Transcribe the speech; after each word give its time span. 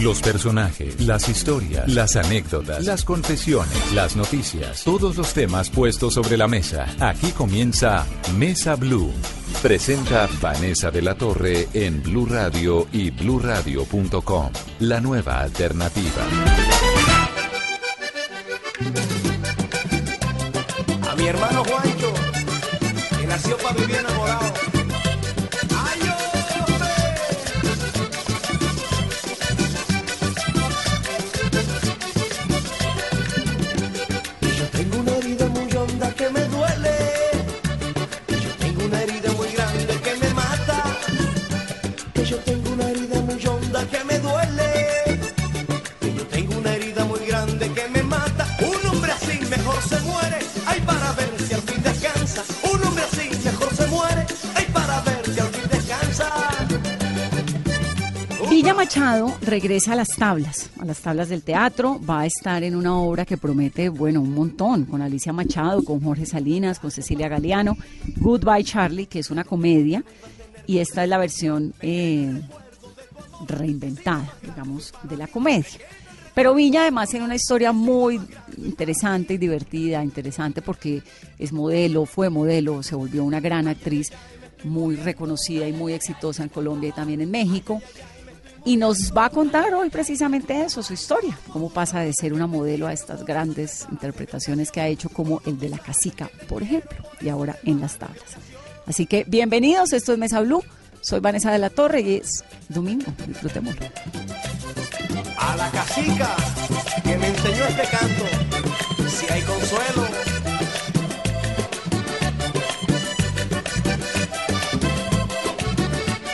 Los 0.00 0.20
personajes, 0.20 1.00
las 1.00 1.28
historias, 1.28 1.88
las 1.92 2.14
anécdotas, 2.14 2.84
las 2.84 3.04
confesiones, 3.04 3.92
las 3.92 4.14
noticias, 4.14 4.84
todos 4.84 5.16
los 5.16 5.32
temas 5.32 5.70
puestos 5.70 6.14
sobre 6.14 6.36
la 6.36 6.46
mesa. 6.46 6.86
Aquí 7.00 7.32
comienza 7.32 8.06
Mesa 8.36 8.76
Blue. 8.76 9.12
Presenta 9.60 10.28
Vanessa 10.40 10.92
de 10.92 11.02
la 11.02 11.16
Torre 11.16 11.68
en 11.74 12.00
Blue 12.00 12.26
Radio 12.26 12.86
y 12.92 13.10
bluradio.com. 13.10 14.52
La 14.80 15.00
nueva 15.00 15.40
alternativa. 15.40 16.22
A 21.10 21.16
mi 21.16 21.26
hermano 21.26 21.64
Juancho, 21.64 22.12
que 23.18 23.26
nació 23.26 23.56
para 23.56 23.74
vivir 23.74 23.96
enamorado. 23.96 24.67
Machado 58.98 59.32
regresa 59.42 59.92
a 59.92 59.96
las 59.96 60.08
tablas, 60.08 60.70
a 60.80 60.84
las 60.84 60.98
tablas 61.00 61.28
del 61.28 61.44
teatro. 61.44 62.00
Va 62.00 62.22
a 62.22 62.26
estar 62.26 62.64
en 62.64 62.74
una 62.74 62.98
obra 62.98 63.24
que 63.24 63.36
promete, 63.36 63.88
bueno, 63.90 64.20
un 64.20 64.34
montón, 64.34 64.86
con 64.86 65.02
Alicia 65.02 65.32
Machado, 65.32 65.84
con 65.84 66.00
Jorge 66.00 66.26
Salinas, 66.26 66.80
con 66.80 66.90
Cecilia 66.90 67.28
Galeano. 67.28 67.76
Goodbye 68.16 68.64
Charlie, 68.64 69.06
que 69.06 69.20
es 69.20 69.30
una 69.30 69.44
comedia. 69.44 70.02
Y 70.66 70.78
esta 70.78 71.04
es 71.04 71.08
la 71.08 71.18
versión 71.18 71.74
eh, 71.80 72.42
reinventada, 73.46 74.32
digamos, 74.42 74.92
de 75.04 75.16
la 75.16 75.28
comedia. 75.28 75.78
Pero 76.34 76.54
Villa 76.54 76.82
además 76.82 77.08
tiene 77.08 77.24
una 77.24 77.36
historia 77.36 77.70
muy 77.70 78.20
interesante 78.56 79.34
y 79.34 79.38
divertida, 79.38 80.02
interesante 80.02 80.60
porque 80.60 81.04
es 81.38 81.52
modelo, 81.52 82.04
fue 82.04 82.30
modelo, 82.30 82.82
se 82.82 82.96
volvió 82.96 83.22
una 83.22 83.38
gran 83.38 83.68
actriz 83.68 84.10
muy 84.64 84.96
reconocida 84.96 85.68
y 85.68 85.72
muy 85.72 85.92
exitosa 85.92 86.42
en 86.42 86.48
Colombia 86.48 86.88
y 86.88 86.92
también 86.92 87.20
en 87.20 87.30
México. 87.30 87.80
Y 88.68 88.76
nos 88.76 89.14
va 89.16 89.24
a 89.24 89.30
contar 89.30 89.72
hoy 89.72 89.88
precisamente 89.88 90.60
eso, 90.60 90.82
su 90.82 90.92
historia, 90.92 91.38
cómo 91.50 91.70
pasa 91.70 92.00
de 92.00 92.12
ser 92.12 92.34
una 92.34 92.46
modelo 92.46 92.86
a 92.86 92.92
estas 92.92 93.24
grandes 93.24 93.86
interpretaciones 93.90 94.70
que 94.70 94.82
ha 94.82 94.88
hecho 94.88 95.08
como 95.08 95.40
el 95.46 95.58
de 95.58 95.70
la 95.70 95.78
casica, 95.78 96.30
por 96.50 96.62
ejemplo, 96.62 96.98
y 97.22 97.30
ahora 97.30 97.56
en 97.64 97.80
las 97.80 97.96
tablas. 97.96 98.36
Así 98.84 99.06
que 99.06 99.24
bienvenidos, 99.26 99.94
esto 99.94 100.12
es 100.12 100.18
Mesa 100.18 100.42
Blue, 100.42 100.62
soy 101.00 101.20
Vanessa 101.20 101.50
de 101.50 101.58
la 101.58 101.70
Torre 101.70 102.02
y 102.02 102.16
es 102.16 102.44
domingo, 102.68 103.06
disfrutémoslo. 103.26 103.86
A 105.38 105.56
la 105.56 105.70
casica 105.70 106.36
que 107.04 107.16
me 107.16 107.28
enseñó 107.28 107.64
este 107.64 107.84
canto. 107.90 108.24
Si 109.08 109.32
hay 109.32 109.40
consuelo. 109.44 110.08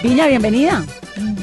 Villa, 0.02 0.26
bienvenida. 0.26 0.84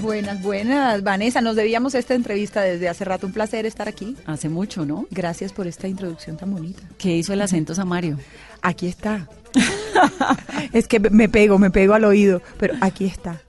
Buenas, 0.01 0.41
buenas. 0.41 1.03
Vanessa, 1.03 1.41
nos 1.41 1.55
debíamos 1.55 1.93
esta 1.93 2.15
entrevista 2.15 2.61
desde 2.61 2.89
hace 2.89 3.05
rato. 3.05 3.27
Un 3.27 3.33
placer 3.33 3.67
estar 3.67 3.87
aquí. 3.87 4.15
Hace 4.25 4.49
mucho, 4.49 4.83
¿no? 4.83 5.05
Gracias 5.11 5.53
por 5.53 5.67
esta 5.67 5.87
introducción 5.87 6.37
tan 6.37 6.51
bonita. 6.51 6.81
¿Qué 6.97 7.17
hizo 7.17 7.33
el 7.33 7.41
acento 7.41 7.75
Samario? 7.75 8.17
Aquí 8.63 8.87
está. 8.87 9.29
es 10.73 10.87
que 10.87 10.99
me 10.99 11.29
pego, 11.29 11.59
me 11.59 11.69
pego 11.69 11.93
al 11.93 12.05
oído, 12.05 12.41
pero 12.57 12.73
aquí 12.81 13.05
está. 13.05 13.41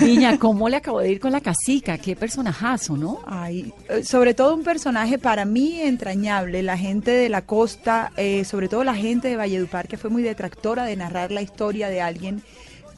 Niña, 0.00 0.38
¿cómo 0.38 0.68
le 0.68 0.76
acabó 0.76 1.00
de 1.00 1.10
ir 1.10 1.20
con 1.20 1.32
la 1.32 1.40
casica? 1.40 1.98
Qué 1.98 2.14
personajazo, 2.14 2.96
¿no? 2.96 3.20
Ay, 3.26 3.72
eh, 3.88 4.04
sobre 4.04 4.34
todo 4.34 4.54
un 4.54 4.62
personaje 4.62 5.18
para 5.18 5.44
mí 5.44 5.80
entrañable, 5.80 6.62
la 6.62 6.78
gente 6.78 7.10
de 7.10 7.28
la 7.28 7.42
costa, 7.42 8.12
eh, 8.16 8.44
sobre 8.44 8.68
todo 8.68 8.84
la 8.84 8.94
gente 8.94 9.28
de 9.28 9.36
Valledupar, 9.36 9.88
que 9.88 9.96
fue 9.96 10.10
muy 10.10 10.22
detractora 10.22 10.84
de 10.84 10.96
narrar 10.96 11.32
la 11.32 11.42
historia 11.42 11.88
de 11.88 12.00
alguien 12.00 12.42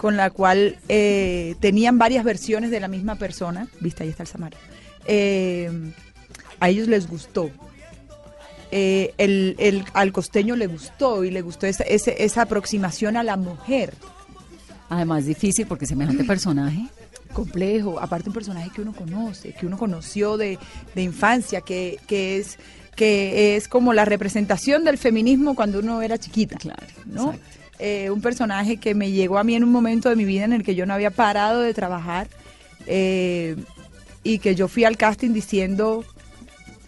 con 0.01 0.17
la 0.17 0.31
cual 0.31 0.79
eh, 0.89 1.57
tenían 1.61 1.99
varias 1.99 2.25
versiones 2.25 2.71
de 2.71 2.81
la 2.81 2.89
misma 2.89 3.17
persona. 3.17 3.69
Viste, 3.81 4.03
ahí 4.05 4.09
está 4.09 4.23
el 4.23 4.29
Samario. 4.31 4.59
Eh, 5.05 5.71
a 6.59 6.69
ellos 6.71 6.89
les 6.89 7.07
gustó. 7.07 7.51
Eh, 8.73 9.13
el, 9.19 9.57
el- 9.59 9.85
al 9.93 10.13
costeño 10.13 10.57
le 10.57 10.69
gustó 10.69 11.23
y 11.25 11.31
le 11.31 11.43
gustó 11.43 11.67
esa, 11.67 11.83
ese- 11.85 12.25
esa 12.25 12.43
aproximación 12.43 13.17
a 13.19 13.23
la 13.23 13.37
mujer. 13.37 13.93
Además, 14.89 15.27
difícil 15.27 15.67
porque 15.67 15.85
semejante 15.87 16.25
personaje. 16.35 16.87
complejo, 17.35 18.01
aparte 18.01 18.29
un 18.31 18.35
personaje 18.35 18.71
que 18.75 18.81
uno 18.81 18.95
conoce, 18.95 19.53
que 19.53 19.67
uno 19.67 19.77
conoció 19.77 20.37
de, 20.39 20.59
de 20.95 21.03
infancia, 21.03 21.61
que, 21.61 21.99
que 22.07 22.39
es 22.39 22.59
que 22.97 23.57
es 23.57 23.69
como 23.69 23.93
la 23.95 24.05
representación 24.05 24.85
del 24.85 24.99
feminismo 24.99 25.55
cuando 25.55 25.79
uno 25.79 26.03
era 26.03 26.19
chiquita, 26.19 26.57
Claro, 26.59 26.83
¿no? 27.07 27.33
exacto. 27.33 27.60
Eh, 27.83 28.11
un 28.11 28.21
personaje 28.21 28.77
que 28.77 28.95
me 28.95 29.11
llegó 29.11 29.39
a 29.39 29.45
mí 29.45 29.55
en 29.55 29.65
un 29.65 29.73
momento 29.73 30.11
de 30.11 30.17
mi 30.17 30.27
vida 30.27 30.45
en 30.45 30.53
el 30.53 30.63
que 30.63 30.75
yo 30.75 30.85
no 30.85 30.93
había 30.93 31.11
parado 31.11 31.61
de 31.61 31.73
trabajar 31.73 32.29
eh, 32.87 33.57
y 34.23 34.39
que 34.39 34.55
yo 34.55 34.69
fui 34.69 34.85
al 34.85 34.99
casting 34.99 35.31
diciendo, 35.31 36.05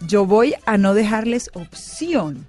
yo 0.05 0.27
voy 0.27 0.53
a 0.67 0.77
no 0.77 0.93
dejarles 0.93 1.49
opción. 1.53 2.45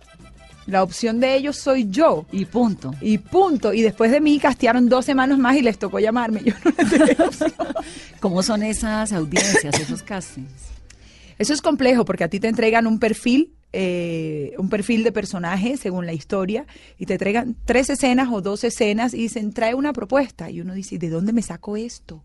La 0.66 0.82
opción 0.82 1.20
de 1.20 1.36
ellos 1.36 1.56
soy 1.56 1.88
yo. 1.88 2.26
Y 2.32 2.44
punto. 2.44 2.94
Y 3.00 3.18
punto. 3.18 3.72
Y 3.72 3.80
después 3.80 4.10
de 4.10 4.20
mí 4.20 4.38
castearon 4.38 4.90
dos 4.90 5.06
semanas 5.06 5.38
más 5.38 5.56
y 5.56 5.62
les 5.62 5.78
tocó 5.78 5.98
llamarme. 5.98 6.42
Yo 6.44 6.54
no 6.64 7.04
les 7.04 7.20
opción. 7.20 7.52
¿Cómo 8.20 8.42
son 8.42 8.62
esas 8.62 9.12
audiencias, 9.12 9.78
esos 9.78 10.02
castings? 10.02 10.48
Eso 11.38 11.52
es 11.52 11.60
complejo 11.60 12.04
porque 12.04 12.24
a 12.24 12.28
ti 12.28 12.40
te 12.40 12.48
entregan 12.48 12.86
un 12.86 12.98
perfil, 12.98 13.52
eh, 13.76 14.54
un 14.56 14.68
perfil 14.68 15.02
de 15.02 15.10
personaje 15.10 15.76
según 15.76 16.06
la 16.06 16.12
historia 16.12 16.64
y 16.96 17.06
te 17.06 17.14
entregan 17.14 17.56
tres 17.64 17.90
escenas 17.90 18.28
o 18.30 18.40
dos 18.40 18.62
escenas 18.62 19.14
y 19.14 19.18
dicen, 19.18 19.52
trae 19.52 19.74
una 19.74 19.92
propuesta. 19.92 20.48
Y 20.48 20.60
uno 20.60 20.74
dice, 20.74 20.96
¿de 20.96 21.10
dónde 21.10 21.32
me 21.32 21.42
saco 21.42 21.76
esto? 21.76 22.22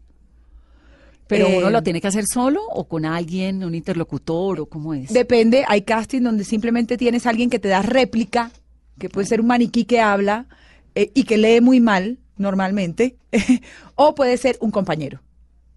¿Pero 1.26 1.48
Eh, 1.48 1.58
uno 1.58 1.72
lo 1.72 1.82
tiene 1.82 2.02
que 2.02 2.08
hacer 2.08 2.26
solo 2.32 2.62
o 2.70 2.88
con 2.88 3.04
alguien, 3.04 3.64
un 3.64 3.74
interlocutor 3.74 4.60
o 4.60 4.66
cómo 4.68 4.94
es? 4.94 5.12
Depende, 5.12 5.66
hay 5.68 5.82
casting 5.82 6.22
donde 6.22 6.44
simplemente 6.44 6.98
tienes 6.98 7.26
a 7.26 7.32
alguien 7.32 7.50
que 7.50 7.58
te 7.58 7.68
da 7.68 7.82
réplica, 7.82 8.52
que 9.00 9.10
puede 9.10 9.28
ser 9.28 9.42
un 9.42 9.48
maniquí 9.48 9.86
que 9.86 10.02
habla 10.02 10.46
eh, 10.94 11.12
y 11.16 11.24
que 11.24 11.40
lee 11.40 11.62
muy 11.62 11.80
mal 11.80 12.20
normalmente, 12.38 13.16
o 13.96 14.14
puede 14.14 14.38
ser 14.38 14.58
un 14.62 14.70
compañero, 14.70 15.22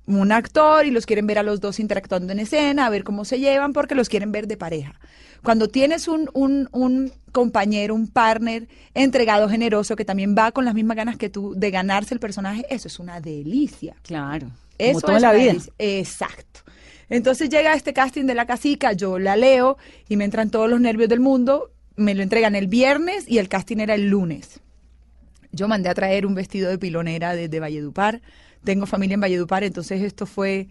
un 0.07 0.33
actor 0.33 0.85
y 0.85 0.91
los 0.91 1.07
quieren 1.07 1.27
ver 1.27 1.39
a 1.39 1.43
los 1.43 1.61
dos 1.61 1.81
interactuando 1.81 2.33
en 2.33 2.41
escena, 2.41 2.87
a 2.87 2.91
ver 2.91 3.05
cómo 3.05 3.25
se 3.25 3.39
llevan 3.39 3.73
porque 3.73 3.95
los 3.95 4.09
quieren 4.09 4.33
ver 4.33 4.47
de 4.47 4.57
pareja. 4.57 5.01
Cuando 5.43 5.69
tienes 5.69 6.09
un, 6.09 6.31
un, 6.35 6.69
un 6.73 7.13
compañero, 7.33 7.95
un 7.95 8.07
partner 8.09 8.69
entregado, 8.95 9.49
generoso, 9.49 9.97
que 9.97 10.05
también 10.05 10.37
va 10.37 10.53
con 10.53 10.65
las 10.65 10.75
mismas 10.75 10.97
ganas 10.97 11.17
que 11.17 11.29
tú 11.29 11.55
de 11.57 11.71
ganarse 11.71 12.15
el 12.15 12.21
personaje, 12.21 12.65
eso 12.71 12.89
es 12.89 12.99
una 12.99 13.21
delicia. 13.21 13.97
Claro. 14.03 14.51
Eso 14.79 15.01
como 15.01 15.07
toda 15.07 15.17
es 15.17 15.23
la 15.23 15.33
vida. 15.33 15.47
delicia. 15.53 15.73
Exacto. 15.79 16.61
Entonces 17.09 17.51
llega 17.51 17.75
este 17.75 17.93
casting 17.93 18.25
de 18.25 18.35
la 18.35 18.47
casica, 18.47 18.93
yo 18.93 19.19
la 19.19 19.37
leo 19.37 19.77
y 20.09 20.17
me 20.17 20.25
entran 20.25 20.51
todos 20.51 20.71
los 20.71 20.81
nervios 20.81 21.09
del 21.09 21.21
mundo. 21.21 21.71
Me 21.97 22.15
lo 22.15 22.23
entregan 22.23 22.55
el 22.55 22.69
viernes 22.69 23.25
y 23.29 23.39
el 23.39 23.49
casting 23.49 23.79
era 23.79 23.95
el 23.95 24.09
lunes. 24.09 24.61
Yo 25.51 25.69
mandé 25.69 25.91
a 25.91 25.95
traer 25.95 26.25
un 26.25 26.35
vestido 26.35 26.71
de 26.71 26.79
pilonera 26.79 27.35
desde 27.35 27.61
Valledupar. 27.61 28.23
Tengo 28.65 28.87
familia 28.87 29.15
en 29.15 29.21
Valledupar, 29.21 29.65
entonces 29.65 30.01
esto 30.01 30.25
fue 30.25 30.69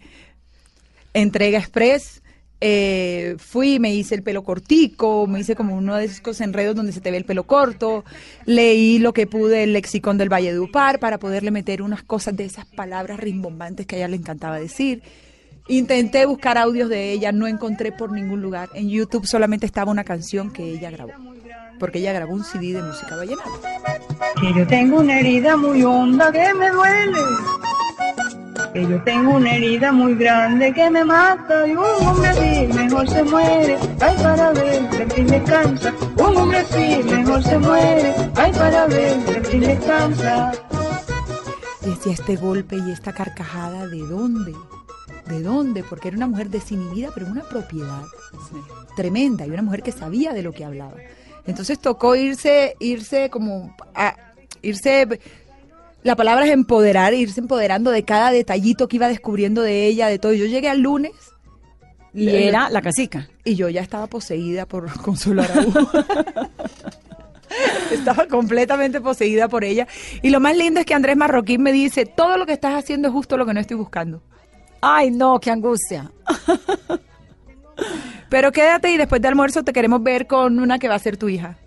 entrega 1.14 1.58
express. 1.58 2.21
Eh, 2.64 3.34
fui, 3.38 3.80
me 3.80 3.92
hice 3.92 4.14
el 4.14 4.22
pelo 4.22 4.44
cortico, 4.44 5.26
me 5.26 5.40
hice 5.40 5.56
como 5.56 5.74
uno 5.74 5.96
de 5.96 6.04
esos 6.04 6.40
enredos 6.40 6.76
donde 6.76 6.92
se 6.92 7.00
te 7.00 7.10
ve 7.10 7.16
el 7.16 7.24
pelo 7.24 7.42
corto. 7.42 8.04
Leí 8.46 9.00
lo 9.00 9.12
que 9.12 9.26
pude 9.26 9.64
el 9.64 9.72
lexicón 9.72 10.16
del 10.16 10.28
Valledupar 10.28 11.00
para 11.00 11.18
poderle 11.18 11.50
meter 11.50 11.82
unas 11.82 12.04
cosas 12.04 12.36
de 12.36 12.44
esas 12.44 12.64
palabras 12.64 13.18
rimbombantes 13.18 13.84
que 13.84 13.96
a 13.96 13.98
ella 13.98 14.08
le 14.08 14.16
encantaba 14.16 14.60
decir. 14.60 15.02
Intenté 15.66 16.24
buscar 16.24 16.56
audios 16.56 16.88
de 16.88 17.10
ella, 17.10 17.32
no 17.32 17.48
encontré 17.48 17.90
por 17.90 18.12
ningún 18.12 18.40
lugar. 18.40 18.68
En 18.74 18.88
YouTube 18.88 19.26
solamente 19.26 19.66
estaba 19.66 19.90
una 19.90 20.04
canción 20.04 20.52
que 20.52 20.62
ella 20.62 20.92
grabó, 20.92 21.14
porque 21.80 21.98
ella 21.98 22.12
grabó 22.12 22.32
un 22.32 22.44
CD 22.44 22.74
de 22.74 22.82
música 22.82 23.16
vallenata. 23.16 23.50
que 24.40 24.54
yo 24.54 24.64
tengo 24.68 25.00
una 25.00 25.18
herida 25.18 25.56
muy 25.56 25.82
honda 25.82 26.30
que 26.30 26.54
me 26.54 26.70
duele, 26.70 27.18
que 28.72 28.82
yo 28.86 29.02
tengo 29.02 29.36
una 29.36 29.54
herida 29.54 29.92
muy 29.92 30.14
grande 30.14 30.72
que 30.72 30.90
me 30.90 31.04
mata 31.04 31.66
y 31.66 31.72
un 31.72 32.06
hombre 32.06 32.28
así 32.28 32.72
mejor 32.72 33.08
se 33.08 33.22
muere, 33.22 33.78
ay 34.00 34.16
para 34.22 34.52
ver 34.52 34.88
que 34.88 35.02
el 35.02 35.12
fin 35.12 35.26
descansa, 35.26 35.94
un 36.16 36.36
hombre 36.36 36.58
así 36.58 37.02
mejor 37.04 37.42
se 37.42 37.58
muere, 37.58 38.14
ay 38.36 38.52
para 38.52 38.86
ver 38.86 39.24
que 39.24 39.32
el 39.32 39.46
fin 39.46 39.60
descansa. 39.60 40.52
Y 41.84 41.90
decía, 41.90 42.12
este 42.12 42.36
golpe 42.36 42.76
y 42.76 42.90
esta 42.90 43.12
carcajada, 43.12 43.86
¿de 43.88 43.98
dónde? 43.98 44.54
¿de 45.32 45.42
dónde? 45.42 45.82
Porque 45.82 46.08
era 46.08 46.16
una 46.16 46.26
mujer 46.26 46.50
desinhibida, 46.50 47.10
pero 47.14 47.26
una 47.26 47.42
propiedad 47.42 48.02
tremenda 48.96 49.46
y 49.46 49.50
una 49.50 49.62
mujer 49.62 49.82
que 49.82 49.92
sabía 49.92 50.32
de 50.32 50.42
lo 50.42 50.52
que 50.52 50.64
hablaba. 50.64 50.96
Entonces 51.46 51.78
tocó 51.78 52.14
irse, 52.14 52.76
irse 52.78 53.30
como 53.30 53.74
a, 53.94 54.14
irse, 54.62 55.20
la 56.02 56.16
palabra 56.16 56.46
es 56.46 56.52
empoderar, 56.52 57.14
irse 57.14 57.40
empoderando 57.40 57.90
de 57.90 58.04
cada 58.04 58.32
detallito 58.32 58.88
que 58.88 58.96
iba 58.96 59.08
descubriendo 59.08 59.62
de 59.62 59.86
ella, 59.86 60.08
de 60.08 60.18
todo. 60.18 60.32
Yo 60.32 60.46
llegué 60.46 60.68
al 60.68 60.80
lunes 60.80 61.12
Y 62.12 62.28
era 62.28 62.70
la 62.70 62.82
casica. 62.82 63.28
y 63.44 63.54
yo 63.54 63.68
ya 63.68 63.80
estaba 63.80 64.06
poseída 64.06 64.66
por 64.66 64.90
Consuelo 65.02 65.42
Araújo. 65.42 65.80
estaba 67.92 68.26
completamente 68.26 69.00
poseída 69.00 69.48
por 69.48 69.64
ella. 69.64 69.86
Y 70.22 70.30
lo 70.30 70.40
más 70.40 70.56
lindo 70.56 70.80
es 70.80 70.86
que 70.86 70.94
Andrés 70.94 71.16
Marroquín 71.16 71.62
me 71.62 71.72
dice, 71.72 72.06
todo 72.06 72.36
lo 72.36 72.46
que 72.46 72.52
estás 72.52 72.74
haciendo 72.74 73.08
es 73.08 73.14
justo 73.14 73.36
lo 73.36 73.46
que 73.46 73.54
no 73.54 73.60
estoy 73.60 73.76
buscando. 73.76 74.22
Ay, 74.80 75.10
no, 75.10 75.38
qué 75.38 75.50
angustia. 75.50 76.10
Pero 78.28 78.50
quédate 78.50 78.90
y 78.90 78.96
después 78.96 79.22
de 79.22 79.28
almuerzo 79.28 79.62
te 79.62 79.72
queremos 79.72 80.02
ver 80.02 80.26
con 80.26 80.58
una 80.58 80.78
que 80.78 80.88
va 80.88 80.96
a 80.96 80.98
ser 80.98 81.16
tu 81.16 81.28
hija. 81.28 81.58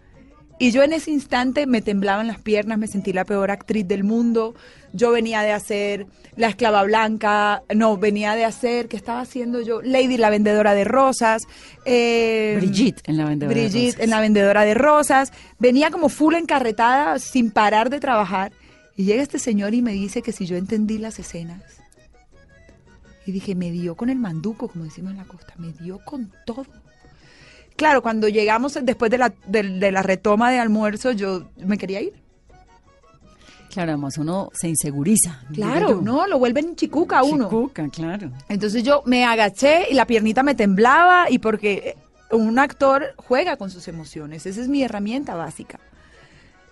Y 0.57 0.71
yo 0.71 0.83
en 0.83 0.93
ese 0.93 1.11
instante 1.11 1.67
me 1.67 1.81
temblaban 1.81 2.27
las 2.27 2.39
piernas, 2.39 2.77
me 2.77 2.87
sentí 2.87 3.11
la 3.11 3.25
peor 3.25 3.51
actriz 3.51 3.85
del 3.87 4.05
mundo. 4.05 4.55
Yo 4.93 5.11
venía 5.11 5.41
de 5.41 5.51
hacer 5.51 6.07
La 6.37 6.47
Esclava 6.47 6.81
Blanca, 6.83 7.63
no, 7.75 7.97
venía 7.97 8.35
de 8.35 8.45
hacer, 8.45 8.87
¿qué 8.87 8.95
estaba 8.95 9.19
haciendo 9.19 9.59
yo? 9.61 9.81
Lady, 9.81 10.15
la 10.17 10.29
vendedora 10.29 10.73
de 10.73 10.85
rosas. 10.85 11.43
eh, 11.83 12.55
Brigitte 12.57 13.01
en 13.05 13.17
la 13.17 13.25
vendedora 13.25 13.53
de 13.53 13.67
Brigitte 13.67 13.95
rosas. 13.95 14.03
en 14.03 14.09
la 14.09 14.19
vendedora 14.21 14.61
de 14.63 14.73
rosas. 14.75 15.33
Venía 15.59 15.91
como 15.91 16.07
full 16.07 16.35
encarretada, 16.35 17.19
sin 17.19 17.51
parar 17.51 17.89
de 17.89 17.99
trabajar. 17.99 18.53
Y 18.95 19.03
llega 19.03 19.21
este 19.23 19.39
señor 19.39 19.73
y 19.73 19.81
me 19.81 19.91
dice 19.91 20.21
que 20.21 20.31
si 20.31 20.45
yo 20.45 20.55
entendí 20.55 20.97
las 20.97 21.19
escenas. 21.19 21.61
Y 23.25 23.33
dije, 23.33 23.55
me 23.55 23.71
dio 23.71 23.95
con 23.95 24.09
el 24.09 24.19
manduco, 24.19 24.69
como 24.69 24.85
decimos 24.85 25.11
en 25.11 25.17
la 25.17 25.25
costa, 25.25 25.53
me 25.57 25.73
dio 25.73 25.99
con 26.05 26.31
todo. 26.45 26.65
Claro, 27.75 28.01
cuando 28.01 28.27
llegamos 28.29 28.77
después 28.81 29.11
de 29.11 29.17
la, 29.17 29.33
de, 29.47 29.63
de 29.63 29.91
la 29.91 30.01
retoma 30.01 30.51
de 30.51 30.59
almuerzo, 30.59 31.11
yo 31.11 31.49
me 31.57 31.77
quería 31.77 32.01
ir. 32.01 32.25
Claro, 33.75 33.91
además 33.91 34.17
uno 34.17 34.49
se 34.53 34.69
inseguriza. 34.69 35.41
Claro, 35.53 35.99
no, 36.01 36.27
lo 36.27 36.39
vuelven 36.39 36.77
chicuca 36.77 37.23
uno. 37.23 37.49
Chicuca, 37.49 37.89
claro. 37.89 38.31
Entonces 38.47 38.83
yo 38.83 39.03
me 39.05 39.25
agaché 39.25 39.87
y 39.91 39.95
la 39.95 40.07
piernita 40.07 40.43
me 40.43 40.55
temblaba 40.55 41.29
y 41.29 41.39
porque 41.39 41.97
eh, 42.31 42.35
un 42.35 42.57
actor 42.57 43.13
juega 43.17 43.57
con 43.57 43.69
sus 43.69 43.89
emociones, 43.89 44.45
esa 44.45 44.61
es 44.61 44.69
mi 44.69 44.81
herramienta 44.81 45.35
básica. 45.35 45.81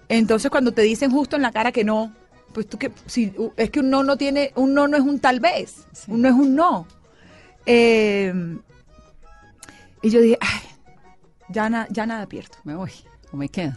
Entonces 0.08 0.50
cuando 0.50 0.72
te 0.72 0.82
dicen 0.82 1.12
justo 1.12 1.36
en 1.36 1.42
la 1.42 1.52
cara 1.52 1.74
que 1.74 1.84
no, 1.84 2.14
pues 2.54 2.68
tú 2.68 2.78
que 2.78 2.90
si 3.06 3.34
es 3.58 3.70
que 3.70 3.82
un 3.82 3.90
no 3.90 4.04
no 4.04 4.16
tiene, 4.16 4.54
un 4.56 4.74
no 4.74 4.88
no 4.88 4.96
es 4.96 5.04
un 5.04 5.20
tal 5.20 5.42
vez, 5.42 5.86
un 6.08 6.22
no 6.22 6.30
es 6.30 6.36
un 6.36 6.56
no. 6.56 6.88
Eh, 7.66 8.34
y 10.02 10.10
yo 10.10 10.22
dije, 10.22 10.38
ay, 10.40 10.60
ya, 11.50 11.70
na- 11.70 11.88
ya 11.90 12.06
nada 12.06 12.26
pierdo. 12.28 12.56
Me 12.64 12.76
voy 12.76 12.92
o 13.32 13.38
me 13.38 13.50
quedo. 13.50 13.74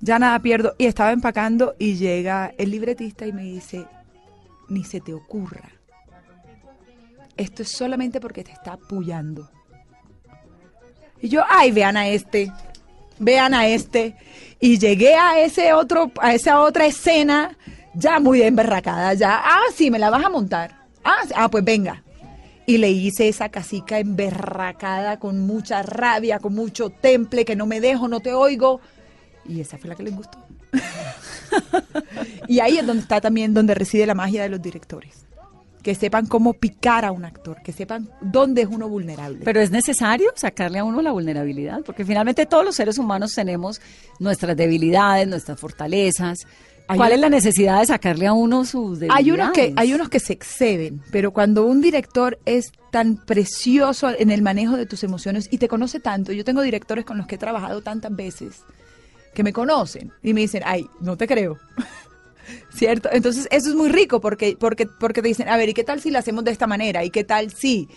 Ya 0.00 0.18
nada 0.18 0.38
pierdo. 0.40 0.74
Y 0.78 0.86
estaba 0.86 1.12
empacando 1.12 1.74
y 1.78 1.94
llega 1.96 2.52
el 2.58 2.70
libretista 2.70 3.26
y 3.26 3.32
me 3.32 3.42
dice, 3.42 3.86
ni 4.68 4.84
se 4.84 5.00
te 5.00 5.12
ocurra. 5.14 5.68
Esto 7.36 7.62
es 7.62 7.70
solamente 7.70 8.20
porque 8.20 8.42
te 8.44 8.52
está 8.52 8.72
apoyando. 8.74 9.48
Y 11.20 11.28
yo, 11.28 11.42
ay, 11.48 11.72
vean 11.72 11.96
a 11.96 12.08
este, 12.08 12.52
vean 13.18 13.54
a 13.54 13.66
este. 13.66 14.16
Y 14.60 14.78
llegué 14.78 15.14
a 15.14 15.40
ese 15.40 15.72
otro, 15.72 16.10
a 16.20 16.34
esa 16.34 16.60
otra 16.60 16.86
escena 16.86 17.56
ya 17.94 18.20
muy 18.20 18.42
emberracada, 18.42 19.14
ya, 19.14 19.40
ah, 19.44 19.62
sí, 19.74 19.90
me 19.90 19.98
la 19.98 20.10
vas 20.10 20.24
a 20.24 20.30
montar. 20.30 20.76
Ah, 21.04 21.22
ah, 21.34 21.48
pues 21.48 21.64
venga. 21.64 22.02
Y 22.68 22.76
le 22.76 22.90
hice 22.90 23.28
esa 23.28 23.48
casica 23.48 23.98
emberracada 23.98 25.18
con 25.18 25.40
mucha 25.40 25.82
rabia, 25.82 26.38
con 26.38 26.54
mucho 26.54 26.90
temple, 26.90 27.46
que 27.46 27.56
no 27.56 27.64
me 27.64 27.80
dejo, 27.80 28.08
no 28.08 28.20
te 28.20 28.34
oigo. 28.34 28.82
Y 29.46 29.62
esa 29.62 29.78
fue 29.78 29.88
la 29.88 29.96
que 29.96 30.02
les 30.02 30.14
gustó. 30.14 30.38
y 32.46 32.60
ahí 32.60 32.76
es 32.76 32.86
donde 32.86 33.04
está 33.04 33.22
también 33.22 33.54
donde 33.54 33.74
reside 33.74 34.04
la 34.04 34.14
magia 34.14 34.42
de 34.42 34.50
los 34.50 34.60
directores. 34.60 35.24
Que 35.82 35.94
sepan 35.94 36.26
cómo 36.26 36.52
picar 36.52 37.06
a 37.06 37.10
un 37.10 37.24
actor, 37.24 37.62
que 37.62 37.72
sepan 37.72 38.10
dónde 38.20 38.60
es 38.60 38.68
uno 38.68 38.86
vulnerable. 38.86 39.40
Pero 39.46 39.60
es 39.62 39.70
necesario 39.70 40.30
sacarle 40.34 40.78
a 40.80 40.84
uno 40.84 41.00
la 41.00 41.12
vulnerabilidad, 41.12 41.80
porque 41.86 42.04
finalmente 42.04 42.44
todos 42.44 42.66
los 42.66 42.76
seres 42.76 42.98
humanos 42.98 43.32
tenemos 43.34 43.80
nuestras 44.18 44.54
debilidades, 44.54 45.26
nuestras 45.26 45.58
fortalezas. 45.58 46.40
¿Cuál 46.96 47.12
es 47.12 47.20
la 47.20 47.28
necesidad 47.28 47.80
de 47.80 47.86
sacarle 47.86 48.26
a 48.26 48.32
uno 48.32 48.64
sus 48.64 48.98
debilidades? 49.00 49.24
Hay 49.26 49.30
unos, 49.30 49.50
que, 49.52 49.72
hay 49.76 49.92
unos 49.94 50.08
que 50.08 50.20
se 50.20 50.32
exceden, 50.32 51.02
pero 51.12 51.32
cuando 51.32 51.64
un 51.66 51.80
director 51.80 52.38
es 52.46 52.72
tan 52.90 53.16
precioso 53.16 54.08
en 54.18 54.30
el 54.30 54.40
manejo 54.42 54.76
de 54.76 54.86
tus 54.86 55.04
emociones 55.04 55.48
y 55.50 55.58
te 55.58 55.68
conoce 55.68 56.00
tanto, 56.00 56.32
yo 56.32 56.44
tengo 56.44 56.62
directores 56.62 57.04
con 57.04 57.18
los 57.18 57.26
que 57.26 57.34
he 57.34 57.38
trabajado 57.38 57.82
tantas 57.82 58.14
veces 58.16 58.62
que 59.34 59.42
me 59.44 59.52
conocen 59.52 60.12
y 60.22 60.32
me 60.34 60.40
dicen, 60.40 60.62
ay, 60.64 60.86
no 61.00 61.16
te 61.16 61.26
creo. 61.26 61.58
¿Cierto? 62.74 63.10
Entonces 63.12 63.46
eso 63.50 63.68
es 63.68 63.74
muy 63.74 63.90
rico 63.90 64.20
porque, 64.20 64.56
porque, 64.58 64.86
porque 64.86 65.20
te 65.20 65.28
dicen, 65.28 65.48
a 65.48 65.56
ver, 65.58 65.68
¿y 65.68 65.74
qué 65.74 65.84
tal 65.84 66.00
si 66.00 66.10
lo 66.10 66.18
hacemos 66.18 66.44
de 66.44 66.50
esta 66.52 66.66
manera? 66.66 67.04
¿Y 67.04 67.10
qué 67.10 67.22
tal 67.24 67.52
si? 67.52 67.88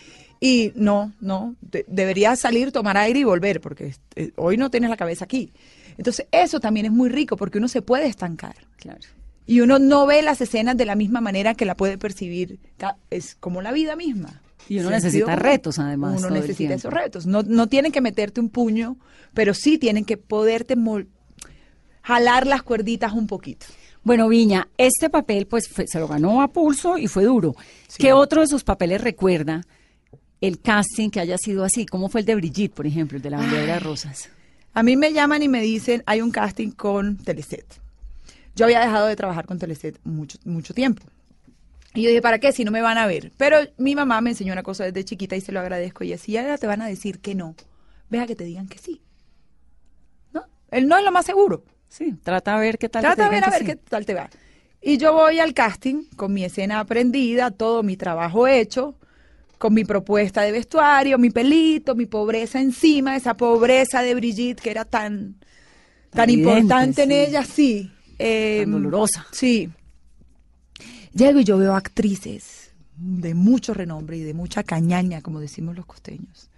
Y 0.41 0.73
no, 0.75 1.13
no, 1.21 1.55
de- 1.61 1.85
deberías 1.87 2.39
salir, 2.39 2.71
tomar 2.71 2.97
aire 2.97 3.19
y 3.19 3.23
volver 3.23 3.61
porque 3.61 3.95
eh, 4.15 4.31
hoy 4.35 4.57
no 4.57 4.69
tienes 4.69 4.89
la 4.89 4.97
cabeza 4.97 5.23
aquí. 5.25 5.53
Entonces 5.97 6.25
eso 6.31 6.59
también 6.59 6.85
es 6.85 6.91
muy 6.91 7.09
rico 7.09 7.37
porque 7.37 7.57
uno 7.57 7.67
se 7.67 7.81
puede 7.81 8.07
estancar. 8.07 8.55
Claro. 8.77 8.99
Y 9.45 9.59
uno 9.61 9.79
no 9.79 10.05
ve 10.05 10.21
las 10.21 10.39
escenas 10.41 10.77
de 10.77 10.85
la 10.85 10.95
misma 10.95 11.19
manera 11.21 11.55
que 11.55 11.65
la 11.65 11.75
puede 11.75 11.97
percibir. 11.97 12.59
Es 13.09 13.35
como 13.35 13.61
la 13.61 13.71
vida 13.71 13.95
misma. 13.95 14.41
Y 14.69 14.79
uno 14.79 14.91
necesita 14.91 15.25
común. 15.25 15.39
retos, 15.39 15.79
además, 15.79 16.19
Uno 16.19 16.27
todo 16.29 16.39
necesita 16.39 16.75
esos 16.75 16.93
retos. 16.93 17.25
No, 17.25 17.41
no 17.43 17.67
tienen 17.67 17.91
que 17.91 17.99
meterte 17.99 18.39
un 18.39 18.49
puño, 18.49 18.97
pero 19.33 19.53
sí 19.53 19.77
tienen 19.77 20.05
que 20.05 20.17
poderte 20.17 20.75
jalar 22.03 22.47
las 22.47 22.63
cuerditas 22.63 23.13
un 23.13 23.27
poquito. 23.27 23.65
Bueno, 24.03 24.27
Viña, 24.29 24.67
este 24.77 25.09
papel 25.09 25.45
pues 25.47 25.67
fue- 25.67 25.87
se 25.87 25.99
lo 25.99 26.07
ganó 26.07 26.41
a 26.41 26.47
pulso 26.47 26.97
y 26.97 27.07
fue 27.07 27.23
duro. 27.23 27.55
Sí. 27.87 27.97
¿Qué 28.03 28.13
otro 28.13 28.41
de 28.41 28.47
sus 28.47 28.63
papeles 28.63 29.01
recuerda 29.01 29.61
el 30.39 30.59
casting 30.59 31.09
que 31.09 31.19
haya 31.19 31.37
sido 31.37 31.63
así? 31.63 31.85
¿Cómo 31.85 32.09
fue 32.09 32.21
el 32.21 32.25
de 32.25 32.35
Brigitte, 32.35 32.73
por 32.73 32.87
ejemplo, 32.87 33.17
el 33.17 33.21
de 33.21 33.29
la 33.29 33.37
vendedora 33.39 33.73
de 33.73 33.79
rosas? 33.79 34.29
A 34.73 34.83
mí 34.83 34.95
me 34.95 35.13
llaman 35.13 35.43
y 35.43 35.49
me 35.49 35.61
dicen, 35.61 36.03
hay 36.05 36.21
un 36.21 36.31
casting 36.31 36.71
con 36.71 37.17
Teleset. 37.17 37.65
Yo 38.55 38.65
había 38.65 38.79
dejado 38.79 39.07
de 39.07 39.15
trabajar 39.15 39.45
con 39.45 39.59
Teleset 39.59 39.99
mucho, 40.03 40.37
mucho 40.45 40.73
tiempo. 40.73 41.03
Y 41.93 42.03
yo 42.03 42.09
dije, 42.09 42.21
¿para 42.21 42.39
qué? 42.39 42.53
Si 42.53 42.63
no 42.63 42.71
me 42.71 42.81
van 42.81 42.97
a 42.97 43.05
ver. 43.05 43.31
Pero 43.37 43.57
mi 43.77 43.95
mamá 43.95 44.21
me 44.21 44.29
enseñó 44.29 44.53
una 44.53 44.63
cosa 44.63 44.85
desde 44.85 45.03
chiquita 45.03 45.35
y 45.35 45.41
se 45.41 45.51
lo 45.51 45.59
agradezco. 45.59 46.03
Y 46.03 46.13
así 46.13 46.37
ahora 46.37 46.57
te 46.57 46.67
van 46.67 46.81
a 46.81 46.87
decir 46.87 47.19
que 47.19 47.35
no. 47.35 47.55
Vea 48.09 48.27
que 48.27 48.35
te 48.35 48.45
digan 48.45 48.67
que 48.67 48.77
sí. 48.77 49.01
¿No? 50.33 50.45
El 50.69 50.87
no 50.87 50.97
es 50.97 51.03
lo 51.03 51.11
más 51.11 51.25
seguro. 51.25 51.63
Sí, 51.89 52.13
trata 52.23 52.55
a 52.55 52.59
ver 52.59 52.77
qué 52.77 52.87
tal. 52.87 53.01
Trata 53.01 53.15
que 53.15 53.21
de 53.23 53.29
te 53.29 53.35
ver 53.35 53.43
a 53.43 53.49
ver 53.49 53.65
qué 53.65 53.75
tal 53.75 54.05
te 54.05 54.13
va. 54.13 54.29
Y 54.81 54.97
yo 54.97 55.13
voy 55.13 55.39
al 55.39 55.53
casting 55.53 56.05
con 56.15 56.33
mi 56.33 56.45
escena 56.45 56.79
aprendida, 56.79 57.51
todo 57.51 57.83
mi 57.83 57.97
trabajo 57.97 58.47
hecho, 58.47 58.95
con 59.61 59.75
mi 59.75 59.85
propuesta 59.85 60.41
de 60.41 60.51
vestuario, 60.51 61.19
mi 61.19 61.29
pelito, 61.29 61.93
mi 61.93 62.07
pobreza 62.07 62.59
encima, 62.59 63.15
esa 63.15 63.37
pobreza 63.37 64.01
de 64.01 64.15
Brigitte 64.15 64.59
que 64.59 64.71
era 64.71 64.85
tan, 64.85 65.35
tan 66.09 66.31
importante 66.31 67.03
en 67.03 67.09
sí. 67.09 67.15
ella, 67.15 67.45
sí. 67.45 67.91
Eh, 68.17 68.61
Tan 68.63 68.71
dolorosa. 68.71 69.27
Sí. 69.31 69.69
Llego 71.13 71.41
y 71.41 71.43
yo 71.43 71.59
veo 71.59 71.75
actrices 71.75 72.71
de 72.97 73.35
mucho 73.35 73.75
renombre 73.75 74.17
y 74.17 74.23
de 74.23 74.33
mucha 74.33 74.63
cañaña, 74.63 75.21
como 75.21 75.39
decimos 75.39 75.75
los 75.75 75.85
costeños. 75.85 76.49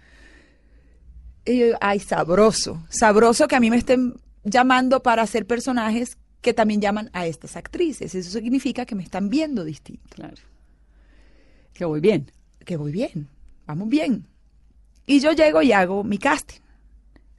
Y 1.44 1.58
yo 1.58 1.66
digo, 1.66 1.78
ay, 1.82 2.00
sabroso, 2.00 2.86
sabroso 2.88 3.46
que 3.48 3.56
a 3.56 3.60
mí 3.60 3.68
me 3.68 3.76
estén 3.76 4.14
llamando 4.44 5.02
para 5.02 5.20
hacer 5.20 5.46
personajes 5.46 6.16
que 6.40 6.54
también 6.54 6.80
llaman 6.80 7.10
a 7.12 7.26
estas 7.26 7.54
actrices. 7.56 8.14
Eso 8.14 8.30
significa 8.30 8.86
que 8.86 8.94
me 8.94 9.02
están 9.02 9.28
viendo 9.28 9.62
distinto, 9.62 10.08
Claro. 10.08 10.36
Que 11.74 11.84
voy 11.84 12.00
bien. 12.00 12.30
Que 12.64 12.76
voy 12.76 12.92
bien, 12.92 13.28
vamos 13.66 13.88
bien. 13.88 14.26
Y 15.06 15.20
yo 15.20 15.32
llego 15.32 15.62
y 15.62 15.72
hago 15.72 16.04
mi 16.04 16.18
casting. 16.18 16.60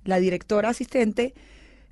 La 0.03 0.19
directora 0.19 0.69
asistente 0.69 1.33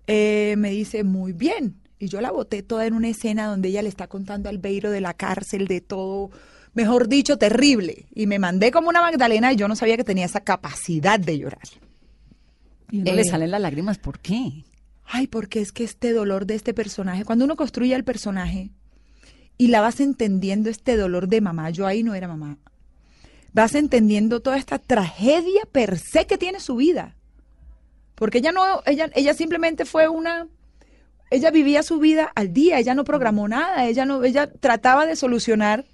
eh, 0.07 0.55
me 0.57 0.69
dice, 0.69 1.03
muy 1.03 1.33
bien. 1.33 1.75
Y 1.99 2.07
yo 2.07 2.21
la 2.21 2.31
boté 2.31 2.63
toda 2.63 2.85
en 2.85 2.93
una 2.93 3.07
escena 3.09 3.47
donde 3.47 3.69
ella 3.69 3.81
le 3.81 3.89
está 3.89 4.07
contando 4.07 4.49
al 4.49 4.57
Beiro 4.57 4.91
de 4.91 5.01
la 5.01 5.13
cárcel, 5.13 5.67
de 5.67 5.81
todo, 5.81 6.31
mejor 6.73 7.07
dicho, 7.07 7.37
terrible. 7.37 8.05
Y 8.13 8.27
me 8.27 8.39
mandé 8.39 8.71
como 8.71 8.89
una 8.89 9.01
Magdalena 9.01 9.53
y 9.53 9.55
yo 9.55 9.67
no 9.67 9.75
sabía 9.75 9.97
que 9.97 10.03
tenía 10.03 10.25
esa 10.25 10.41
capacidad 10.41 11.19
de 11.19 11.37
llorar. 11.39 11.63
Y 12.91 13.01
uno 13.01 13.11
Eh, 13.11 13.15
le 13.15 13.23
salen 13.23 13.51
las 13.51 13.61
lágrimas, 13.61 13.97
¿por 13.97 14.19
qué? 14.19 14.65
Ay, 15.05 15.27
porque 15.27 15.61
es 15.61 15.71
que 15.71 15.83
este 15.83 16.11
dolor 16.13 16.45
de 16.45 16.55
este 16.55 16.73
personaje, 16.73 17.25
cuando 17.25 17.45
uno 17.45 17.55
construye 17.55 17.95
al 17.95 18.03
personaje 18.03 18.71
y 19.57 19.67
la 19.67 19.81
vas 19.81 19.99
entendiendo 19.99 20.69
este 20.69 20.97
dolor 20.97 21.27
de 21.27 21.41
mamá, 21.41 21.69
yo 21.71 21.87
ahí 21.87 22.03
no 22.03 22.15
era 22.15 22.27
mamá, 22.27 22.57
vas 23.53 23.75
entendiendo 23.75 24.39
toda 24.41 24.57
esta 24.57 24.79
tragedia 24.79 25.61
per 25.71 25.97
se 25.99 26.25
que 26.27 26.37
tiene 26.37 26.59
su 26.59 26.75
vida. 26.75 27.15
Porque 28.15 28.39
ella 28.39 28.51
no, 28.51 28.81
ella, 28.85 29.09
ella 29.15 29.33
simplemente 29.33 29.85
fue 29.85 30.07
una, 30.07 30.47
ella 31.29 31.51
vivía 31.51 31.83
su 31.83 31.99
vida 31.99 32.31
al 32.35 32.53
día, 32.53 32.79
ella 32.79 32.93
no 32.95 33.03
programó 33.03 33.47
nada, 33.47 33.85
ella 33.87 34.05
no, 34.05 34.23
ella 34.23 34.51
trataba 34.51 35.05
de 35.05 35.15
solucionar 35.15 35.85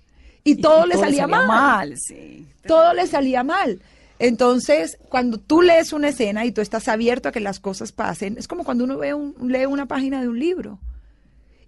y 0.44 0.56
todo 0.56 0.86
le 0.86 0.98
salía, 0.98 1.28
mal. 1.28 1.48
mal, 1.48 1.98
sí. 1.98 2.46
Todo 2.66 2.94
le 2.94 3.08
salía 3.08 3.44
mal. 3.44 3.82
Entonces, 4.20 4.98
cuando 5.08 5.38
tú 5.38 5.62
lees 5.62 5.94
una 5.94 6.10
escena 6.10 6.46
y 6.46 6.51
tú 6.51 6.60
estás 6.60 6.89
abierto 6.89 7.30
a 7.30 7.32
que 7.32 7.39
las 7.39 7.60
cosas 7.62 7.94
pasen, 7.94 8.38
es 8.38 8.48
como 8.50 8.66
cuando 8.66 8.84
uno 8.84 8.98
ve 8.98 9.13
un, 9.13 9.34
lee 9.50 9.66
una 9.66 9.86
página 9.86 10.20
de 10.22 10.28
un 10.28 10.38
libro. 10.39 10.78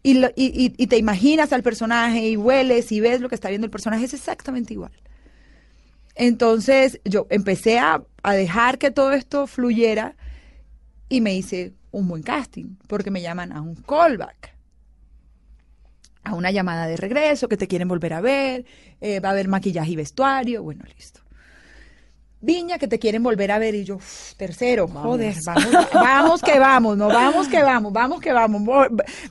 Y, 0.03 0.15
lo- 0.15 0.31
y- 0.35 0.73
y 0.77 0.87
te 0.87 0.97
imaginas 0.97 1.53
al 1.53 1.63
personaje 1.63 2.27
y 2.27 2.35
hueles 2.35 2.91
y 2.91 2.99
ves 2.99 3.21
lo 3.21 3.29
que 3.29 3.35
está 3.35 3.49
viendo 3.49 3.65
el 3.65 3.71
personaje, 3.71 4.03
es 4.05 4.13
exactamente 4.13 4.73
igual. 4.73 4.91
Entonces, 6.21 7.01
yo 7.03 7.25
empecé 7.31 7.79
a, 7.79 8.03
a 8.21 8.33
dejar 8.33 8.77
que 8.77 8.91
todo 8.91 9.11
esto 9.11 9.47
fluyera 9.47 10.15
y 11.09 11.19
me 11.19 11.33
hice 11.33 11.73
un 11.89 12.07
buen 12.07 12.21
casting, 12.21 12.75
porque 12.87 13.09
me 13.09 13.23
llaman 13.23 13.51
a 13.51 13.59
un 13.59 13.73
callback 13.73 14.55
a 16.23 16.35
una 16.35 16.51
llamada 16.51 16.85
de 16.85 16.95
regreso, 16.95 17.49
que 17.49 17.57
te 17.57 17.67
quieren 17.67 17.87
volver 17.87 18.13
a 18.13 18.21
ver, 18.21 18.65
eh, 19.01 19.19
va 19.19 19.29
a 19.29 19.31
haber 19.31 19.47
maquillaje 19.47 19.93
y 19.93 19.95
vestuario, 19.95 20.61
bueno, 20.61 20.83
listo. 20.95 21.21
Viña, 22.39 22.77
que 22.77 22.87
te 22.87 22.99
quieren 22.99 23.23
volver 23.23 23.51
a 23.51 23.57
ver, 23.57 23.73
y 23.73 23.83
yo, 23.83 23.95
uf, 23.95 24.35
tercero, 24.35 24.87
joder, 24.87 25.35
vamos, 25.43 25.71
vamos 25.91 26.41
que 26.43 26.59
vamos, 26.59 26.97
no 26.97 27.07
vamos 27.07 27.47
que 27.47 27.63
vamos, 27.63 27.91
vamos 27.91 28.21
que 28.21 28.31
vamos, 28.31 28.61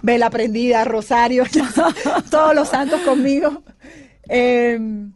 vela 0.03 0.29
prendida, 0.29 0.85
rosario, 0.85 1.45
todos 2.33 2.53
los 2.53 2.69
santos 2.69 3.01
conmigo. 3.03 3.63
Eh, 4.29 5.09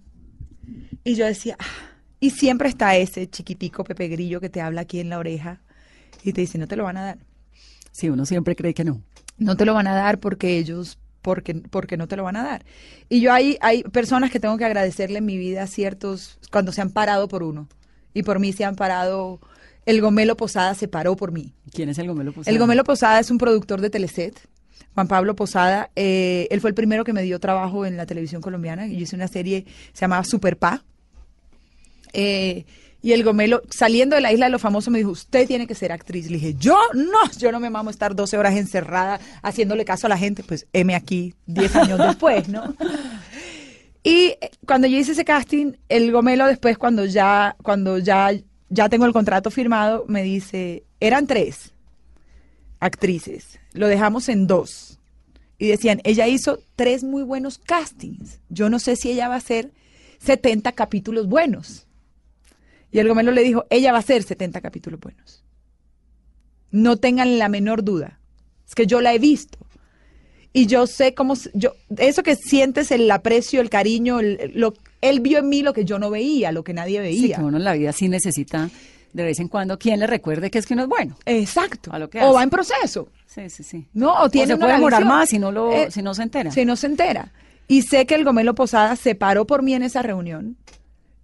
y 1.05 1.15
yo 1.15 1.27
decía, 1.27 1.57
ah, 1.59 1.95
y 2.19 2.31
siempre 2.31 2.69
está 2.69 2.97
ese 2.97 3.29
chiquitico 3.29 3.85
Pepe 3.85 4.09
Grillo 4.09 4.41
que 4.41 4.49
te 4.49 4.61
habla 4.61 4.81
aquí 4.83 5.01
en 5.01 5.11
la 5.11 5.19
oreja 5.19 5.61
y 6.23 6.33
te 6.33 6.41
dice, 6.41 6.59
no 6.59 6.67
te 6.67 6.77
lo 6.77 6.85
van 6.85 6.97
a 6.97 7.05
dar. 7.05 7.19
Sí, 7.93 8.09
uno 8.09 8.27
siempre 8.27 8.57
cree 8.57 8.75
que 8.75 8.85
no. 8.85 9.03
No 9.37 9.57
te 9.57 9.65
lo 9.65 9.75
van 9.75 9.87
a 9.87 9.95
dar 9.95 10.19
porque 10.19 10.57
ellos, 10.57 10.99
porque, 11.23 11.55
porque 11.55 11.97
no 11.97 12.09
te 12.09 12.17
lo 12.17 12.25
van 12.25 12.37
a 12.37 12.43
dar. 12.43 12.65
Y 13.09 13.21
yo 13.21 13.33
hay, 13.33 13.59
hay 13.61 13.83
personas 13.83 14.31
que 14.31 14.41
tengo 14.41 14.57
que 14.57 14.65
agradecerle 14.65 15.19
en 15.19 15.27
mi 15.27 15.37
vida 15.37 15.67
ciertos, 15.67 16.39
cuando 16.51 16.73
se 16.73 16.81
han 16.81 16.91
parado 16.91 17.29
por 17.29 17.43
uno. 17.43 17.69
Y 18.15 18.23
por 18.23 18.39
mí 18.39 18.53
se 18.53 18.65
han 18.65 18.77
parado, 18.77 19.41
el 19.87 20.01
Gomelo 20.01 20.37
Posada 20.37 20.75
se 20.75 20.89
paró 20.89 21.17
por 21.17 21.33
mí. 21.33 21.53
¿Quién 21.73 21.89
es 21.89 21.99
el 21.99 22.09
Gomelo 22.09 22.33
Posada? 22.33 22.53
El 22.53 22.59
Gomelo 22.59 22.85
Posada 22.85 23.21
es 23.21 23.31
un 23.31 23.39
productor 23.39 23.81
de 23.81 23.91
Teleset. 23.91 24.41
Juan 24.95 25.09
Pablo 25.09 25.35
Posada, 25.35 25.91
eh, 25.97 26.47
él 26.51 26.61
fue 26.61 26.71
el 26.71 26.75
primero 26.75 27.05
que 27.05 27.13
me 27.13 27.23
dio 27.23 27.41
trabajo 27.41 27.85
en 27.85 27.97
la 27.97 28.07
televisión 28.07 28.41
colombiana. 28.41 28.87
Yo 28.87 28.99
hice 28.99 29.17
una 29.17 29.29
serie, 29.29 29.67
se 29.93 30.03
llamaba 30.03 30.25
Super 30.25 30.57
Pa. 30.57 30.85
Eh, 32.15 32.65
y 33.03 33.13
el 33.13 33.23
Gomelo, 33.23 33.63
saliendo 33.69 34.17
de 34.17 34.23
la 34.23 34.33
isla 34.33 34.47
de 34.47 34.53
los 34.53 34.63
famosos, 34.63 34.91
me 34.91 34.97
dijo, 34.97 35.11
usted 35.11 35.47
tiene 35.47 35.67
que 35.67 35.75
ser 35.75 35.93
actriz. 35.93 36.31
Le 36.31 36.39
dije, 36.39 36.55
yo 36.55 36.79
no, 36.95 37.31
yo 37.39 37.53
no 37.53 37.61
me 37.61 37.69
mamo 37.69 37.91
estar 37.91 38.17
12 38.17 38.39
horas 38.39 38.57
encerrada 38.57 39.21
haciéndole 39.43 39.85
caso 39.85 40.07
a 40.07 40.09
la 40.09 40.17
gente. 40.17 40.43
Pues 40.43 40.67
M 40.73 40.95
aquí, 40.95 41.35
10 41.45 41.77
años 41.77 41.99
después, 41.99 42.49
¿no? 42.49 42.75
Y 44.07 44.37
eh, 44.39 44.51
cuando 44.67 44.87
yo 44.87 44.99
hice 44.99 45.13
ese 45.13 45.25
casting, 45.25 45.73
el 45.89 46.13
Gomelo 46.13 46.47
después, 46.47 46.77
cuando 46.77 47.07
ya, 47.07 47.57
cuando 47.63 47.99
ya, 47.99 48.33
ya 48.69 48.89
tengo 48.91 49.07
el 49.07 49.15
contrato 49.15 49.51
firmado, 49.51 50.05
me 50.07 50.23
dice, 50.23 50.85
eran 51.01 51.27
tres 51.27 51.73
actrices, 52.81 53.59
lo 53.73 53.89
dejamos 53.89 54.29
en 54.29 54.47
dos. 54.47 54.99
Y 55.57 55.69
decían, 55.69 56.03
ella 56.05 56.29
hizo 56.29 56.61
tres 56.77 57.03
muy 57.03 57.23
buenos 57.23 57.59
castings. 57.59 58.41
Yo 58.51 58.69
no 58.69 58.79
sé 58.79 58.97
si 58.97 59.11
ella 59.11 59.29
va 59.29 59.37
a 59.37 59.39
hacer 59.39 59.73
70 60.19 60.73
capítulos 60.73 61.27
buenos. 61.27 61.87
Y 62.95 63.01
el 63.01 63.09
Gomelo 63.09 63.33
le 63.33 63.43
dijo, 63.43 63.65
ella 63.71 63.91
va 63.91 63.99
a 63.99 64.01
hacer 64.01 64.23
70 64.23 64.61
capítulos 64.61 65.01
buenos. 65.01 65.43
No 66.71 66.97
tengan 66.97 67.39
la 67.39 67.49
menor 67.49 67.83
duda. 67.83 68.21
Es 68.67 68.75
que 68.77 68.87
yo 68.87 69.01
la 69.01 69.13
he 69.13 69.19
visto. 69.19 69.59
Y 70.53 70.67
yo 70.67 70.87
sé 70.87 71.13
cómo, 71.15 71.35
yo, 71.55 71.73
eso 71.99 72.23
que 72.23 72.37
sientes, 72.37 72.93
el 72.93 73.11
aprecio, 73.11 73.61
el 73.61 73.69
cariño, 73.69 74.21
el- 74.21 74.53
lo, 74.55 74.75
él 75.01 75.19
vio 75.19 75.39
en 75.39 75.49
mí 75.49 75.63
lo 75.63 75.73
que 75.73 75.85
yo 75.85 75.99
no 75.99 76.09
veía, 76.11 76.53
lo 76.53 76.63
que 76.63 76.73
nadie 76.73 76.99
Sí, 76.99 77.23
veía. 77.23 77.37
que 77.39 77.43
uno 77.43 77.57
en 77.57 77.65
la 77.65 77.73
vida 77.73 77.93
sí 77.93 78.09
necesita 78.09 78.71
de 79.13 79.25
vez 79.25 79.41
en 79.41 79.49
cuando 79.49 79.77
quien 79.79 79.99
le 79.99 80.07
recuerde 80.07 80.51
que 80.53 80.59
es 80.59 80.67
que 80.67 80.75
uno 80.75 80.85
es 80.85 80.89
bueno. 80.89 81.17
Exacto. 81.27 81.93
A 81.93 81.99
lo 81.99 82.09
que 82.09 82.19
o 82.21 82.23
hace. 82.27 82.35
va 82.37 82.43
en 82.45 82.51
proceso. 82.51 83.09
Sí, 83.27 83.51
sí, 83.51 83.65
sí. 83.65 83.87
No, 83.93 84.15
o 84.23 84.31
tiene 84.31 84.47
se 84.47 84.55
una 84.55 84.67
puede 84.67 84.75
demorar 84.75 85.05
más 85.05 85.29
si 85.31 85.41
no 85.41 85.51
lo- 85.51 85.73
Eh, 85.73 85.91
si 85.91 86.01
no 86.03 86.15
se 86.15 86.23
entera. 86.23 86.53
Si 86.53 86.65
no 86.65 86.77
se 86.77 86.87
entera. 86.87 87.33
Y 87.67 87.83
sé 87.83 88.07
que 88.07 88.15
el 88.15 88.25
Gomelo 88.25 88.55
Posada 88.55 88.95
se 88.95 89.17
paró 89.17 89.47
por 89.47 89.63
mí 89.65 89.75
en 89.75 89.83
esa 89.83 90.03
reunión 90.03 90.57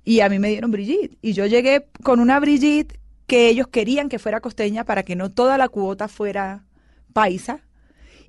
y 0.04 0.20
a 0.20 0.28
mí 0.28 0.38
me 0.38 0.48
dieron 0.48 0.70
Brigitte. 0.70 1.18
Y 1.22 1.32
yo 1.32 1.46
llegué 1.46 1.86
con 2.02 2.20
una 2.20 2.40
Brigitte 2.40 2.98
que 3.26 3.48
ellos 3.48 3.68
querían 3.68 4.08
que 4.08 4.18
fuera 4.18 4.40
costeña 4.40 4.84
para 4.84 5.02
que 5.04 5.16
no 5.16 5.30
toda 5.30 5.56
la 5.58 5.68
cuota 5.68 6.08
fuera 6.08 6.64
paisa. 7.12 7.60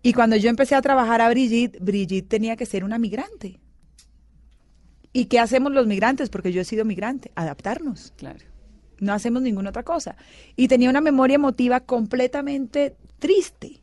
Y 0.03 0.13
cuando 0.13 0.35
yo 0.35 0.49
empecé 0.49 0.75
a 0.75 0.81
trabajar 0.81 1.21
a 1.21 1.29
Brigitte, 1.29 1.77
Brigitte 1.79 2.27
tenía 2.27 2.55
que 2.55 2.65
ser 2.65 2.83
una 2.83 2.97
migrante. 2.97 3.59
¿Y 5.13 5.25
qué 5.25 5.39
hacemos 5.39 5.71
los 5.71 5.87
migrantes? 5.87 6.29
Porque 6.29 6.51
yo 6.51 6.61
he 6.61 6.65
sido 6.65 6.85
migrante, 6.85 7.31
adaptarnos 7.35 8.13
Claro. 8.15 8.39
no 8.99 9.13
hacemos 9.13 9.41
ninguna 9.41 9.69
otra 9.69 9.83
cosa. 9.83 10.15
Y 10.55 10.67
tenía 10.67 10.89
una 10.89 11.01
memoria 11.01 11.35
emotiva 11.35 11.79
completamente 11.81 12.95
triste. 13.19 13.81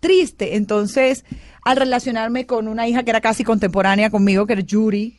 Triste. 0.00 0.56
Entonces, 0.56 1.24
al 1.64 1.76
relacionarme 1.76 2.46
con 2.46 2.68
una 2.68 2.86
hija 2.86 3.02
que 3.02 3.10
era 3.10 3.20
casi 3.20 3.44
contemporánea 3.44 4.10
conmigo, 4.10 4.46
que 4.46 4.52
era 4.54 4.62
Yuri, 4.62 5.17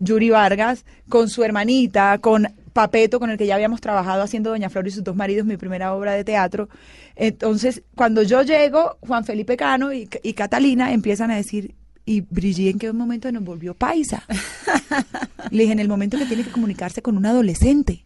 Yuri 0.00 0.30
Vargas, 0.30 0.84
con 1.08 1.28
su 1.28 1.44
hermanita, 1.44 2.18
con 2.18 2.48
Papeto, 2.72 3.20
con 3.20 3.30
el 3.30 3.38
que 3.38 3.46
ya 3.46 3.54
habíamos 3.54 3.80
trabajado 3.80 4.22
haciendo 4.22 4.50
Doña 4.50 4.70
Flor 4.70 4.88
y 4.88 4.90
sus 4.90 5.04
dos 5.04 5.14
maridos, 5.14 5.46
mi 5.46 5.56
primera 5.56 5.94
obra 5.94 6.12
de 6.12 6.24
teatro. 6.24 6.68
Entonces, 7.16 7.82
cuando 7.94 8.22
yo 8.22 8.42
llego, 8.42 8.96
Juan 9.00 9.24
Felipe 9.24 9.56
Cano 9.56 9.92
y, 9.92 10.08
y 10.22 10.32
Catalina 10.32 10.92
empiezan 10.92 11.30
a 11.30 11.36
decir, 11.36 11.74
¿y 12.06 12.22
Brigitte 12.22 12.70
en 12.70 12.78
qué 12.78 12.92
momento 12.92 13.30
nos 13.30 13.44
volvió 13.44 13.74
paisa? 13.74 14.24
Le 15.50 15.62
dije, 15.62 15.72
en 15.72 15.80
el 15.80 15.88
momento 15.88 16.18
que 16.18 16.26
tiene 16.26 16.44
que 16.44 16.50
comunicarse 16.50 17.02
con 17.02 17.16
un 17.16 17.26
adolescente. 17.26 18.04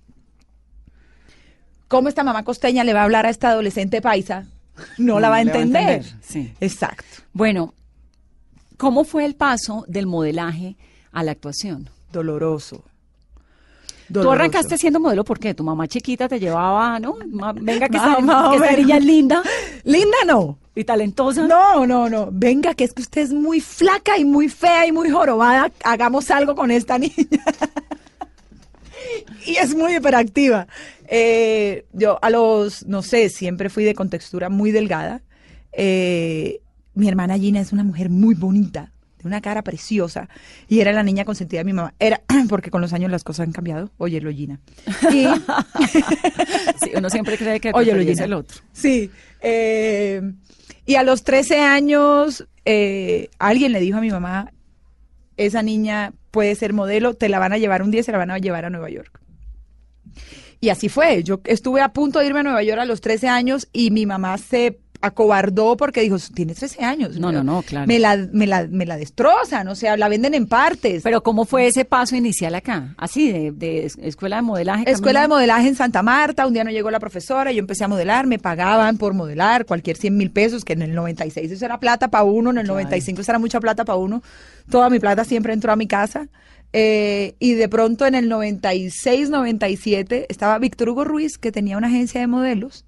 ¿Cómo 1.89 2.09
esta 2.09 2.25
mamá 2.25 2.43
costeña 2.43 2.83
le 2.83 2.93
va 2.93 3.03
a 3.03 3.05
hablar 3.05 3.27
a 3.27 3.31
esta 3.31 3.51
adolescente 3.51 4.01
paisa? 4.03 4.47
No, 4.99 5.21
la 5.21 5.29
va 5.29 5.37
a 5.37 5.45
le 5.45 5.53
va 5.53 5.59
a 5.59 5.61
entender. 5.61 5.91
entender, 5.97 6.21
sí. 6.23 6.53
Exacto. 6.61 7.05
Bueno, 7.33 7.75
¿cómo 8.77 9.05
fue 9.05 9.25
el 9.25 9.37
paso 9.37 9.85
del 9.87 10.07
modelaje 10.07 10.77
a 11.15 11.23
la 11.23 11.33
actuación? 11.33 11.89
Doloroso. 12.13 12.85
Tú 14.13 14.31
arrancaste 14.31 14.77
siendo 14.77 15.01
modelo 15.01 15.25
porque 15.25 15.55
tu 15.55 15.65
mamá 15.65 15.89
chiquita 15.89 16.29
te 16.29 16.39
llevaba, 16.39 17.01
¿no? 17.01 17.17
Venga, 17.55 17.89
que, 17.89 17.97
esta, 17.97 18.19
o 18.19 18.51
que 18.51 18.57
esta 18.57 18.77
niña 18.77 18.99
es 18.99 19.05
linda 19.05 19.43
Linda 19.85 20.17
no. 20.27 20.59
y 20.75 20.85
talentosa. 20.85 21.47
No, 21.47 21.87
no, 21.87 22.11
no. 22.11 22.29
Venga, 22.31 22.75
que 22.75 22.85
es 22.85 22.93
que 22.93 23.01
usted 23.03 23.23
es 23.23 23.33
muy 23.33 23.61
flaca 23.61 24.19
y 24.19 24.25
muy 24.25 24.49
fea 24.49 24.87
y 24.87 24.93
muy 24.93 25.11
jorobada. 25.11 25.73
Hagamos 25.85 26.31
algo 26.31 26.55
con 26.55 26.71
esta 26.71 26.99
niña. 26.99 27.15
y 29.47 29.57
es 29.57 29.75
muy 29.75 29.97
hiperactiva. 29.97 30.67
Eh, 31.09 31.87
yo 31.93 32.19
a 32.21 32.29
los, 32.31 32.87
no 32.87 33.03
sé, 33.03 33.31
siempre 33.31 33.71
fui 33.71 33.85
de 33.85 33.95
contextura 33.95 34.51
muy 34.51 34.71
delgada. 34.71 35.23
Eh, 35.73 36.61
mi 36.95 37.09
hermana 37.09 37.39
Gina 37.39 37.61
es 37.61 37.73
una 37.73 37.85
mujer 37.85 38.11
muy 38.11 38.35
bonita, 38.35 38.93
una 39.25 39.41
cara 39.41 39.63
preciosa, 39.63 40.29
y 40.69 40.81
era 40.81 40.93
la 40.93 41.03
niña 41.03 41.25
consentida 41.25 41.61
de 41.61 41.65
mi 41.65 41.73
mamá. 41.73 41.95
Era, 41.99 42.23
porque 42.49 42.71
con 42.71 42.81
los 42.81 42.93
años 42.93 43.11
las 43.11 43.25
cosas 43.25 43.47
han 43.47 43.53
cambiado. 43.53 43.91
Óyelo, 43.99 44.31
Gina. 44.31 44.61
Y, 45.13 45.27
Sí, 46.85 46.91
uno 46.97 47.11
siempre 47.11 47.37
cree 47.39 47.61
que 47.61 47.71
Oye, 47.75 47.93
Gina. 48.05 48.25
el 48.25 48.33
otro. 48.33 48.61
Sí. 48.73 49.11
eh, 49.41 50.21
y 50.87 50.97
a 50.97 51.03
los 51.03 51.25
13 51.25 51.61
años, 51.61 52.47
eh, 52.65 53.31
alguien 53.39 53.73
le 53.73 53.81
dijo 53.81 53.99
a 53.99 54.01
mi 54.03 54.11
mamá, 54.11 54.53
esa 55.37 55.63
niña 55.63 56.13
puede 56.31 56.55
ser 56.55 56.73
modelo, 56.73 57.15
te 57.15 57.29
la 57.29 57.39
van 57.39 57.53
a 57.53 57.59
llevar 57.59 57.83
un 57.83 57.91
día, 57.91 58.03
se 58.03 58.13
la 58.13 58.19
van 58.19 58.31
a 58.31 58.39
llevar 58.39 58.65
a 58.65 58.71
Nueva 58.71 58.91
York. 58.91 59.21
Y 60.61 60.69
así 60.71 60.89
fue. 60.89 61.23
Yo 61.23 61.41
estuve 61.45 61.81
a 61.81 61.93
punto 61.93 62.19
de 62.19 62.27
irme 62.27 62.41
a 62.41 62.43
Nueva 62.45 62.63
York 62.63 62.81
a 62.81 62.85
los 62.87 63.01
13 63.01 63.29
años 63.29 63.69
y 63.73 63.91
mi 63.91 64.07
mamá 64.07 64.37
se 64.39 64.79
acobardó 65.05 65.77
porque 65.77 66.01
dijo, 66.01 66.17
tienes 66.35 66.57
13 66.59 66.85
años. 66.85 67.19
No, 67.19 67.31
no, 67.33 67.43
no, 67.45 67.63
claro. 67.63 67.87
Me 67.87 67.99
la, 67.99 68.17
me 68.33 68.47
la, 68.47 68.67
me 68.69 68.87
la 68.87 68.97
destrozan, 68.97 69.69
o 69.69 69.75
sea, 69.75 69.97
la 69.97 70.09
venden 70.09 70.35
en 70.35 70.47
partes. 70.47 71.03
Pero 71.03 71.23
¿cómo 71.23 71.45
fue 71.45 71.67
ese 71.67 71.85
paso 71.85 72.17
inicial 72.17 72.55
acá? 72.55 72.95
Así, 72.97 73.31
de, 73.33 73.53
de 73.53 73.87
es- 73.87 73.99
escuela 74.01 74.37
de 74.37 74.43
modelaje. 74.43 74.91
Escuela 74.91 75.23
de 75.23 75.29
modelaje 75.29 75.69
en 75.69 75.75
Santa 75.77 76.03
Marta, 76.03 76.47
un 76.47 76.53
día 76.55 76.65
no 76.65 76.71
llegó 76.71 76.91
la 76.91 77.01
profesora, 77.01 77.53
yo 77.53 77.59
empecé 77.61 77.85
a 77.85 77.89
modelar, 77.89 78.27
me 78.27 78.39
pagaban 78.39 78.97
por 78.99 79.15
modelar 79.15 79.67
cualquier 79.67 79.97
100 79.97 80.17
mil 80.17 80.31
pesos, 80.31 80.65
que 80.65 80.73
en 80.75 80.83
el 80.83 80.95
96 80.95 81.51
eso 81.53 81.65
era 81.65 81.79
plata 81.81 82.09
para 82.09 82.25
uno, 82.25 82.51
en 82.51 82.59
el 82.59 82.65
Claro. 82.65 82.75
95 82.81 83.21
eso 83.21 83.31
era 83.33 83.39
mucha 83.39 83.61
plata 83.61 83.85
para 83.85 83.97
uno. 83.97 84.23
Toda 84.71 84.91
mi 84.91 84.99
plata 84.99 85.25
siempre 85.25 85.53
entró 85.53 85.73
a 85.73 85.77
mi 85.77 85.87
casa. 85.87 86.29
Eh, 86.73 87.37
y 87.39 87.53
de 87.55 87.69
pronto 87.69 88.05
en 88.05 88.17
el 88.17 88.29
96, 88.29 89.31
97 89.31 90.27
estaba 90.29 90.59
Víctor 90.59 90.89
Hugo 90.89 91.05
Ruiz, 91.05 91.39
que 91.39 91.53
tenía 91.53 91.77
una 91.79 91.87
agencia 91.87 92.21
de 92.21 92.27
modelos, 92.27 92.85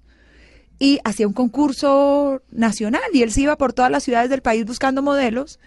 y 0.79 0.99
hacía 1.03 1.27
un 1.27 1.33
concurso 1.33 2.41
nacional, 2.51 3.01
y 3.13 3.23
él 3.23 3.31
se 3.31 3.41
iba 3.41 3.57
por 3.57 3.73
todas 3.73 3.91
las 3.91 4.03
ciudades 4.03 4.29
del 4.29 4.41
país 4.41 4.65
buscando 4.65 5.01
modelos. 5.01 5.59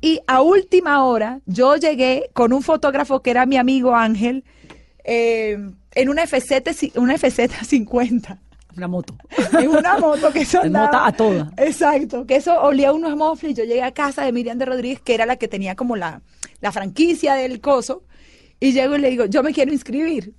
Y 0.00 0.20
a 0.26 0.42
última 0.42 1.04
hora, 1.04 1.40
yo 1.46 1.76
llegué 1.76 2.30
con 2.32 2.52
un 2.52 2.62
fotógrafo 2.62 3.22
que 3.22 3.30
era 3.30 3.46
mi 3.46 3.56
amigo 3.56 3.94
Ángel, 3.94 4.44
eh, 5.04 5.56
en 5.94 6.08
una 6.08 6.26
FZ, 6.26 6.96
una 6.96 7.14
FZ 7.16 7.64
50. 7.66 8.38
Una 8.76 8.88
moto. 8.88 9.16
en 9.58 9.68
una 9.68 9.98
moto 9.98 10.32
que 10.32 10.40
eso 10.42 10.58
Es 10.58 10.64
andaba- 10.66 10.86
mota 10.86 11.06
a 11.06 11.12
toda. 11.12 11.52
Exacto, 11.56 12.26
que 12.26 12.36
eso 12.36 12.60
olía 12.60 12.88
a 12.88 12.92
unos 12.92 13.16
mofles. 13.16 13.54
Yo 13.56 13.62
llegué 13.64 13.82
a 13.84 13.92
casa 13.92 14.24
de 14.24 14.32
Miriam 14.32 14.58
de 14.58 14.64
Rodríguez, 14.64 15.00
que 15.00 15.14
era 15.14 15.26
la 15.26 15.36
que 15.36 15.46
tenía 15.46 15.76
como 15.76 15.94
la, 15.94 16.22
la 16.60 16.72
franquicia 16.72 17.34
del 17.34 17.60
coso, 17.60 18.02
y 18.58 18.72
llego 18.72 18.96
y 18.96 18.98
le 18.98 19.10
digo, 19.10 19.26
yo 19.26 19.42
me 19.44 19.52
quiero 19.52 19.72
inscribir. 19.72 20.34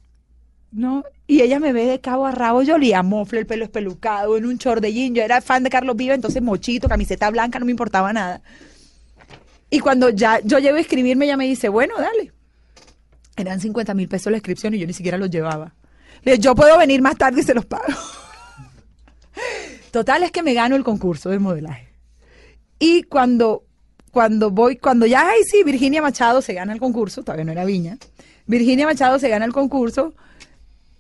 ¿No? 0.72 1.04
Y 1.28 1.42
ella 1.42 1.60
me 1.60 1.74
ve 1.74 1.86
de 1.86 2.00
cabo 2.00 2.28
a 2.28 2.32
rabo, 2.32 2.62
yo 2.62 2.76
olía 2.76 3.02
mofle, 3.02 3.40
el 3.40 3.48
pelo 3.48 3.66
espelucado, 3.66 4.38
en 4.38 4.46
un 4.46 4.58
short 4.58 4.82
de. 4.82 5.12
Yo 5.12 5.24
era 5.24 5.42
fan 5.42 5.64
de 5.64 5.70
Carlos 5.70 5.96
Viva, 5.96 6.14
entonces 6.14 6.42
mochito, 6.42 6.88
camiseta 6.88 7.30
blanca, 7.32 7.58
no 7.58 7.66
me 7.66 7.72
importaba 7.72 8.14
nada. 8.14 8.42
Y 9.70 9.80
cuando 9.80 10.10
ya 10.10 10.40
yo 10.44 10.60
llego 10.60 10.78
a 10.78 10.80
inscribirme, 10.80 11.26
ella 11.26 11.38
me 11.38 11.48
dice, 11.48 11.70
bueno, 11.70 11.96
dale. 11.98 12.32
Eran 13.36 13.60
50 13.60 13.94
mil 13.96 14.08
pesos 14.08 14.32
la 14.32 14.38
inscripción 14.38 14.74
y 14.76 14.80
yo 14.80 14.88
ni 14.88 14.94
siquiera 14.94 15.18
los 15.18 15.30
llevaba. 15.30 15.74
Le 16.24 16.34
digo, 16.34 16.44
yo 16.44 16.56
puedo 16.56 16.78
venir 16.78 17.02
más 17.02 17.18
tarde 17.18 17.42
y 17.42 17.44
se 17.44 17.54
los 17.54 17.66
pago. 17.66 17.84
Total 19.92 20.24
es 20.24 20.32
que 20.32 20.44
me 20.44 20.54
gano 20.54 20.76
el 20.76 20.84
concurso 20.84 21.30
de 21.30 21.40
modelaje. 21.40 21.90
Y 22.80 23.04
cuando, 23.04 23.64
cuando 24.12 24.52
voy, 24.52 24.78
cuando 24.78 25.06
ya, 25.06 25.30
ay 25.30 25.44
sí, 25.44 25.64
Virginia 25.64 26.02
Machado 26.02 26.42
se 26.42 26.54
gana 26.54 26.74
el 26.74 26.80
concurso, 26.80 27.24
todavía 27.24 27.46
no 27.46 27.52
era 27.52 27.66
Viña, 27.66 27.98
Virginia 28.46 28.86
Machado 28.86 29.20
se 29.20 29.30
gana 29.30 29.46
el 29.46 29.54
concurso, 29.54 30.14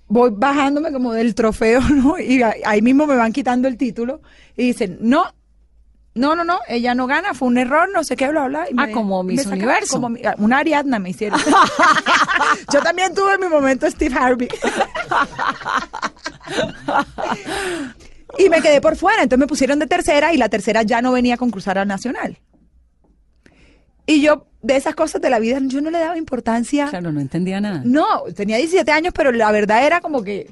voy 0.07 0.31
bajándome 0.33 0.91
como 0.91 1.13
del 1.13 1.33
trofeo, 1.35 1.81
¿no? 1.89 2.17
Y 2.19 2.41
ahí 2.43 2.81
mismo 2.81 3.07
me 3.07 3.15
van 3.15 3.33
quitando 3.33 3.67
el 3.67 3.77
título 3.77 4.21
y 4.55 4.67
dicen, 4.67 4.97
no, 5.01 5.25
no, 6.13 6.35
no, 6.35 6.43
no, 6.45 6.59
ella 6.69 6.95
no 6.95 7.07
gana, 7.07 7.33
fue 7.33 7.47
un 7.49 7.57
error, 7.57 7.89
no 7.93 8.03
sé 8.05 8.15
qué, 8.15 8.29
bla, 8.29 8.47
bla. 8.47 8.65
y 8.69 8.73
Ah, 8.77 8.85
me- 8.87 8.91
como 8.93 9.21
me 9.23 9.33
Miss 9.33 9.43
sacaron 9.43 9.63
Universo. 9.63 9.93
Como 9.95 10.09
mi- 10.09 10.21
una 10.37 10.59
Ariadna 10.59 10.97
me 10.99 11.09
hicieron. 11.09 11.39
Yo 12.73 12.81
también 12.81 13.13
tuve 13.13 13.37
mi 13.37 13.47
momento 13.47 13.89
Steve 13.91 14.15
Harvey. 14.17 14.47
Y 18.37 18.49
me 18.49 18.61
quedé 18.61 18.81
por 18.81 18.95
fuera, 18.97 19.23
entonces 19.23 19.39
me 19.39 19.47
pusieron 19.47 19.79
de 19.79 19.87
tercera 19.87 20.33
y 20.33 20.37
la 20.37 20.49
tercera 20.49 20.83
ya 20.83 21.01
no 21.01 21.11
venía 21.13 21.35
a 21.35 21.37
concursar 21.37 21.77
al 21.77 21.87
nacional. 21.87 22.37
Y 24.05 24.21
yo, 24.21 24.47
de 24.61 24.75
esas 24.75 24.95
cosas 24.95 25.21
de 25.21 25.29
la 25.29 25.39
vida, 25.39 25.59
yo 25.63 25.81
no 25.81 25.89
le 25.91 25.99
daba 25.99 26.17
importancia. 26.17 26.87
Claro, 26.89 27.11
no 27.11 27.19
entendía 27.19 27.59
nada. 27.61 27.81
No, 27.85 28.23
tenía 28.35 28.57
17 28.57 28.91
años, 28.91 29.13
pero 29.15 29.31
la 29.31 29.51
verdad 29.51 29.85
era 29.85 29.99
como 30.01 30.23
que 30.23 30.49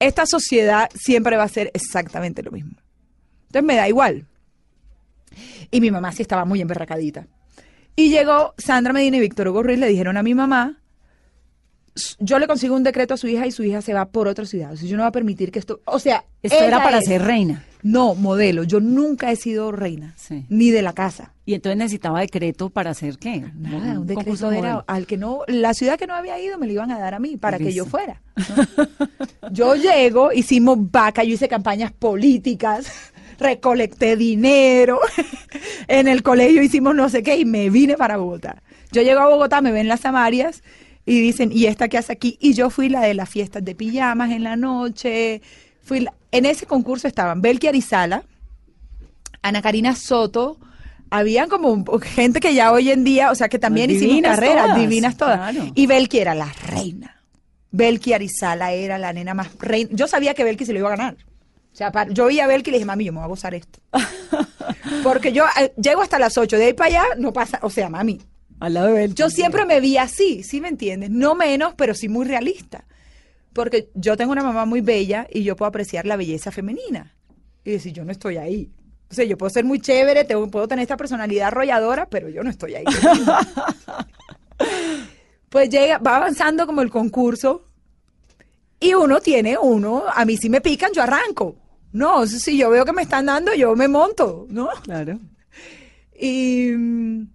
esta 0.00 0.26
sociedad 0.26 0.88
siempre 0.94 1.36
va 1.36 1.44
a 1.44 1.48
ser 1.48 1.70
exactamente 1.74 2.42
lo 2.42 2.50
mismo. 2.50 2.72
Entonces 3.46 3.62
me 3.66 3.76
da 3.76 3.88
igual. 3.88 4.26
Y 5.70 5.80
mi 5.80 5.90
mamá 5.90 6.12
sí 6.12 6.22
estaba 6.22 6.44
muy 6.44 6.60
emberracadita. 6.60 7.26
Y 7.96 8.10
llegó 8.10 8.54
Sandra 8.58 8.92
Medina 8.92 9.16
y 9.16 9.20
Víctor 9.20 9.48
Hugo 9.48 9.62
Ruiz, 9.62 9.78
le 9.78 9.88
dijeron 9.88 10.16
a 10.16 10.22
mi 10.22 10.34
mamá, 10.34 10.78
"S- 11.94 12.14
yo 12.20 12.38
le 12.38 12.46
consigo 12.46 12.74
un 12.76 12.84
decreto 12.84 13.14
a 13.14 13.16
su 13.16 13.26
hija 13.28 13.46
y 13.46 13.50
su 13.50 13.64
hija 13.64 13.82
se 13.82 13.92
va 13.92 14.06
por 14.06 14.28
otra 14.28 14.46
ciudad. 14.46 14.72
O 14.72 14.76
sea, 14.76 14.88
yo 14.88 14.96
no 14.96 15.02
voy 15.02 15.08
a 15.08 15.12
permitir 15.12 15.50
que 15.50 15.58
esto... 15.58 15.80
O 15.84 15.98
sea, 15.98 16.24
Esto 16.42 16.62
era 16.62 16.82
para 16.82 16.98
es- 16.98 17.06
ser 17.06 17.22
reina. 17.22 17.64
No, 17.82 18.14
modelo. 18.14 18.64
Yo 18.64 18.80
nunca 18.80 19.30
he 19.30 19.36
sido 19.36 19.72
reina. 19.72 20.14
Sí. 20.16 20.46
Ni 20.48 20.70
de 20.70 20.82
la 20.82 20.92
casa. 20.92 21.34
Y 21.44 21.54
entonces 21.54 21.78
necesitaba 21.78 22.20
decreto 22.20 22.70
para 22.70 22.90
hacer 22.90 23.18
qué? 23.18 23.44
Nada, 23.54 24.00
un 24.00 24.06
decreto 24.06 24.50
de 24.50 24.58
era 24.58 24.68
modelo. 24.68 24.84
al 24.86 25.06
que 25.06 25.16
no, 25.16 25.44
la 25.46 25.72
ciudad 25.72 25.98
que 25.98 26.06
no 26.06 26.14
había 26.14 26.38
ido 26.38 26.58
me 26.58 26.66
lo 26.66 26.72
iban 26.72 26.90
a 26.90 26.98
dar 26.98 27.14
a 27.14 27.18
mí 27.18 27.36
para 27.36 27.58
que 27.58 27.72
yo 27.72 27.86
fuera. 27.86 28.20
¿no? 28.36 28.86
yo 29.50 29.74
llego, 29.74 30.30
hicimos 30.32 30.78
vaca, 30.90 31.24
yo 31.24 31.34
hice 31.34 31.48
campañas 31.48 31.90
políticas, 31.92 33.12
recolecté 33.38 34.16
dinero, 34.16 35.00
en 35.88 36.08
el 36.08 36.22
colegio 36.22 36.62
hicimos 36.62 36.94
no 36.94 37.08
sé 37.08 37.22
qué 37.22 37.38
y 37.38 37.46
me 37.46 37.70
vine 37.70 37.96
para 37.96 38.18
Bogotá. 38.18 38.62
Yo 38.92 39.00
llego 39.00 39.20
a 39.20 39.28
Bogotá, 39.28 39.62
me 39.62 39.72
ven 39.72 39.88
las 39.88 40.00
Samarias 40.00 40.62
y 41.06 41.18
dicen, 41.20 41.50
¿y 41.50 41.64
esta 41.64 41.88
qué 41.88 41.96
hace 41.96 42.12
aquí? 42.12 42.36
Y 42.40 42.52
yo 42.52 42.68
fui 42.68 42.90
la 42.90 43.00
de 43.00 43.14
las 43.14 43.30
fiestas 43.30 43.64
de 43.64 43.74
pijamas 43.74 44.30
en 44.32 44.42
la 44.42 44.56
noche. 44.56 45.40
Fui 45.88 46.00
la- 46.00 46.12
en 46.32 46.44
ese 46.44 46.66
concurso 46.66 47.08
estaban 47.08 47.40
Belki 47.40 47.66
Arizala, 47.66 48.22
Ana 49.42 49.62
Karina 49.62 49.96
Soto, 49.96 50.58
habían 51.10 51.48
como 51.48 51.82
gente 52.00 52.40
que 52.40 52.52
ya 52.54 52.70
hoy 52.72 52.90
en 52.90 53.04
día, 53.04 53.30
o 53.30 53.34
sea, 53.34 53.48
que 53.48 53.58
también 53.58 53.90
hicimos 53.90 54.10
Divinas 54.16 54.34
carreras, 54.36 54.64
todas, 54.66 54.78
divinas 54.78 55.16
todas. 55.16 55.36
claro. 55.52 55.72
Y 55.74 55.86
Belki 55.86 56.18
era 56.18 56.34
la 56.34 56.52
reina. 56.66 57.14
Belki 57.70 58.12
Arizala 58.12 58.72
era 58.72 58.98
la 58.98 59.12
nena 59.14 59.32
más 59.32 59.48
reina. 59.58 59.88
Yo 59.92 60.06
sabía 60.08 60.34
que 60.34 60.44
Belki 60.44 60.66
se 60.66 60.72
lo 60.74 60.80
iba 60.80 60.88
a 60.92 60.96
ganar. 60.96 61.16
O 61.72 61.76
sea, 61.78 61.90
yo 62.10 62.26
vi 62.26 62.40
a 62.40 62.46
Belki 62.46 62.68
y 62.68 62.72
le 62.72 62.78
dije, 62.78 62.86
mami, 62.86 63.04
yo 63.04 63.12
me 63.12 63.18
voy 63.20 63.24
a 63.24 63.28
gozar 63.28 63.54
esto. 63.54 63.78
Porque 65.02 65.32
yo 65.32 65.44
eh, 65.60 65.72
llego 65.80 66.02
hasta 66.02 66.18
las 66.18 66.36
8, 66.36 66.56
de 66.56 66.64
ahí 66.66 66.72
para 66.72 66.88
allá 66.88 67.04
no 67.18 67.32
pasa, 67.32 67.58
o 67.62 67.70
sea, 67.70 67.88
mami, 67.88 68.20
Al 68.60 68.74
lado 68.74 68.92
de 68.94 69.04
él. 69.04 69.14
yo 69.14 69.30
siempre 69.30 69.64
me 69.64 69.80
vi 69.80 69.96
así, 69.96 70.42
¿sí 70.42 70.60
me 70.60 70.68
entiendes? 70.68 71.10
No 71.10 71.34
menos, 71.34 71.74
pero 71.76 71.94
sí 71.94 72.08
muy 72.08 72.26
realista. 72.26 72.84
Porque 73.52 73.90
yo 73.94 74.16
tengo 74.16 74.32
una 74.32 74.42
mamá 74.42 74.64
muy 74.64 74.80
bella 74.80 75.26
y 75.30 75.42
yo 75.42 75.56
puedo 75.56 75.68
apreciar 75.68 76.06
la 76.06 76.16
belleza 76.16 76.50
femenina. 76.50 77.14
Y 77.64 77.72
decir, 77.72 77.92
yo 77.92 78.04
no 78.04 78.12
estoy 78.12 78.36
ahí. 78.36 78.70
O 79.10 79.14
sea, 79.14 79.24
yo 79.24 79.38
puedo 79.38 79.50
ser 79.50 79.64
muy 79.64 79.80
chévere, 79.80 80.24
tengo- 80.24 80.50
puedo 80.50 80.68
tener 80.68 80.82
esta 80.82 80.96
personalidad 80.96 81.48
arrolladora, 81.48 82.08
pero 82.08 82.28
yo 82.28 82.42
no 82.42 82.50
estoy 82.50 82.74
ahí. 82.74 82.84
pues 85.48 85.70
llega, 85.70 85.98
va 85.98 86.16
avanzando 86.16 86.66
como 86.66 86.82
el 86.82 86.90
concurso 86.90 87.64
y 88.80 88.94
uno 88.94 89.20
tiene 89.20 89.56
uno, 89.58 90.04
a 90.12 90.24
mí 90.24 90.36
si 90.36 90.50
me 90.50 90.60
pican, 90.60 90.92
yo 90.92 91.02
arranco. 91.02 91.56
No, 91.92 92.26
si 92.26 92.58
yo 92.58 92.68
veo 92.70 92.84
que 92.84 92.92
me 92.92 93.02
están 93.02 93.26
dando, 93.26 93.54
yo 93.54 93.74
me 93.74 93.88
monto, 93.88 94.46
¿no? 94.50 94.68
Claro. 94.82 95.18
Y 96.20 96.70
mm, 96.76 97.28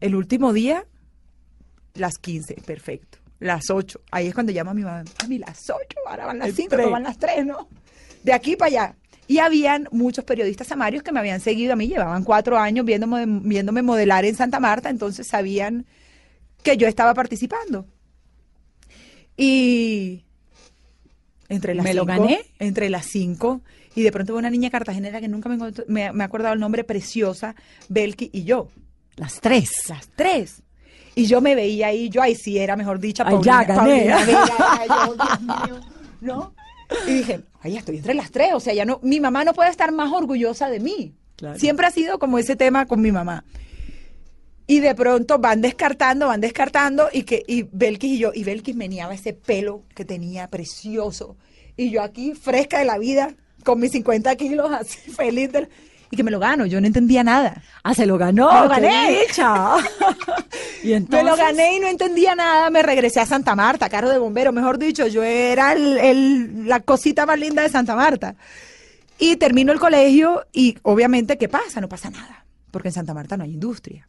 el 0.00 0.14
último 0.16 0.52
día, 0.52 0.84
las 1.94 2.18
15, 2.18 2.54
perfecto. 2.66 3.13
Las 3.44 3.68
8, 3.68 4.00
ahí 4.10 4.28
es 4.28 4.34
cuando 4.34 4.52
llama 4.52 4.70
a 4.70 4.74
mi 4.74 4.82
mamá, 4.82 5.04
mami, 5.22 5.38
las 5.38 5.58
8, 5.68 5.76
ahora 6.06 6.24
van 6.26 6.38
las 6.38 6.48
El 6.48 6.54
5, 6.56 6.68
tren. 6.70 6.86
no 6.86 6.90
van 6.92 7.02
las 7.02 7.18
3, 7.18 7.44
¿no? 7.44 7.68
De 8.22 8.32
aquí 8.32 8.56
para 8.56 8.68
allá. 8.68 8.96
Y 9.26 9.38
habían 9.38 9.86
muchos 9.92 10.24
periodistas 10.24 10.66
samarios 10.66 11.02
que 11.02 11.12
me 11.12 11.20
habían 11.20 11.40
seguido 11.40 11.74
a 11.74 11.76
mí, 11.76 11.86
llevaban 11.88 12.24
cuatro 12.24 12.58
años 12.58 12.86
viéndome, 12.86 13.24
viéndome 13.26 13.82
modelar 13.82 14.24
en 14.24 14.34
Santa 14.34 14.60
Marta, 14.60 14.88
entonces 14.88 15.26
sabían 15.28 15.84
que 16.62 16.78
yo 16.78 16.88
estaba 16.88 17.12
participando. 17.12 17.86
Y 19.36 20.24
entre 21.48 21.74
las 21.74 21.84
¿Me 21.84 21.94
lo 21.94 22.02
cinco- 22.04 22.22
gané? 22.22 22.40
Entre 22.58 22.88
las 22.88 23.06
cinco. 23.06 23.60
Y 23.94 24.02
de 24.02 24.10
pronto 24.12 24.34
una 24.36 24.50
niña 24.50 24.70
cartagenera 24.70 25.20
que 25.20 25.28
nunca 25.28 25.48
me, 25.48 25.56
me, 25.86 26.12
me 26.12 26.24
he 26.24 26.26
acordado 26.26 26.54
el 26.54 26.60
nombre, 26.60 26.82
preciosa, 26.84 27.54
Belki 27.88 28.30
y 28.32 28.44
yo. 28.44 28.68
Las 29.16 29.40
tres. 29.40 29.70
Las 29.88 30.08
tres. 30.16 30.62
Y 31.14 31.26
yo 31.26 31.40
me 31.40 31.54
veía 31.54 31.88
ahí, 31.88 32.08
yo 32.08 32.22
ahí 32.22 32.34
sí 32.34 32.58
era, 32.58 32.76
mejor 32.76 32.98
dicho, 32.98 33.22
Ay, 33.26 33.36
ya, 33.42 33.62
gané. 33.64 34.06
Paulina 34.10 34.86
yo, 35.06 35.14
Dios 35.14 35.40
mío, 35.40 35.80
¿no? 36.20 36.54
Y 37.06 37.12
dije, 37.18 37.40
ay, 37.62 37.76
estoy 37.76 37.96
entre 37.98 38.14
las 38.14 38.30
tres, 38.30 38.50
o 38.52 38.60
sea, 38.60 38.74
ya 38.74 38.84
no, 38.84 38.98
mi 39.02 39.20
mamá 39.20 39.44
no 39.44 39.54
puede 39.54 39.70
estar 39.70 39.90
más 39.92 40.12
orgullosa 40.12 40.68
de 40.68 40.80
mí. 40.80 41.14
Claro. 41.36 41.58
Siempre 41.58 41.86
ha 41.86 41.90
sido 41.90 42.18
como 42.18 42.38
ese 42.38 42.56
tema 42.56 42.86
con 42.86 43.00
mi 43.00 43.10
mamá. 43.12 43.44
Y 44.66 44.80
de 44.80 44.94
pronto 44.94 45.38
van 45.38 45.60
descartando, 45.60 46.26
van 46.28 46.40
descartando, 46.40 47.08
y 47.12 47.22
que, 47.24 47.42
y 47.46 47.66
Belkis 47.70 48.12
y 48.12 48.18
yo, 48.18 48.30
y 48.34 48.44
Belkis 48.44 48.74
meneaba 48.74 49.14
ese 49.14 49.34
pelo 49.34 49.82
que 49.94 50.04
tenía 50.04 50.48
precioso. 50.48 51.36
Y 51.76 51.90
yo 51.90 52.02
aquí, 52.02 52.34
fresca 52.34 52.78
de 52.78 52.84
la 52.86 52.96
vida, 52.98 53.34
con 53.64 53.78
mis 53.80 53.92
50 53.92 54.34
kilos, 54.36 54.70
así 54.72 55.10
feliz 55.10 55.52
del- 55.52 55.68
y 56.14 56.16
que 56.16 56.22
me 56.24 56.30
lo 56.30 56.38
gano, 56.40 56.64
yo 56.66 56.80
no 56.80 56.86
entendía 56.86 57.22
nada. 57.22 57.62
Ah, 57.82 57.94
se 57.94 58.06
lo 58.06 58.16
ganó. 58.18 58.50
Me 58.52 58.60
lo 58.60 58.68
gané. 58.68 59.18
y 60.82 60.92
entonces, 60.92 61.24
Me 61.24 61.30
lo 61.30 61.36
gané 61.36 61.76
y 61.76 61.80
no 61.80 61.88
entendía 61.88 62.34
nada, 62.34 62.70
me 62.70 62.82
regresé 62.82 63.20
a 63.20 63.26
Santa 63.26 63.54
Marta, 63.54 63.88
carro 63.88 64.08
de 64.10 64.18
bombero, 64.18 64.52
mejor 64.52 64.78
dicho, 64.78 65.06
yo 65.06 65.22
era 65.22 65.72
el- 65.72 65.98
el- 65.98 66.68
la 66.68 66.80
cosita 66.80 67.26
más 67.26 67.38
linda 67.38 67.62
de 67.62 67.68
Santa 67.68 67.94
Marta. 67.96 68.34
Y 69.18 69.36
termino 69.36 69.72
el 69.72 69.78
colegio 69.78 70.44
y 70.52 70.76
obviamente, 70.82 71.38
¿qué 71.38 71.48
pasa? 71.48 71.80
No 71.80 71.88
pasa 71.88 72.10
nada, 72.10 72.44
porque 72.70 72.88
en 72.88 72.94
Santa 72.94 73.14
Marta 73.14 73.36
no 73.36 73.44
hay 73.44 73.52
industria. 73.52 74.08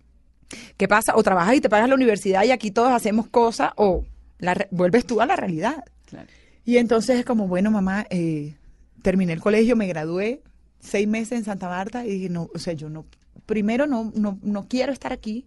¿Qué 0.77 0.87
pasa? 0.87 1.15
O 1.15 1.23
trabajas 1.23 1.55
y 1.55 1.61
te 1.61 1.69
pagas 1.69 1.89
la 1.89 1.95
universidad 1.95 2.43
y 2.43 2.51
aquí 2.51 2.71
todos 2.71 2.91
hacemos 2.91 3.27
cosas 3.27 3.71
o 3.75 4.03
la 4.39 4.55
vuelves 4.71 5.05
tú 5.05 5.21
a 5.21 5.25
la 5.25 5.35
realidad. 5.35 5.83
Claro. 6.05 6.27
Y 6.65 6.77
entonces 6.77 7.19
es 7.19 7.25
como, 7.25 7.47
bueno, 7.47 7.69
mamá, 7.71 8.05
eh, 8.09 8.55
terminé 9.01 9.33
el 9.33 9.41
colegio, 9.41 9.75
me 9.75 9.87
gradué 9.87 10.41
seis 10.85 11.07
meses 11.07 11.33
en 11.39 11.43
Santa 11.45 11.67
Marta 11.67 12.05
y 12.05 12.11
dije, 12.11 12.29
no, 12.29 12.49
o 12.53 12.59
sea, 12.59 12.73
yo 12.73 12.89
no, 12.89 13.05
primero 13.45 13.87
no, 13.87 14.11
no, 14.15 14.39
no 14.41 14.67
quiero 14.67 14.91
estar 14.93 15.11
aquí, 15.13 15.45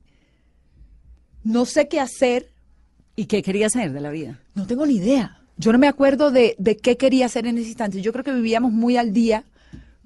no 1.44 1.64
sé 1.64 1.88
qué 1.88 2.01
hacer, 2.01 2.51
¿Y 3.16 3.27
qué 3.27 3.42
quería 3.42 3.66
hacer 3.66 3.92
de 3.92 4.01
la 4.01 4.11
vida? 4.11 4.38
no 4.55 4.66
tengo 4.66 4.87
ni 4.87 4.94
idea. 4.96 5.40
Yo 5.57 5.72
no 5.72 5.79
me 5.79 5.88
acuerdo 5.88 6.31
de, 6.31 6.55
de 6.59 6.77
qué 6.77 6.96
quería 6.96 7.27
hacer 7.27 7.46
en 7.46 7.59
ese 7.59 7.68
instante. 7.68 8.01
Yo 8.01 8.12
creo 8.12 8.24
que 8.24 8.33
vivíamos 8.33 8.70
muy 8.70 8.96
al 8.96 9.12
día 9.12 9.42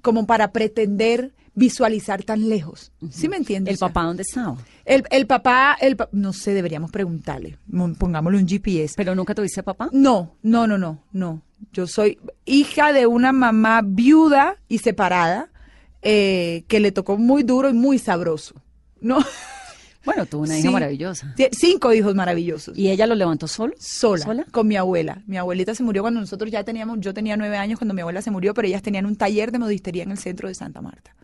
como 0.01 0.25
para 0.25 0.51
pretender 0.51 1.31
visualizar 1.53 2.23
tan 2.23 2.49
lejos. 2.49 2.91
¿Sí 3.11 3.29
me 3.29 3.37
entiendes? 3.37 3.73
¿El 3.73 3.75
O 3.75 3.77
sea, 3.77 3.87
papá 3.89 4.03
dónde 4.05 4.23
estaba? 4.23 4.57
El, 4.85 5.03
el 5.11 5.27
papá, 5.27 5.77
el, 5.79 5.95
no 6.11 6.33
sé, 6.33 6.53
deberíamos 6.55 6.89
preguntarle. 6.89 7.57
Pongámosle 7.99 8.39
un 8.39 8.47
GPS. 8.47 8.95
¿Pero 8.97 9.13
nunca 9.13 9.35
tuviste 9.35 9.61
papá? 9.61 9.89
No, 9.91 10.35
no, 10.41 10.65
no, 10.65 10.77
no, 10.77 11.03
no. 11.11 11.41
Yo 11.71 11.87
soy 11.87 12.17
hija 12.45 12.91
de 12.93 13.07
una 13.07 13.31
mamá 13.31 13.81
viuda 13.83 14.57
y 14.67 14.79
separada 14.79 15.49
eh, 16.01 16.63
que 16.67 16.79
le 16.79 16.91
tocó 16.91 17.17
muy 17.17 17.43
duro 17.43 17.69
y 17.69 17.73
muy 17.73 17.99
sabroso. 17.99 18.55
¿No? 18.99 19.19
Bueno, 20.05 20.25
tuvo 20.25 20.41
una 20.41 20.59
hija 20.59 20.67
Sí. 20.67 20.73
maravillosa. 20.73 21.33
Cinco 21.53 21.93
hijos 21.93 22.13
maravillosos. 22.13 22.77
¿Y 22.77 22.89
ella 22.89 23.07
lo 23.07 23.15
levantó 23.15 23.47
solo? 23.47 23.73
sola, 23.79 24.45
con 24.51 24.67
mi 24.67 24.75
abuela. 24.75 25.21
Mi 25.27 25.37
abuelita 25.37 25.73
se 25.73 25.81
murió 25.81 26.01
cuando 26.01 26.19
nosotros 26.19 26.51
ya 26.51 26.61
teníamos, 26.65 26.97
yo 26.99 27.13
tenía 27.13 27.37
nueve 27.37 27.55
años 27.55 27.79
cuando 27.79 27.93
mi 27.93 28.01
abuela 28.01 28.21
se 28.21 28.29
murió, 28.29 28.53
pero 28.53 28.67
ellas 28.67 28.81
tenían 28.81 29.05
un 29.05 29.15
taller 29.15 29.53
de 29.53 29.59
modistería 29.59 30.03
en 30.03 30.11
el 30.11 30.17
centro 30.17 30.49
de 30.49 30.55
Santa 30.55 30.81
Marta. 30.81 31.15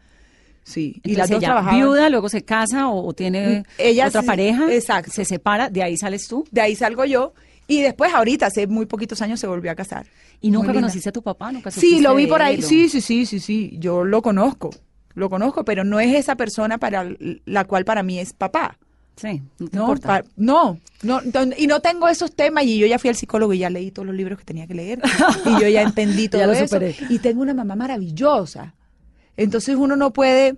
Sí, 0.63 1.01
y 1.03 1.15
las 1.15 1.29
Entonces 1.29 1.29
dos 1.29 1.37
ella 1.39 1.47
trabajaban. 1.47 1.77
viuda, 1.81 2.09
luego 2.09 2.29
se 2.29 2.45
casa 2.45 2.87
o, 2.87 3.05
o 3.05 3.11
tiene 3.13 3.65
ella 3.77 4.07
otra 4.07 4.21
pareja. 4.21 4.73
exacto. 4.73 5.11
Se 5.11 5.25
separa, 5.25 5.69
de 5.69 5.83
ahí 5.83 5.97
sales 5.97 6.25
tú. 6.29 6.45
De 6.49 6.61
ahí 6.61 6.73
salgo 6.73 7.03
yo 7.03 7.33
y 7.69 7.81
después 7.81 8.13
ahorita, 8.13 8.47
hace 8.47 8.67
muy 8.67 8.85
poquitos 8.85 9.21
años, 9.21 9.39
se 9.39 9.47
volvió 9.47 9.71
a 9.71 9.75
casar. 9.75 10.05
¿Y 10.41 10.51
nunca 10.51 10.73
conociste 10.73 11.07
a 11.09 11.11
tu 11.13 11.21
papá? 11.23 11.51
¿Nunca 11.53 11.71
Sí, 11.71 12.01
lo 12.01 12.15
vi 12.15 12.27
por 12.27 12.41
ahí. 12.41 12.61
Sí, 12.61 12.89
sí, 12.89 12.99
sí, 12.99 13.25
sí, 13.25 13.39
sí. 13.39 13.77
Yo 13.79 14.03
lo 14.03 14.21
conozco. 14.21 14.69
Lo 15.15 15.29
conozco, 15.29 15.63
pero 15.65 15.83
no 15.83 15.99
es 15.99 16.13
esa 16.15 16.35
persona 16.35 16.77
para 16.77 17.05
la 17.45 17.63
cual 17.65 17.85
para 17.85 18.03
mí 18.03 18.19
es 18.19 18.33
papá. 18.33 18.77
Sí, 19.15 19.41
no 19.59 19.87
No, 19.87 19.95
pa- 19.97 20.23
no, 20.37 20.79
y 21.57 21.67
no 21.67 21.81
tengo 21.81 22.07
esos 22.07 22.33
temas 22.33 22.63
y 22.63 22.77
yo 22.77 22.87
ya 22.87 22.97
fui 22.99 23.09
al 23.09 23.15
psicólogo 23.17 23.53
y 23.53 23.57
ya 23.59 23.69
leí 23.69 23.91
todos 23.91 24.05
los 24.05 24.15
libros 24.15 24.39
que 24.39 24.45
tenía 24.45 24.65
que 24.65 24.73
leer 24.75 25.01
y 25.45 25.61
yo 25.61 25.67
ya 25.67 25.81
entendí 25.81 26.27
todo 26.29 26.39
Ya 26.39 26.47
lo 26.47 26.53
eso 26.53 26.67
superé. 26.67 26.95
y 27.09 27.19
tengo 27.19 27.41
una 27.41 27.53
mamá 27.53 27.75
maravillosa. 27.75 28.75
Entonces 29.35 29.75
uno 29.75 29.97
no 29.97 30.13
puede 30.13 30.55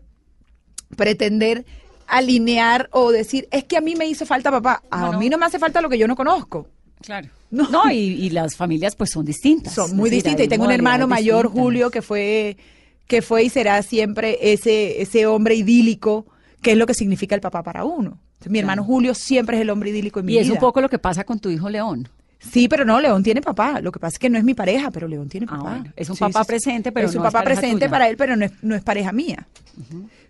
pretender 0.96 1.66
alinear 2.08 2.90
o 2.92 3.12
decir, 3.12 3.48
es 3.52 3.64
que 3.64 3.78
a 3.78 3.82
mí 3.82 3.96
me 3.96 4.06
hizo 4.06 4.26
falta 4.26 4.52
papá. 4.52 4.84
A 4.92 5.02
No, 5.02 5.12
no. 5.14 5.20
mí 5.20 5.30
no 5.30 5.38
me 5.38 5.46
hace 5.46 5.60
falta 5.60 5.82
lo 5.82 5.90
que 5.90 5.98
yo 5.98 6.08
no 6.08 6.16
conozco. 6.16 6.68
Claro. 7.02 7.28
No. 7.50 7.70
No, 7.70 7.92
y, 7.92 7.98
y 7.98 8.30
las 8.30 8.56
familias 8.56 8.96
pues 8.96 9.10
son 9.12 9.26
distintas. 9.26 9.74
Son 9.74 9.96
muy 9.96 10.10
decir, 10.10 10.24
distintas. 10.24 10.46
Y 10.46 10.50
tengo 10.50 10.66
un 10.66 10.72
hermano 10.72 11.08
mayor, 11.08 11.46
distintas. 11.46 11.62
Julio, 11.64 11.90
que 11.92 12.02
fue, 12.02 12.58
que 13.08 13.22
fue 13.22 13.44
y 13.44 13.50
será 13.50 13.82
siempre 13.84 14.38
ese, 14.54 15.02
ese 15.02 15.26
hombre 15.28 15.56
idílico, 15.56 16.26
que 16.62 16.72
es 16.72 16.78
lo 16.78 16.86
que 16.86 16.94
significa 16.94 17.36
el 17.36 17.42
papá 17.42 17.62
para 17.64 17.84
uno. 17.84 18.18
Entonces, 18.34 18.52
mi 18.52 18.60
hermano 18.60 18.84
Julio 18.84 19.14
siempre 19.14 19.58
es 19.58 19.62
el 19.62 19.70
hombre 19.70 19.90
idílico 19.92 20.20
en 20.20 20.26
mi 20.28 20.34
Y 20.34 20.38
es 20.38 20.46
vida. 20.46 20.54
un 20.54 20.60
poco 20.60 20.82
lo 20.82 20.90
que 20.90 20.98
pasa 21.00 21.24
con 21.26 21.40
tu 21.40 21.50
hijo 21.50 21.70
León. 21.70 22.08
Sí, 22.42 22.68
pero 22.68 22.84
no, 22.86 23.00
León 23.00 23.22
tiene 23.24 23.42
papá. 23.42 23.80
Lo 23.82 23.92
que 23.92 24.00
pasa 24.00 24.16
es 24.16 24.20
que 24.20 24.30
no 24.30 24.38
es 24.38 24.44
mi 24.44 24.54
pareja, 24.56 24.90
pero 24.92 25.08
León 25.08 25.30
tiene 25.30 25.46
Ah, 25.50 25.58
papá. 25.58 25.70
bueno. 25.70 25.94
Es 25.96 26.10
un 26.10 26.16
Sí, 26.16 26.22
papá 26.22 26.44
sí, 26.44 26.48
presente, 26.48 26.92
pero 26.92 27.08
es 27.08 27.14
un 27.16 27.20
no 27.24 27.30
papá 27.32 27.44
presente 27.44 27.76
tuya. 27.86 27.90
para 27.90 28.10
él, 28.10 28.18
pero 28.18 28.36
no 28.36 28.46
es, 28.46 28.52
no 28.64 28.76
es 28.76 28.82
pareja 28.84 29.12
mía. 29.12 29.48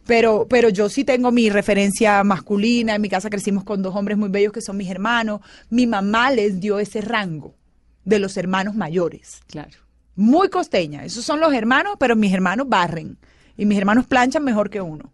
Pero, 0.06 0.47
pero 0.50 0.69
yo 0.69 0.89
sí 0.89 1.04
tengo 1.04 1.32
mi 1.32 1.50
referencia 1.50 2.24
masculina. 2.24 2.95
En 2.95 3.02
mi 3.02 3.10
casa 3.10 3.30
crecimos 3.30 3.63
con 3.63 3.82
dos 3.82 3.95
hombres 3.95 4.17
muy 4.17 4.30
bellos 4.30 4.52
que 4.52 4.62
son 4.62 4.78
mis 4.78 4.89
hermanos. 4.89 5.41
Mi 5.69 5.88
mamá 5.88 6.32
les 6.32 6.60
dio 6.60 6.80
ese 6.80 7.02
rango 7.02 7.56
de 8.04 8.19
los 8.19 8.36
hermanos 8.38 8.76
mayores. 8.76 9.41
Claro. 9.47 9.78
Muy 10.15 10.50
costeña. 10.50 11.06
Esos 11.06 11.24
son 11.24 11.39
los 11.39 11.54
hermanos, 11.54 11.95
pero 12.00 12.15
mis 12.15 12.34
hermanos 12.34 12.67
barren. 12.67 13.17
Y 13.58 13.65
mis 13.65 13.78
hermanos 13.78 14.06
planchan 14.08 14.43
mejor 14.43 14.69
que 14.69 14.82
uno. 14.82 15.13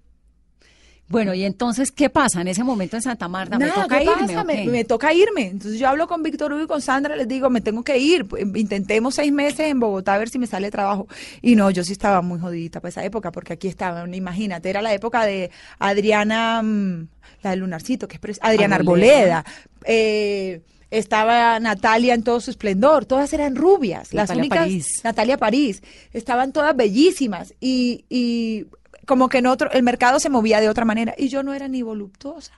Bueno, 1.09 1.33
y 1.33 1.45
entonces, 1.45 1.91
¿qué 1.91 2.09
pasa 2.09 2.41
en 2.41 2.49
ese 2.49 2.63
momento 2.63 2.97
en 2.97 3.01
Santa 3.01 3.29
Marta? 3.29 3.57
¿Me 3.57 3.69
toca 3.69 3.97
¿qué 3.97 4.03
irme 4.03 4.27
pasa? 4.27 4.43
Me, 4.43 4.83
toca 4.83 5.13
irme. 5.13 5.47
Entonces 5.47 5.79
yo 5.79 5.87
hablo 5.87 6.07
con 6.07 6.21
Víctor 6.21 6.51
Hugo 6.51 6.63
y 6.63 6.67
con 6.67 6.81
Sandra, 6.81 7.15
les 7.15 7.27
digo, 7.27 7.49
me 7.49 7.61
tengo 7.61 7.83
que 7.83 7.97
ir. 7.97 8.25
Pues, 8.25 8.43
Intentemos 8.55 9.15
seis 9.15 9.31
meses 9.31 9.61
en 9.61 9.79
Bogotá 9.79 10.15
a 10.15 10.17
ver 10.17 10.29
si 10.29 10.37
me 10.37 10.47
sale 10.47 10.69
trabajo. 10.69 11.07
Y 11.41 11.55
no, 11.55 11.71
yo 11.71 11.83
sí 11.85 11.93
estaba 11.93 12.21
muy 12.21 12.39
jodidita 12.39 12.81
para 12.81 12.89
esa 12.89 13.05
época, 13.05 13.31
porque 13.31 13.53
aquí 13.53 13.69
estaban, 13.69 14.13
imagínate, 14.13 14.69
era 14.69 14.81
la 14.81 14.93
época 14.93 15.25
de 15.25 15.49
Adriana, 15.79 16.61
mm, 16.61 17.07
la 17.41 17.51
del 17.51 17.59
Lunarcito, 17.61 18.09
que 18.09 18.19
es 18.21 18.39
Adriana 18.41 18.75
Arboleda. 18.75 19.39
Arboleda. 19.39 19.45
Eh, 19.85 20.61
estaba 20.91 21.59
Natalia 21.59 22.13
en 22.13 22.23
todo 22.23 22.39
su 22.39 22.51
esplendor, 22.51 23.05
todas 23.05 23.31
eran 23.33 23.55
rubias, 23.55 24.13
las 24.13 24.29
Natalia 24.29 24.41
únicas, 24.41 24.59
París. 24.59 24.87
Natalia 25.03 25.37
París, 25.37 25.83
estaban 26.13 26.53
todas 26.53 26.75
bellísimas 26.75 27.53
y, 27.59 28.05
y 28.09 28.67
como 29.07 29.29
que 29.29 29.39
en 29.39 29.47
otro, 29.47 29.71
el 29.71 29.81
mercado 29.81 30.19
se 30.19 30.29
movía 30.29 30.59
de 30.59 30.69
otra 30.69 30.85
manera 30.85 31.15
y 31.17 31.29
yo 31.29 31.41
no 31.41 31.53
era 31.53 31.67
ni 31.67 31.81
voluptuosa 31.81 32.51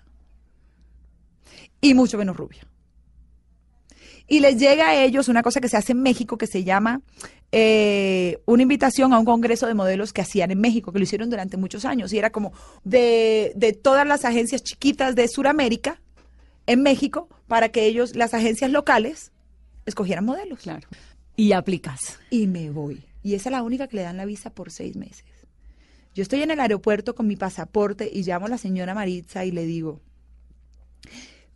y 1.80 1.94
mucho 1.94 2.18
menos 2.18 2.36
rubia. 2.36 2.68
Y 4.28 4.42
les 4.42 4.58
llega 4.58 4.90
a 4.90 5.04
ellos 5.04 5.28
una 5.28 5.44
cosa 5.44 5.62
que 5.62 5.70
se 5.70 5.78
hace 5.78 5.94
en 5.94 6.02
México 6.02 6.38
que 6.38 6.48
se 6.48 6.64
llama 6.64 7.02
eh, 7.52 8.42
una 8.46 8.64
invitación 8.64 9.14
a 9.14 9.20
un 9.20 9.26
congreso 9.26 9.68
de 9.68 9.76
modelos 9.76 10.12
que 10.12 10.22
hacían 10.22 10.50
en 10.52 10.60
México, 10.60 10.92
que 10.92 11.00
lo 11.00 11.04
hicieron 11.04 11.30
durante 11.30 11.56
muchos 11.56 11.86
años. 11.86 12.12
Y 12.14 12.18
era 12.18 12.32
como 12.32 12.52
de, 12.84 13.54
de 13.56 13.74
todas 13.74 14.08
las 14.08 14.26
agencias 14.26 14.64
chiquitas 14.64 15.16
de 15.16 15.28
Sudamérica 15.28 16.02
en 16.66 16.82
México 16.82 17.30
para 17.48 17.70
que 17.70 17.86
ellos, 17.86 18.16
las 18.16 18.34
agencias 18.34 18.72
locales, 18.72 19.32
escogieran 19.86 20.26
modelos. 20.26 20.60
Claro. 20.60 20.88
Y 21.36 21.52
aplicas. 21.54 22.20
Y 22.32 22.48
me 22.48 22.72
voy. 22.72 23.04
Y 23.24 23.36
esa 23.36 23.50
es 23.50 23.52
la 23.52 23.64
única 23.64 23.88
que 23.88 23.98
le 23.98 24.04
dan 24.04 24.18
la 24.18 24.26
visa 24.26 24.50
por 24.50 24.72
seis 24.72 24.96
meses. 24.96 25.26
Yo 26.20 26.24
estoy 26.24 26.42
en 26.42 26.52
el 26.52 26.60
aeropuerto 26.60 27.16
con 27.16 27.28
mi 27.28 27.38
pasaporte 27.38 28.12
y 28.14 28.24
llamo 28.24 28.48
a 28.48 28.50
la 28.50 28.58
señora 28.58 28.94
Maritza 28.94 29.46
y 29.46 29.52
le 29.52 29.66
digo, 29.66 30.02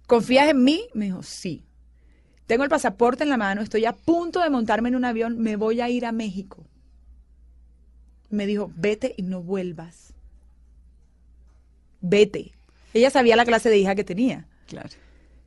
¿confías 0.08 0.48
en 0.50 0.64
mí? 0.64 0.86
Me 0.94 1.04
dijo, 1.04 1.22
sí. 1.22 1.66
Tengo 2.48 2.64
el 2.64 2.70
pasaporte 2.70 3.24
en 3.24 3.30
la 3.30 3.36
mano, 3.36 3.62
estoy 3.62 3.84
a 3.84 3.92
punto 3.92 4.40
de 4.40 4.50
montarme 4.50 4.88
en 4.88 4.96
un 4.96 5.04
avión, 5.04 5.38
me 5.38 5.58
voy 5.58 5.82
a 5.82 5.90
ir 5.90 6.06
a 6.06 6.14
México. 6.14 6.66
Me 8.30 8.46
dijo, 8.48 8.72
vete 8.78 9.14
y 9.18 9.24
no 9.24 9.44
vuelvas. 9.44 10.14
Vete. 12.00 12.54
Ella 12.94 13.10
sabía 13.10 13.36
la 13.36 13.44
clase 13.44 13.70
de 13.70 13.80
hija 13.80 13.96
que 13.96 14.06
tenía. 14.06 14.48
Claro. 14.68 14.88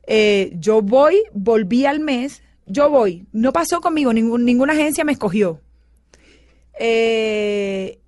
Eh, 0.05 0.51
yo 0.59 0.83
voy, 0.83 1.23
volví 1.33 1.87
al 1.87 2.01
mes, 2.01 2.43
yo 2.67 2.91
voy, 2.91 3.25
no 3.31 3.51
pasó 3.51 3.81
conmigo, 3.81 4.13
ningún- 4.13 4.45
ninguna 4.45 4.73
agencia 4.73 5.03
me 5.03 5.13
escogió. 5.13 5.59
Eh, 6.79 7.99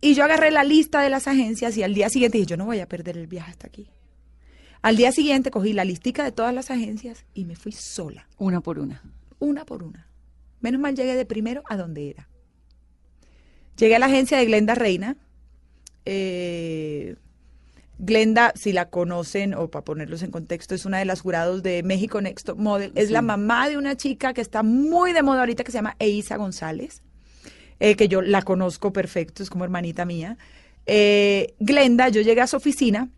y 0.00 0.14
yo 0.14 0.24
agarré 0.24 0.50
la 0.50 0.64
lista 0.64 1.00
de 1.00 1.10
las 1.10 1.26
agencias 1.26 1.76
y 1.76 1.82
al 1.82 1.94
día 1.94 2.08
siguiente 2.08 2.38
dije, 2.38 2.50
yo 2.50 2.56
no 2.56 2.66
voy 2.66 2.80
a 2.80 2.88
perder 2.88 3.16
el 3.16 3.26
viaje 3.26 3.50
hasta 3.50 3.66
aquí. 3.66 3.90
Al 4.82 4.96
día 4.96 5.10
siguiente 5.10 5.50
cogí 5.50 5.72
la 5.72 5.84
listica 5.84 6.22
de 6.22 6.32
todas 6.32 6.54
las 6.54 6.70
agencias 6.70 7.24
y 7.34 7.44
me 7.44 7.56
fui 7.56 7.72
sola, 7.72 8.28
Una 8.38 8.60
por 8.60 8.78
una. 8.78 9.02
una 9.38 9.64
por 9.64 9.82
una. 9.82 10.08
Menos 10.60 10.80
mal 10.80 10.94
llegué 10.94 11.14
de 11.16 11.26
primero 11.26 11.62
a 11.68 11.76
donde 11.76 12.10
era. 12.10 12.28
Llegué 13.76 13.96
a 13.96 13.98
la 13.98 14.06
agencia 14.06 14.38
de 14.38 14.46
Glenda 14.46 14.74
Reina. 14.74 15.16
Eh, 16.04 17.16
Glenda, 17.98 18.52
si 18.54 18.72
la 18.72 18.90
conocen, 18.90 19.54
o 19.54 19.70
para 19.70 19.84
ponerlos 19.84 20.22
en 20.22 20.30
contexto, 20.30 20.74
es 20.74 20.84
una 20.84 20.98
de 20.98 21.04
las 21.04 21.20
jurados 21.20 21.62
de 21.62 21.82
México 21.82 22.20
Next 22.20 22.46
Top 22.46 22.58
Model. 22.58 22.92
Es 22.94 23.10
la 23.10 23.22
mamá 23.22 23.68
de 23.68 23.78
una 23.78 23.96
chica 23.96 24.34
que 24.34 24.40
está 24.40 24.62
muy 24.62 25.12
de 25.12 25.22
moda 25.22 25.40
ahorita 25.40 25.64
que 25.64 25.72
se 25.72 25.78
llama 25.78 25.96
Eisa 25.98 26.36
González, 26.36 27.02
eh, 27.80 27.96
que 27.96 28.08
yo 28.08 28.22
la 28.22 28.42
conozco 28.42 28.92
perfecto, 28.92 29.42
es 29.42 29.50
como 29.50 29.64
hermanita 29.64 30.04
mía. 30.04 30.38
Eh, 30.86 31.54
Glenda, 31.58 32.08
yo 32.08 32.20
llegué 32.20 32.40
a 32.40 32.46
su 32.46 32.56
oficina 32.56 33.08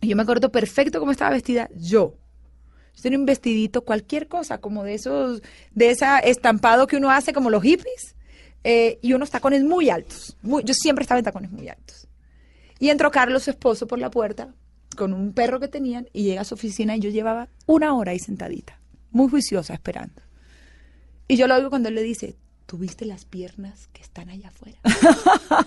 y 0.00 0.08
yo 0.08 0.16
me 0.16 0.22
acuerdo 0.22 0.50
perfecto 0.52 1.00
cómo 1.00 1.12
estaba 1.12 1.30
vestida 1.30 1.68
yo. 1.76 2.16
Yo 2.96 3.02
tenía 3.02 3.18
un 3.18 3.26
vestidito, 3.26 3.82
cualquier 3.82 4.28
cosa, 4.28 4.58
como 4.58 4.84
de 4.84 4.94
esos, 4.94 5.42
de 5.74 5.90
ese 5.90 6.06
estampado 6.24 6.86
que 6.86 6.96
uno 6.96 7.10
hace 7.10 7.32
como 7.32 7.48
los 7.48 7.62
hippies, 7.62 8.16
eh, 8.64 8.98
y 9.00 9.14
unos 9.14 9.30
tacones 9.30 9.62
muy 9.64 9.88
altos. 9.88 10.36
Muy- 10.42 10.64
yo 10.64 10.74
siempre 10.74 11.02
estaba 11.02 11.18
en 11.18 11.24
tacones 11.24 11.50
muy 11.50 11.68
altos. 11.68 12.08
Y 12.78 12.90
entró 12.90 13.10
Carlos, 13.10 13.44
su 13.44 13.50
esposo, 13.50 13.86
por 13.86 13.98
la 13.98 14.10
puerta 14.10 14.54
con 14.96 15.14
un 15.14 15.32
perro 15.32 15.60
que 15.60 15.68
tenían 15.68 16.08
y 16.12 16.24
llega 16.24 16.40
a 16.42 16.44
su 16.44 16.54
oficina 16.54 16.96
y 16.96 17.00
yo 17.00 17.10
llevaba 17.10 17.48
una 17.64 17.94
hora 17.94 18.10
ahí 18.12 18.18
sentadita, 18.18 18.80
muy 19.12 19.28
juiciosa, 19.30 19.72
esperando. 19.72 20.20
Y 21.28 21.36
yo 21.36 21.46
lo 21.46 21.54
oigo 21.54 21.70
cuando 21.70 21.88
él 21.88 21.94
le 21.94 22.02
dice, 22.02 22.36
¿tuviste 22.70 23.04
las 23.04 23.24
piernas 23.24 23.88
que 23.92 24.00
están 24.00 24.28
allá 24.28 24.46
afuera? 24.48 24.78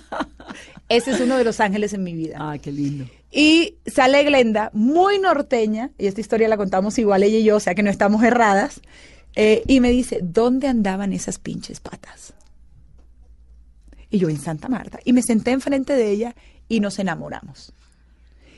Ese 0.87 1.11
es 1.11 1.19
uno 1.19 1.37
de 1.37 1.43
los 1.43 1.59
ángeles 1.59 1.91
en 1.91 2.01
mi 2.01 2.13
vida. 2.13 2.37
Ah, 2.39 2.57
qué 2.61 2.71
lindo. 2.71 3.05
Y 3.29 3.75
sale 3.85 4.23
Glenda, 4.23 4.69
muy 4.73 5.19
norteña, 5.19 5.91
y 5.97 6.07
esta 6.07 6.21
historia 6.21 6.47
la 6.47 6.55
contamos 6.55 6.97
igual 6.99 7.23
ella 7.23 7.39
y 7.39 7.43
yo, 7.43 7.57
o 7.57 7.59
sea 7.59 7.75
que 7.75 7.83
no 7.83 7.89
estamos 7.89 8.23
erradas, 8.23 8.79
eh, 9.35 9.63
y 9.67 9.81
me 9.81 9.91
dice, 9.91 10.19
¿dónde 10.23 10.67
andaban 10.69 11.11
esas 11.11 11.39
pinches 11.39 11.81
patas? 11.81 12.33
Y 14.09 14.19
yo 14.19 14.29
en 14.29 14.39
Santa 14.39 14.69
Marta. 14.69 14.99
Y 15.03 15.11
me 15.11 15.23
senté 15.23 15.51
enfrente 15.51 15.93
de 15.97 16.09
ella 16.09 16.35
y 16.69 16.79
nos 16.79 16.99
enamoramos. 16.99 17.73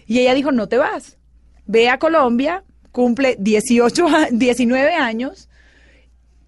Y 0.05 0.19
ella 0.19 0.35
dijo, 0.35 0.51
no 0.51 0.67
te 0.67 0.77
vas, 0.77 1.17
ve 1.65 1.89
a 1.89 1.97
Colombia, 1.97 2.63
cumple 2.91 3.37
18, 3.39 4.07
a- 4.07 4.27
19 4.31 4.93
años, 4.93 5.49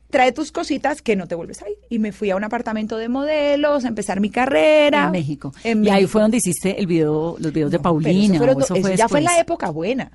trae 0.09 0.31
tus 0.31 0.51
cositas 0.51 1.01
que 1.01 1.15
no 1.15 1.27
te 1.27 1.35
vuelves 1.35 1.61
a 1.61 1.69
ir. 1.69 1.77
Y 1.89 1.99
me 1.99 2.11
fui 2.11 2.29
a 2.31 2.35
un 2.35 2.43
apartamento 2.43 2.97
de 2.97 3.09
modelos, 3.09 3.85
a 3.85 3.87
empezar 3.87 4.19
mi 4.19 4.29
carrera. 4.29 5.05
En 5.05 5.11
México. 5.11 5.53
En 5.63 5.83
y 5.85 5.89
ahí 5.89 6.05
fue 6.07 6.21
donde 6.21 6.37
hiciste 6.37 6.79
el 6.79 6.87
video, 6.87 7.35
los 7.39 7.51
videos 7.53 7.71
de 7.71 7.77
No, 7.77 7.83
Paulina. 7.83 8.35
eso 8.35 8.43
o 8.43 8.65
fue 8.65 8.79
eso 8.79 8.93
ya 8.93 9.07
fue 9.09 9.19
en 9.19 9.25
la 9.25 9.39
época 9.39 9.69
buena. 9.69 10.11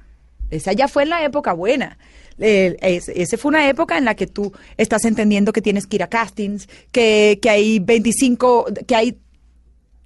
Esa 0.50 0.72
ya 0.72 0.86
fue 0.88 1.04
en 1.04 1.08
la 1.10 1.24
época 1.24 1.52
buena. 1.54 1.96
Eh, 2.38 2.76
es- 2.82 3.08
ese 3.08 3.36
fue 3.36 3.50
una 3.50 3.68
época 3.68 3.96
en 3.98 4.04
la 4.04 4.14
que 4.14 4.26
tú 4.26 4.52
estás 4.76 5.04
entendiendo 5.04 5.52
que 5.52 5.62
tienes 5.62 5.86
que 5.86 5.96
ir 5.96 6.02
a 6.02 6.08
castings, 6.08 6.68
que, 6.90 7.38
que 7.40 7.48
hay 7.50 7.78
25, 7.78 8.66
que 8.86 8.96
hay 8.96 9.18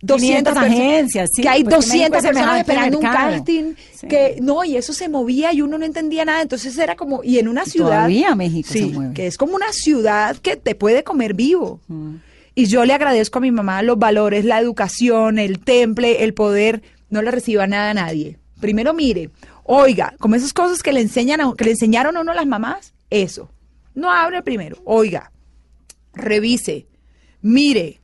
200 0.03 0.53
500 0.53 0.55
perso- 0.55 0.67
agencias, 0.67 1.31
sí, 1.35 1.43
que 1.43 1.49
hay 1.49 1.65
pues 1.65 1.75
que 1.75 1.79
México 1.99 2.17
200 2.17 2.19
es 2.19 2.31
personas 2.31 2.59
esperando 2.61 2.99
un 2.99 3.05
casting, 3.05 3.75
Sí. 3.95 4.09
que 4.09 4.37
no, 4.43 4.65
y 4.65 4.77
eso 4.77 4.93
se 4.93 5.09
movía 5.09 5.53
y 5.53 5.63
uno 5.63 5.79
no 5.79 5.85
entendía 5.85 6.25
nada, 6.25 6.43
entonces 6.43 6.77
era 6.79 6.97
como, 6.97 7.25
y 7.25 7.39
en 7.39 7.49
una 7.49 7.65
ciudad... 7.65 7.89
todavía 7.89 8.35
México 8.35 8.69
se 8.73 8.79
sí, 8.79 8.85
mueve. 8.93 9.15
que 9.15 9.27
es 9.27 9.37
como 9.39 9.57
una 9.57 9.73
ciudad 9.73 10.37
que 10.37 10.57
te 10.57 10.75
puede 10.75 11.03
comer 11.03 11.35
vivo. 11.35 11.81
Mm. 11.89 12.17
Y 12.55 12.67
yo 12.67 12.85
le 12.85 12.93
agradezco 12.95 13.39
a 13.39 13.43
mi 13.43 13.51
mamá 13.51 13.83
los 13.83 13.99
valores, 13.99 14.45
la 14.45 14.59
educación, 14.61 15.39
el 15.39 15.59
temple, 15.61 16.25
el 16.25 16.33
poder. 16.35 16.83
No 17.11 17.21
le 17.23 17.31
reciba 17.31 17.67
nada 17.67 17.91
a 17.91 17.95
nadie. 17.95 18.39
Primero 18.61 18.95
mire, 18.95 19.31
oiga, 19.65 20.15
como 20.19 20.35
esas 20.37 20.53
cosas 20.55 20.83
que 20.83 20.93
le 20.93 21.01
enseñan 21.03 21.41
a- 21.43 21.53
que 21.57 21.65
le 21.65 21.73
enseñaron 21.73 22.17
a 22.17 22.21
uno 22.21 22.33
las 22.33 22.47
mamás, 22.47 22.95
eso. 23.11 23.51
No 23.95 24.11
abre 24.11 24.43
primero, 24.43 24.79
oiga, 24.85 25.33
revise, 26.15 26.87
mire, 27.43 28.01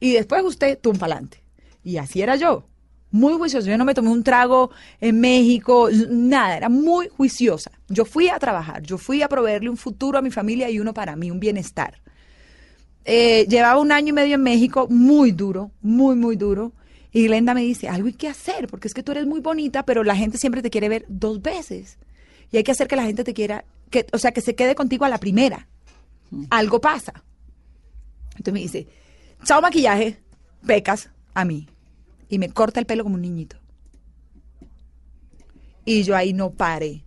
y 0.00 0.12
después 0.12 0.42
usted 0.44 0.78
tum 0.78 0.96
pa'lante. 0.96 1.42
Y 1.82 1.98
así 1.98 2.22
era 2.22 2.36
yo. 2.36 2.66
Muy 3.10 3.34
juiciosa. 3.34 3.68
Yo 3.68 3.78
no 3.78 3.84
me 3.84 3.94
tomé 3.94 4.10
un 4.10 4.24
trago 4.24 4.70
en 5.00 5.20
México, 5.20 5.88
nada, 6.10 6.56
era 6.56 6.68
muy 6.68 7.08
juiciosa. 7.08 7.70
Yo 7.88 8.04
fui 8.04 8.28
a 8.28 8.38
trabajar, 8.38 8.82
yo 8.82 8.98
fui 8.98 9.22
a 9.22 9.28
proveerle 9.28 9.70
un 9.70 9.76
futuro 9.76 10.18
a 10.18 10.22
mi 10.22 10.30
familia 10.30 10.68
y 10.68 10.80
uno 10.80 10.92
para 10.92 11.14
mí, 11.14 11.30
un 11.30 11.38
bienestar. 11.38 12.00
Eh, 13.04 13.46
llevaba 13.48 13.78
un 13.78 13.92
año 13.92 14.08
y 14.08 14.12
medio 14.12 14.34
en 14.34 14.42
México, 14.42 14.88
muy 14.88 15.30
duro, 15.30 15.70
muy, 15.80 16.16
muy 16.16 16.36
duro. 16.36 16.72
Y 17.12 17.26
Glenda 17.28 17.54
me 17.54 17.60
dice, 17.60 17.88
algo 17.88 18.08
hay 18.08 18.14
que 18.14 18.28
hacer, 18.28 18.66
porque 18.66 18.88
es 18.88 18.94
que 18.94 19.04
tú 19.04 19.12
eres 19.12 19.26
muy 19.26 19.40
bonita, 19.40 19.84
pero 19.84 20.02
la 20.02 20.16
gente 20.16 20.36
siempre 20.36 20.62
te 20.62 20.70
quiere 20.70 20.88
ver 20.88 21.04
dos 21.08 21.40
veces. 21.40 21.98
Y 22.50 22.56
hay 22.56 22.64
que 22.64 22.72
hacer 22.72 22.88
que 22.88 22.96
la 22.96 23.04
gente 23.04 23.22
te 23.22 23.34
quiera, 23.34 23.64
que, 23.90 24.06
o 24.12 24.18
sea, 24.18 24.32
que 24.32 24.40
se 24.40 24.56
quede 24.56 24.74
contigo 24.74 25.04
a 25.04 25.08
la 25.08 25.18
primera. 25.18 25.68
Algo 26.50 26.80
pasa. 26.80 27.12
Entonces 28.30 28.52
me 28.52 28.60
dice, 28.60 28.88
chao 29.44 29.60
maquillaje, 29.60 30.18
pecas 30.66 31.10
a 31.34 31.44
mí. 31.44 31.68
Y 32.28 32.38
me 32.38 32.48
corta 32.48 32.80
el 32.80 32.86
pelo 32.86 33.02
como 33.04 33.14
un 33.16 33.22
niñito. 33.22 33.56
Y 35.84 36.02
yo 36.02 36.16
ahí 36.16 36.32
no 36.32 36.50
paré. 36.50 37.04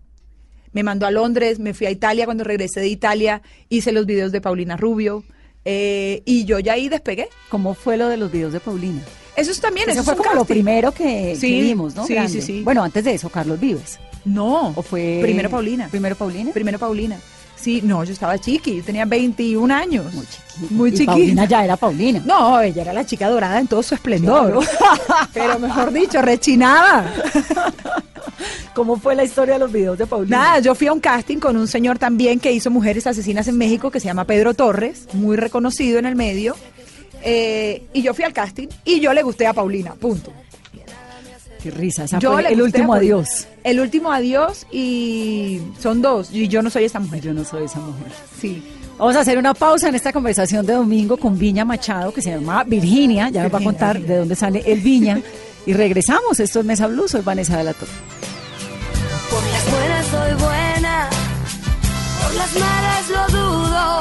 Me 0.71 0.83
mandó 0.83 1.07
a 1.07 1.11
Londres, 1.11 1.59
me 1.59 1.73
fui 1.73 1.87
a 1.87 1.91
Italia. 1.91 2.25
Cuando 2.25 2.43
regresé 2.43 2.79
de 2.79 2.87
Italia, 2.87 3.41
hice 3.69 3.91
los 3.91 4.05
videos 4.05 4.31
de 4.31 4.41
Paulina 4.41 4.77
Rubio. 4.77 5.23
eh, 5.65 6.21
y 6.25 6.45
yo 6.45 6.59
ya 6.59 6.73
ahí 6.73 6.87
despegué. 6.87 7.27
¿Cómo 7.49 7.73
fue 7.73 7.97
lo 7.97 8.07
de 8.07 8.15
los 8.17 8.31
videos 8.31 8.53
de 8.53 8.59
Paulina? 8.61 9.01
Eso 9.35 9.51
es 9.51 9.59
también, 9.59 9.89
Eso 9.89 10.01
eso 10.01 10.15
fue 10.15 10.23
como 10.23 10.33
lo 10.35 10.45
primero 10.45 10.91
que, 10.93 11.03
que 11.03 11.35
Sí, 11.35 11.59
vimos, 11.61 11.93
¿no? 11.95 12.05
sí, 12.07 12.13
Grande. 12.13 12.31
sí, 12.31 12.41
sí. 12.41 12.61
Bueno, 12.63 12.83
antes 12.83 13.03
de 13.03 13.13
eso, 13.13 13.29
Carlos 13.29 13.59
Vives. 13.59 13.99
No, 14.25 14.69
¿O 14.75 14.81
fue 14.81 15.19
primero 15.21 15.49
Paulina. 15.49 15.87
Primero 15.89 16.15
Paulina. 16.15 16.51
Primero 16.53 16.79
Paulina. 16.79 17.19
Sí, 17.59 17.81
no, 17.83 18.03
yo 18.03 18.13
estaba 18.13 18.37
chiqui, 18.37 18.77
yo 18.77 18.83
tenía 18.83 19.05
21 19.05 19.73
años. 19.73 20.13
Muy 20.13 20.25
chiquita. 20.25 20.67
Muy 20.71 20.89
Y 20.89 20.93
chiquita. 20.93 21.11
Paulina 21.11 21.45
ya 21.45 21.63
era 21.65 21.75
Paulina. 21.75 22.21
No, 22.25 22.61
ella 22.61 22.81
era 22.83 22.93
la 22.93 23.05
chica 23.05 23.29
dorada 23.29 23.59
en 23.59 23.67
todo 23.67 23.81
su 23.83 23.95
esplendor. 23.95 24.59
Pero 25.33 25.59
mejor 25.59 25.91
dicho, 25.91 26.21
rechinaba. 26.21 27.05
¿Cómo 28.73 28.97
fue 28.97 29.15
la 29.15 29.23
historia 29.23 29.55
de 29.55 29.59
los 29.59 29.71
videos 29.71 29.97
de 29.97 30.05
Paulina? 30.05 30.37
Nada, 30.37 30.59
yo 30.59 30.75
fui 30.75 30.85
a 30.87 30.93
un 30.93 30.99
casting 30.99 31.37
con 31.37 31.57
un 31.57 31.67
señor 31.67 31.97
también 31.97 32.39
que 32.39 32.51
hizo 32.51 32.69
Mujeres 32.69 33.07
Asesinas 33.07 33.47
en 33.47 33.57
México, 33.57 33.89
que 33.89 33.99
se 33.99 34.05
llama 34.05 34.25
Pedro 34.25 34.53
Torres, 34.53 35.07
muy 35.13 35.35
reconocido 35.35 35.97
en 35.97 36.05
el 36.05 36.15
medio. 36.15 36.55
Eh, 37.23 37.87
y 37.93 38.03
yo 38.03 38.13
fui 38.13 38.23
al 38.23 38.33
casting 38.33 38.67
y 38.85 38.99
yo 38.99 39.11
le 39.13 39.23
gusté 39.23 39.47
a 39.47 39.53
Paulina, 39.53 39.93
punto. 39.95 40.31
Qué 41.61 41.71
risa. 41.71 42.03
Esa 42.05 42.19
Yo 42.19 42.33
fue 42.33 42.43
le 42.43 42.49
el 42.49 42.61
último 42.61 42.93
adiós. 42.93 43.47
El 43.63 43.79
último 43.79 44.11
adiós 44.11 44.65
y 44.71 45.61
son 45.79 46.01
dos. 46.01 46.29
Y 46.31 46.47
yo 46.47 46.61
no 46.61 46.69
soy 46.69 46.85
esa 46.85 46.99
mujer. 46.99 47.21
Yo 47.21 47.33
no 47.33 47.43
soy 47.43 47.65
esa 47.65 47.79
mujer. 47.79 48.11
Sí. 48.39 48.63
Vamos 48.97 49.15
a 49.15 49.19
hacer 49.21 49.37
una 49.37 49.53
pausa 49.53 49.89
en 49.89 49.95
esta 49.95 50.11
conversación 50.11 50.65
de 50.65 50.73
domingo 50.73 51.17
con 51.17 51.37
Viña 51.37 51.65
Machado, 51.65 52.11
que 52.13 52.21
se 52.21 52.31
llama 52.31 52.63
Virginia. 52.63 53.29
Ya 53.29 53.43
nos 53.43 53.53
va 53.53 53.57
a 53.57 53.59
Virginia, 53.59 53.65
contar 53.65 53.93
Virginia. 53.95 54.13
de 54.13 54.19
dónde 54.19 54.35
sale 54.35 54.63
el 54.65 54.79
Viña. 54.81 55.21
Y 55.65 55.73
regresamos. 55.73 56.39
Esto 56.39 56.59
es 56.59 56.65
Mesa 56.65 56.87
Blue. 56.87 57.07
Soy 57.07 57.21
Vanessa 57.21 57.57
de 57.57 57.63
la 57.65 57.73
Torre. 57.73 57.91
Por 59.29 59.43
las 59.43 59.71
buenas 59.71 60.05
soy 60.07 60.33
buena, 60.47 61.09
por 62.23 62.33
las 62.35 62.53
malas 62.53 63.09
lo 63.09 63.37
dudo. 63.37 63.99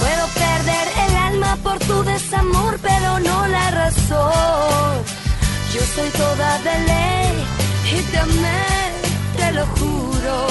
Puedo 0.00 0.26
perder 0.34 0.88
el 1.08 1.16
alma 1.16 1.56
por 1.62 1.78
tu 1.78 2.02
desamor, 2.02 2.78
pero 2.82 3.20
no 3.20 3.46
la 3.46 3.70
razón. 3.70 5.04
Yo 5.74 5.80
soy 5.94 6.08
toda 6.10 6.58
de 6.60 6.78
ley 6.90 7.44
y 7.92 8.02
te 8.10 8.18
amé, 8.18 8.66
te 9.36 9.52
lo 9.52 9.66
juro. 9.66 10.48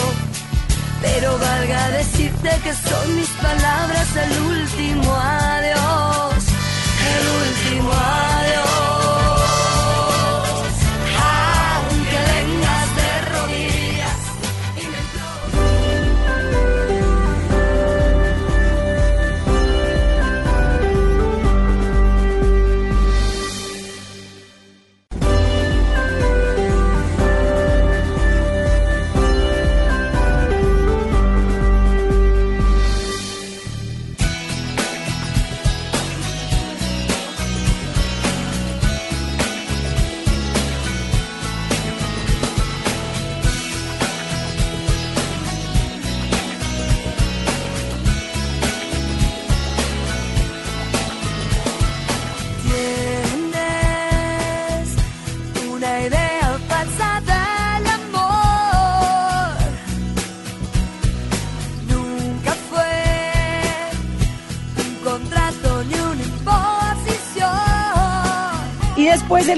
Pero 1.01 1.37
valga 1.39 1.89
decirte 1.89 2.49
que 2.63 2.73
son 2.73 3.15
mis 3.15 3.29
palabras 3.29 4.07
el 4.15 4.31
último 4.41 5.15
adiós, 5.15 5.86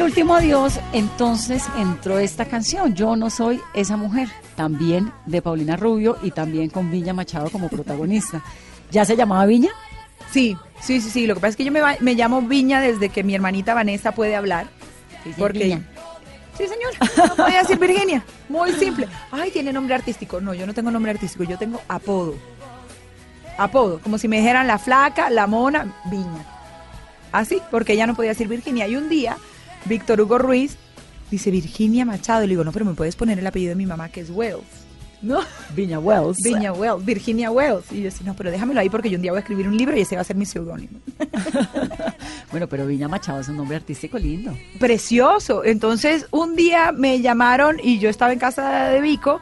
último 0.10 0.34
adiós, 0.34 0.80
entonces 0.92 1.64
entró 1.78 2.18
esta 2.18 2.46
canción, 2.46 2.96
Yo 2.96 3.16
no 3.16 3.30
soy 3.30 3.62
esa 3.76 3.96
mujer, 3.96 4.28
también 4.56 5.12
de 5.28 5.40
Paulina 5.40 5.76
Rubio 5.76 6.18
y 6.24 6.32
también 6.32 6.72
con 6.72 6.90
Viña 6.90 7.14
Machado 7.14 7.52
como 7.52 7.70
protagonista. 7.70 8.44
¿Ya 8.90 9.06
se 9.06 9.16
llamaba 9.16 9.46
Viña? 9.46 9.70
Sí, 10.32 10.58
sí, 10.82 11.00
sí, 11.00 11.12
sí. 11.12 11.28
Lo 11.28 11.36
que 11.36 11.42
pasa 11.42 11.50
es 11.50 11.56
que 11.58 11.64
yo 11.64 11.72
me, 11.72 11.80
me 12.00 12.16
llamo 12.16 12.42
Viña 12.42 12.82
desde 12.82 13.10
que 13.10 13.24
mi 13.24 13.36
hermanita 13.36 13.76
Vanessa 13.76 14.12
puede 14.12 14.36
hablar. 14.36 14.66
Porque 15.38 15.66
Viña. 15.66 15.88
Sí, 16.58 16.66
señor. 16.66 17.28
No 17.30 17.36
podía 17.36 17.60
decir 17.60 17.78
Virginia. 17.78 18.24
Muy 18.50 18.72
simple. 18.72 19.08
Ay, 19.30 19.52
tiene 19.52 19.72
nombre 19.72 19.94
artístico. 19.94 20.42
No, 20.42 20.56
yo 20.56 20.66
no 20.66 20.74
tengo 20.74 20.90
nombre 20.90 21.12
artístico. 21.12 21.44
Yo 21.44 21.60
tengo 21.60 21.82
apodo. 21.88 22.34
Apodo. 23.60 24.00
Como 24.00 24.18
si 24.18 24.28
me 24.28 24.38
dijeran 24.38 24.66
la 24.66 24.80
flaca, 24.80 25.30
la 25.30 25.46
mona, 25.46 25.94
Viña. 26.06 26.46
Así, 27.32 27.62
porque 27.70 27.94
ella 27.94 28.08
no 28.08 28.16
podía 28.16 28.32
decir 28.32 28.48
Virginia. 28.48 28.88
Y 28.88 28.96
un 28.96 29.08
día, 29.08 29.38
Víctor 29.86 30.22
Hugo 30.22 30.38
Ruiz 30.38 30.78
dice 31.32 31.52
Virginia 31.52 32.06
Machado. 32.06 32.44
Y 32.44 32.48
le 32.48 32.52
digo, 32.52 32.64
no, 32.64 32.72
pero 32.72 32.86
me 32.86 32.94
puedes 32.94 33.16
poner 33.16 33.40
el 33.40 33.48
apellido 33.48 33.70
de 33.70 33.76
mi 33.76 33.86
mamá, 33.86 34.10
que 34.10 34.22
es 34.22 34.30
Wells. 34.30 34.64
¿No? 35.22 35.42
Viña 35.76 36.00
Wells. 36.00 36.38
Viña 36.42 36.72
Wells, 36.72 37.04
Virginia 37.04 37.52
Wells. 37.52 37.92
Y 37.92 37.98
yo 37.98 38.04
decía, 38.06 38.26
no, 38.26 38.36
pero 38.36 38.52
déjamelo 38.52 38.80
ahí 38.80 38.90
porque 38.90 39.10
yo 39.10 39.18
un 39.18 39.22
día 39.22 39.32
voy 39.32 39.40
a 39.40 39.42
escribir 39.42 39.68
un 39.68 39.76
libro 39.76 39.98
y 39.98 40.02
ese 40.02 40.16
va 40.16 40.22
a 40.22 40.24
ser 40.24 40.36
mi 40.36 40.46
seudónimo. 40.46 41.00
Bueno, 42.52 42.66
pero 42.68 42.88
Viña 42.88 43.08
Machado 43.08 43.42
es 43.42 43.48
un 43.48 43.58
nombre 43.58 43.78
artístico 43.78 44.18
lindo. 44.18 44.58
precioso. 44.80 45.64
Entonces, 45.64 46.26
un 46.32 46.56
día 46.56 46.92
me 46.92 47.22
llamaron 47.22 47.78
y 47.84 48.00
yo 48.00 48.10
estaba 48.10 48.34
en 48.34 48.40
casa 48.40 48.88
de 48.90 49.02
Vico. 49.02 49.40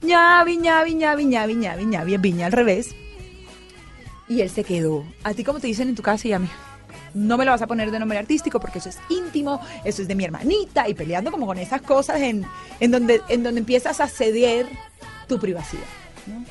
ña, 0.00 0.42
viña, 0.42 0.82
viña, 0.84 1.14
viña, 1.14 1.44
viña, 1.44 1.76
viña, 1.76 2.04
bien, 2.04 2.22
viña 2.22 2.46
al 2.46 2.52
revés. 2.52 2.94
Y 4.26 4.40
él 4.40 4.48
se 4.48 4.64
quedó. 4.64 5.04
A 5.22 5.34
ti, 5.34 5.44
como 5.44 5.60
te 5.60 5.66
dicen 5.66 5.88
en 5.90 5.94
tu 5.94 6.02
casa, 6.02 6.26
y 6.28 6.32
a 6.32 6.38
mí. 6.38 6.48
No 7.14 7.36
me 7.36 7.44
lo 7.44 7.50
vas 7.50 7.62
a 7.62 7.66
poner 7.66 7.90
de 7.90 7.98
nombre 7.98 8.18
artístico 8.18 8.58
porque 8.60 8.78
eso 8.78 8.88
es 8.88 8.98
íntimo, 9.08 9.60
eso 9.84 10.02
es 10.02 10.08
de 10.08 10.14
mi 10.14 10.24
hermanita, 10.24 10.88
y 10.88 10.94
peleando 10.94 11.30
como 11.30 11.46
con 11.46 11.58
esas 11.58 11.82
cosas 11.82 12.20
en, 12.20 12.44
en, 12.80 12.90
donde, 12.90 13.20
en 13.28 13.42
donde 13.42 13.60
empiezas 13.60 14.00
a 14.00 14.08
ceder 14.08 14.66
tu 15.28 15.38
privacidad. 15.38 15.82
¿no? 16.26 16.44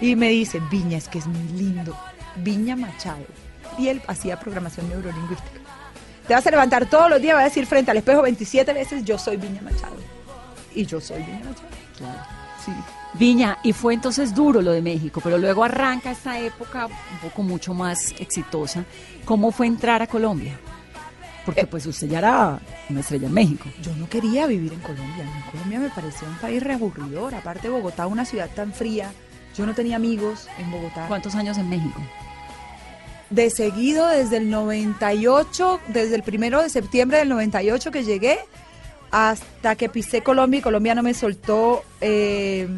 Y 0.00 0.14
me 0.16 0.28
dice, 0.28 0.60
Viña, 0.70 0.98
es 0.98 1.08
que 1.08 1.18
es 1.18 1.26
muy 1.26 1.48
lindo. 1.58 1.96
Viña 2.36 2.76
Machado. 2.76 3.24
Y 3.76 3.88
él 3.88 4.02
hacía 4.06 4.38
programación 4.38 4.88
neurolingüística. 4.88 5.60
Te 6.26 6.34
vas 6.34 6.46
a 6.46 6.50
levantar 6.50 6.88
todos 6.88 7.08
los 7.10 7.20
días, 7.20 7.34
vas 7.34 7.42
a 7.42 7.48
decir 7.48 7.66
frente 7.66 7.90
al 7.90 7.96
espejo 7.96 8.22
27 8.22 8.72
veces, 8.72 9.04
yo 9.04 9.18
soy 9.18 9.36
Viña 9.36 9.62
Machado. 9.62 9.96
Y 10.74 10.84
yo 10.84 11.00
soy 11.00 11.22
Viña 11.22 11.40
Machado. 11.44 12.24
Sí. 12.64 12.72
Viña, 13.18 13.58
y 13.64 13.72
fue 13.72 13.94
entonces 13.94 14.32
duro 14.32 14.62
lo 14.62 14.70
de 14.70 14.80
México, 14.80 15.20
pero 15.22 15.38
luego 15.38 15.64
arranca 15.64 16.12
esta 16.12 16.38
época 16.38 16.86
un 16.86 17.18
poco 17.20 17.42
mucho 17.42 17.74
más 17.74 18.12
exitosa. 18.20 18.84
¿Cómo 19.24 19.50
fue 19.50 19.66
entrar 19.66 20.02
a 20.02 20.06
Colombia? 20.06 20.58
Porque 21.44 21.66
pues 21.66 21.86
usted 21.86 22.08
ya 22.08 22.18
era 22.18 22.60
una 22.88 23.00
estrella 23.00 23.26
en 23.26 23.32
México. 23.32 23.64
Yo 23.82 23.94
no 23.96 24.08
quería 24.08 24.46
vivir 24.46 24.72
en 24.72 24.80
Colombia. 24.80 25.24
En 25.24 25.50
Colombia 25.50 25.80
me 25.80 25.90
parecía 25.90 26.28
un 26.28 26.36
país 26.36 26.62
reaburridor. 26.62 27.34
Aparte, 27.34 27.68
Bogotá, 27.68 28.06
una 28.06 28.24
ciudad 28.24 28.50
tan 28.54 28.72
fría. 28.72 29.10
Yo 29.56 29.66
no 29.66 29.74
tenía 29.74 29.96
amigos 29.96 30.46
en 30.58 30.70
Bogotá. 30.70 31.06
¿Cuántos 31.08 31.34
años 31.34 31.58
en 31.58 31.70
México? 31.70 32.00
De 33.30 33.50
seguido, 33.50 34.06
desde 34.06 34.36
el 34.36 34.50
98, 34.50 35.80
desde 35.88 36.14
el 36.14 36.22
primero 36.22 36.62
de 36.62 36.68
septiembre 36.68 37.18
del 37.18 37.30
98 37.30 37.90
que 37.90 38.04
llegué, 38.04 38.38
hasta 39.10 39.74
que 39.74 39.88
pisé 39.88 40.22
Colombia 40.22 40.58
y 40.58 40.62
Colombia 40.62 40.94
no 40.94 41.02
me 41.02 41.14
soltó, 41.14 41.82
eh, 42.00 42.68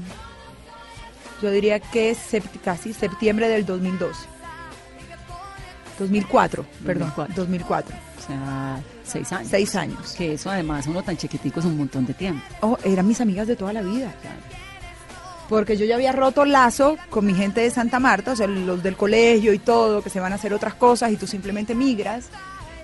yo 1.43 1.51
diría 1.51 1.81
que 1.81 2.13
sept- 2.15 2.61
casi 2.65 2.93
septiembre 2.93 3.49
del 3.49 3.65
2012. 3.67 4.27
2004, 5.99 6.65
perdón, 6.85 7.13
2004. 7.35 7.35
2004. 7.37 7.97
O 7.97 8.27
sea, 8.27 8.81
seis 9.05 9.33
años. 9.33 9.49
Seis 9.51 9.75
años. 9.77 10.15
Que 10.17 10.35
eso 10.35 10.51
además, 10.51 10.87
uno 10.87 11.03
tan 11.03 11.17
chiquitico 11.17 11.61
es 11.61 11.67
un 11.67 11.77
montón 11.77 12.07
de 12.07 12.15
tiempo. 12.15 12.43
Oh, 12.63 12.79
eran 12.85 13.07
mis 13.07 13.21
amigas 13.21 13.47
de 13.47 13.57
toda 13.57 13.73
la 13.73 13.83
vida. 13.83 14.11
Porque 15.49 15.77
yo 15.77 15.85
ya 15.85 15.97
había 15.97 16.13
roto 16.13 16.45
lazo 16.45 16.97
con 17.11 17.27
mi 17.27 17.35
gente 17.35 17.61
de 17.61 17.71
Santa 17.71 17.99
Marta, 17.99 18.33
o 18.33 18.37
sea, 18.37 18.47
los 18.47 18.83
del 18.83 18.97
colegio 18.97 19.53
y 19.53 19.59
todo, 19.59 20.01
que 20.03 20.09
se 20.09 20.21
van 20.21 20.33
a 20.33 20.37
hacer 20.37 20.55
otras 20.55 20.75
cosas 20.75 21.11
y 21.13 21.17
tú 21.17 21.27
simplemente 21.27 21.75
migras. 21.75 22.27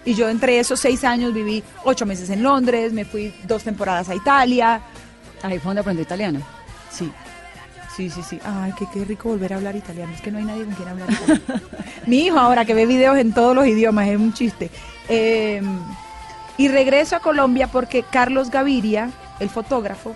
Y 0.04 0.14
yo 0.14 0.28
entre 0.28 0.58
esos 0.58 0.78
seis 0.80 1.02
años 1.04 1.32
viví 1.32 1.62
ocho 1.84 2.04
meses 2.06 2.28
en 2.30 2.42
Londres, 2.42 2.92
me 2.92 3.04
fui 3.04 3.32
dos 3.44 3.62
temporadas 3.62 4.08
a 4.08 4.14
Italia. 4.14 4.80
Ahí 5.42 5.58
fue 5.58 5.68
donde 5.70 5.80
aprendió 5.80 6.02
italiano. 6.02 6.40
Sí, 6.90 7.10
sí, 7.96 8.10
sí, 8.10 8.22
sí. 8.22 8.38
Ay, 8.44 8.72
qué, 8.78 8.86
qué 8.92 9.04
rico 9.04 9.30
volver 9.30 9.54
a 9.54 9.56
hablar 9.56 9.74
italiano. 9.74 10.12
Es 10.12 10.20
que 10.20 10.30
no 10.30 10.38
hay 10.38 10.44
nadie 10.44 10.64
con 10.64 10.74
quien 10.74 10.88
hablar 10.88 11.10
italiano. 11.10 11.42
Mi 12.06 12.26
hijo 12.26 12.38
ahora 12.38 12.64
que 12.64 12.74
ve 12.74 12.86
videos 12.86 13.16
en 13.16 13.32
todos 13.32 13.54
los 13.56 13.66
idiomas, 13.66 14.08
es 14.08 14.16
un 14.16 14.32
chiste. 14.32 14.70
Eh, 15.08 15.62
y 16.58 16.68
regreso 16.68 17.16
a 17.16 17.20
Colombia 17.20 17.68
porque 17.68 18.02
Carlos 18.02 18.50
Gaviria, 18.50 19.10
el 19.40 19.48
fotógrafo, 19.48 20.14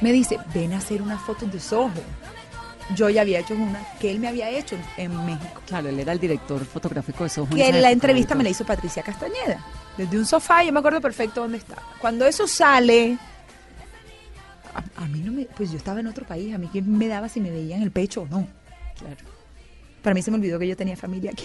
me 0.00 0.12
dice, 0.12 0.38
ven 0.54 0.72
a 0.72 0.78
hacer 0.78 1.02
unas 1.02 1.20
fotos 1.22 1.50
de 1.52 1.60
Soho. 1.60 1.90
Yo 2.96 3.08
ya 3.08 3.20
había 3.20 3.38
hecho 3.38 3.54
una 3.54 3.80
que 4.00 4.10
él 4.10 4.18
me 4.18 4.26
había 4.26 4.50
hecho 4.50 4.76
en, 4.96 5.12
en 5.12 5.26
México. 5.26 5.60
Claro, 5.66 5.88
él 5.88 6.00
era 6.00 6.12
el 6.12 6.18
director 6.18 6.64
fotográfico 6.64 7.22
de 7.22 7.30
Soho. 7.30 7.46
en 7.52 7.56
Que 7.56 7.68
esa 7.68 7.78
la 7.78 7.92
entrevista 7.92 8.34
me 8.34 8.42
la 8.42 8.50
hizo 8.50 8.64
Patricia 8.64 9.02
Castañeda. 9.02 9.64
Desde 9.96 10.18
un 10.18 10.26
sofá, 10.26 10.64
yo 10.64 10.72
me 10.72 10.80
acuerdo 10.80 11.00
perfecto 11.00 11.42
dónde 11.42 11.58
estaba. 11.58 11.82
Cuando 12.00 12.26
eso 12.26 12.48
sale, 12.48 13.18
a, 14.74 15.04
a 15.04 15.06
mí 15.06 15.20
no 15.20 15.32
me. 15.32 15.44
Pues 15.44 15.70
yo 15.70 15.76
estaba 15.76 16.00
en 16.00 16.06
otro 16.06 16.26
país, 16.26 16.54
a 16.54 16.58
mí 16.58 16.68
qué 16.72 16.82
me 16.82 17.08
daba 17.08 17.28
si 17.28 17.40
me 17.40 17.50
veían 17.50 17.82
el 17.82 17.90
pecho 17.90 18.22
o 18.22 18.26
no. 18.26 18.46
Claro. 18.98 19.16
Para 20.02 20.14
mí 20.14 20.22
se 20.22 20.30
me 20.30 20.38
olvidó 20.38 20.58
que 20.58 20.68
yo 20.68 20.76
tenía 20.76 20.96
familia 20.96 21.32
aquí. 21.32 21.44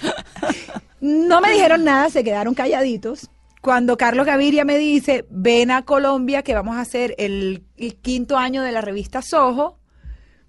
no 1.00 1.40
me 1.40 1.52
dijeron 1.52 1.84
nada, 1.84 2.10
se 2.10 2.24
quedaron 2.24 2.54
calladitos. 2.54 3.30
Cuando 3.60 3.96
Carlos 3.96 4.26
Gaviria 4.26 4.64
me 4.64 4.76
dice, 4.76 5.24
ven 5.30 5.70
a 5.70 5.84
Colombia 5.84 6.42
que 6.42 6.54
vamos 6.54 6.76
a 6.76 6.80
hacer 6.80 7.14
el, 7.16 7.64
el 7.76 7.94
quinto 7.96 8.36
año 8.36 8.62
de 8.62 8.72
la 8.72 8.80
revista 8.82 9.22
Soho, 9.22 9.78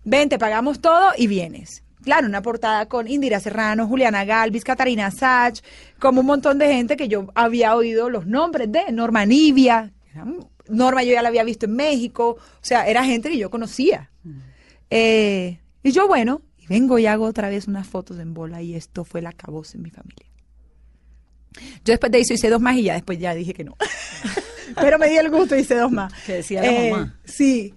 ven, 0.03 0.27
te 0.27 0.37
pagamos 0.37 0.81
todo 0.81 1.11
y 1.15 1.27
vienes. 1.27 1.83
Claro, 2.03 2.27
una 2.27 2.41
portada 2.41 2.87
con 2.87 3.07
Indira 3.07 3.39
Serrano, 3.39 3.87
Juliana 3.87 4.25
Galvis, 4.25 4.63
Catarina 4.63 5.09
Sach, 5.11 5.61
como 5.99 6.21
un 6.21 6.27
montón 6.27 6.59
de 6.59 6.67
gente 6.71 6.97
que 6.97 7.07
yo 7.07 7.27
había 7.33 7.75
oído 7.75 8.09
los 8.09 8.27
nombres 8.27 8.71
de 8.71 8.91
Norma 8.91 9.25
Nivia. 9.25 9.91
Norma 10.67 11.03
yo 11.03 11.13
ya 11.13 11.21
la 11.21 11.29
había 11.29 11.43
visto 11.43 11.65
en 11.65 11.75
México, 11.75 12.37
o 12.39 12.63
sea, 12.65 12.87
era 12.87 13.03
gente 13.03 13.29
que 13.29 13.37
yo 13.37 13.49
conocía. 13.49 14.11
Eh, 14.89 15.59
y 15.83 15.91
yo, 15.91 16.07
bueno, 16.07 16.41
y 16.57 16.67
vengo 16.67 16.97
y 16.99 17.05
hago 17.05 17.25
otra 17.25 17.49
vez 17.49 17.67
unas 17.67 17.87
fotos 17.87 18.19
en 18.19 18.33
bola 18.33 18.61
y 18.61 18.75
esto 18.75 19.03
fue 19.03 19.21
la 19.21 19.31
caboce 19.33 19.77
en 19.77 19.83
mi 19.83 19.89
familia. 19.89 20.25
Yo 21.85 21.93
después 21.93 22.11
de 22.11 22.19
eso 22.19 22.33
hice 22.33 22.49
dos 22.49 22.61
más 22.61 22.75
y 22.77 22.83
ya 22.83 22.93
después 22.93 23.17
ya 23.19 23.33
dije 23.33 23.53
que 23.53 23.63
no. 23.63 23.75
Pero 24.75 24.97
me 24.99 25.07
di 25.09 25.17
el 25.17 25.29
gusto 25.29 25.55
y 25.55 25.59
hice 25.61 25.75
dos 25.75 25.91
más. 25.91 26.11
Que 26.25 26.33
decía 26.33 26.61
la 26.61 26.67
Eh, 26.71 26.91
mamá. 26.91 27.19
Sí. 27.23 27.73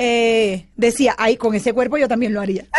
Eh, 0.00 0.66
decía, 0.76 1.14
ay, 1.18 1.36
con 1.36 1.54
ese 1.54 1.72
cuerpo 1.72 1.98
yo 1.98 2.08
también 2.08 2.32
lo 2.34 2.40
haría. 2.40 2.64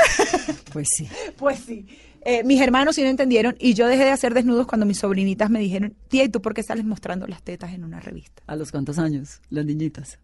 Pues 0.72 0.88
sí. 0.96 1.08
pues 1.36 1.60
sí. 1.66 1.88
Eh, 2.26 2.44
mis 2.44 2.60
hermanos 2.62 2.96
sí 2.96 3.02
no 3.04 3.08
entendieron 3.10 3.56
y 3.60 3.74
yo 3.74 3.88
dejé 3.88 4.04
de 4.04 4.12
hacer 4.12 4.34
desnudos 4.34 4.68
cuando 4.68 4.86
mis 4.86 4.98
sobrinitas 5.00 5.50
me 5.50 5.60
dijeron, 5.60 5.96
tía, 6.10 6.24
¿y 6.26 6.30
tú 6.30 6.42
por 6.42 6.54
qué 6.54 6.64
sales 6.64 6.86
mostrando 6.86 7.28
las 7.28 7.42
tetas 7.44 7.74
en 7.74 7.84
una 7.84 8.00
revista? 8.00 8.44
¿A 8.48 8.56
los 8.56 8.72
cuántos 8.72 9.00
años? 9.00 9.42
Las 9.50 9.66
niñitas. 9.66 10.20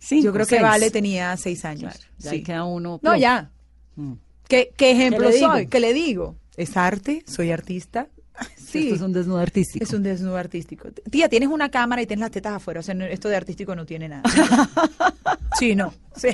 Sí. 0.00 0.22
yo 0.22 0.32
creo 0.32 0.46
que 0.46 0.60
Vale 0.62 0.90
tenía 0.90 1.36
seis 1.36 1.64
años. 1.64 1.92
Claro, 1.94 2.12
ya 2.18 2.30
Sí. 2.30 2.42
queda 2.42 2.64
uno. 2.64 3.00
No, 3.02 3.16
ya. 3.16 3.50
Mm. 3.96 4.12
¿Qué, 4.48 4.72
qué 4.76 4.92
ejemplo 4.92 5.26
¿Qué 5.26 5.32
le 5.32 5.34
digo? 5.38 5.52
soy? 5.52 5.66
¿Qué 5.66 5.80
le 5.80 5.92
digo? 5.92 6.36
¿Es 6.56 6.76
arte? 6.76 7.22
¿Soy 7.26 7.50
artista? 7.50 8.08
Sí. 8.56 8.84
Esto 8.84 8.94
es 8.96 9.00
un 9.00 9.12
desnudo 9.14 9.38
artístico. 9.38 9.82
Es 9.84 9.92
un 9.94 10.02
desnudo 10.02 10.36
artístico. 10.36 10.88
Tía, 11.10 11.28
tienes 11.28 11.48
una 11.48 11.70
cámara 11.70 12.02
y 12.02 12.06
tienes 12.06 12.20
las 12.20 12.30
tetas 12.30 12.52
afuera. 12.54 12.80
O 12.80 12.82
sea, 12.82 12.94
no- 12.94 13.06
esto 13.06 13.28
de 13.28 13.34
artístico 13.36 13.74
no 13.74 13.86
tiene 13.86 14.08
nada. 14.08 14.22
Sí, 15.58 15.74
no. 15.74 15.92
Sí. 16.14 16.28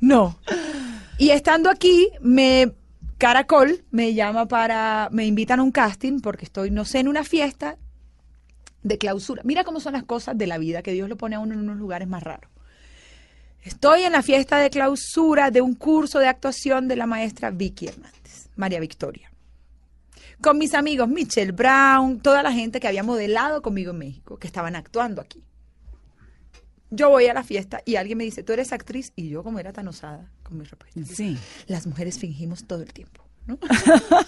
No. 0.00 0.38
Y 1.18 1.30
estando 1.30 1.70
aquí, 1.70 2.08
me 2.20 2.72
Caracol 3.22 3.84
me 3.92 4.14
llama 4.14 4.48
para, 4.48 5.08
me 5.12 5.24
invitan 5.24 5.60
a 5.60 5.62
un 5.62 5.70
casting 5.70 6.18
porque 6.18 6.44
estoy, 6.44 6.72
no 6.72 6.84
sé, 6.84 6.98
en 6.98 7.06
una 7.06 7.22
fiesta 7.22 7.78
de 8.82 8.98
clausura. 8.98 9.42
Mira 9.44 9.62
cómo 9.62 9.78
son 9.78 9.92
las 9.92 10.02
cosas 10.02 10.36
de 10.36 10.48
la 10.48 10.58
vida, 10.58 10.82
que 10.82 10.90
Dios 10.90 11.08
lo 11.08 11.16
pone 11.16 11.36
a 11.36 11.38
uno 11.38 11.54
en 11.54 11.60
unos 11.60 11.76
lugares 11.76 12.08
más 12.08 12.24
raros. 12.24 12.50
Estoy 13.62 14.02
en 14.02 14.10
la 14.10 14.24
fiesta 14.24 14.58
de 14.58 14.70
clausura 14.70 15.52
de 15.52 15.60
un 15.60 15.76
curso 15.76 16.18
de 16.18 16.26
actuación 16.26 16.88
de 16.88 16.96
la 16.96 17.06
maestra 17.06 17.52
Vicky 17.52 17.86
Hernández, 17.86 18.48
María 18.56 18.80
Victoria. 18.80 19.30
Con 20.40 20.58
mis 20.58 20.74
amigos 20.74 21.08
Michelle 21.08 21.52
Brown, 21.52 22.18
toda 22.18 22.42
la 22.42 22.50
gente 22.50 22.80
que 22.80 22.88
había 22.88 23.04
modelado 23.04 23.62
conmigo 23.62 23.92
en 23.92 23.98
México, 23.98 24.36
que 24.36 24.48
estaban 24.48 24.74
actuando 24.74 25.20
aquí. 25.20 25.44
Yo 26.94 27.08
voy 27.08 27.26
a 27.26 27.32
la 27.32 27.42
fiesta 27.42 27.80
y 27.86 27.96
alguien 27.96 28.18
me 28.18 28.24
dice, 28.24 28.42
tú 28.42 28.52
eres 28.52 28.70
actriz, 28.70 29.14
y 29.16 29.30
yo 29.30 29.42
como 29.42 29.58
era 29.58 29.72
tan 29.72 29.88
osada 29.88 30.30
con 30.42 30.58
mi 30.58 30.64
respuesta. 30.64 31.00
Sí. 31.14 31.38
Las 31.66 31.86
mujeres 31.86 32.18
fingimos 32.18 32.66
todo 32.66 32.82
el 32.82 32.92
tiempo, 32.92 33.24
¿no? 33.46 33.58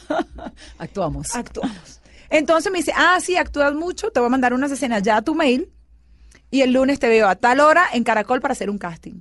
Actuamos. 0.79 1.35
Actuamos. 1.37 2.01
Entonces 2.31 2.73
me 2.73 2.79
dice, 2.79 2.95
ah, 2.97 3.19
sí, 3.21 3.37
actúas 3.37 3.75
mucho, 3.75 4.11
te 4.11 4.19
voy 4.19 4.29
a 4.29 4.31
mandar 4.31 4.55
unas 4.55 4.73
escenas 4.73 5.03
ya 5.03 5.19
a 5.19 5.23
tu 5.23 5.35
mail 5.35 5.71
y 6.51 6.63
el 6.63 6.73
lunes 6.73 6.99
te 6.99 7.07
veo 7.07 7.29
a 7.29 7.37
tal 7.37 7.61
hora 7.61 7.85
en 7.93 8.03
Caracol 8.03 8.41
para 8.41 8.53
hacer 8.53 8.71
un 8.71 8.79
casting. 8.79 9.21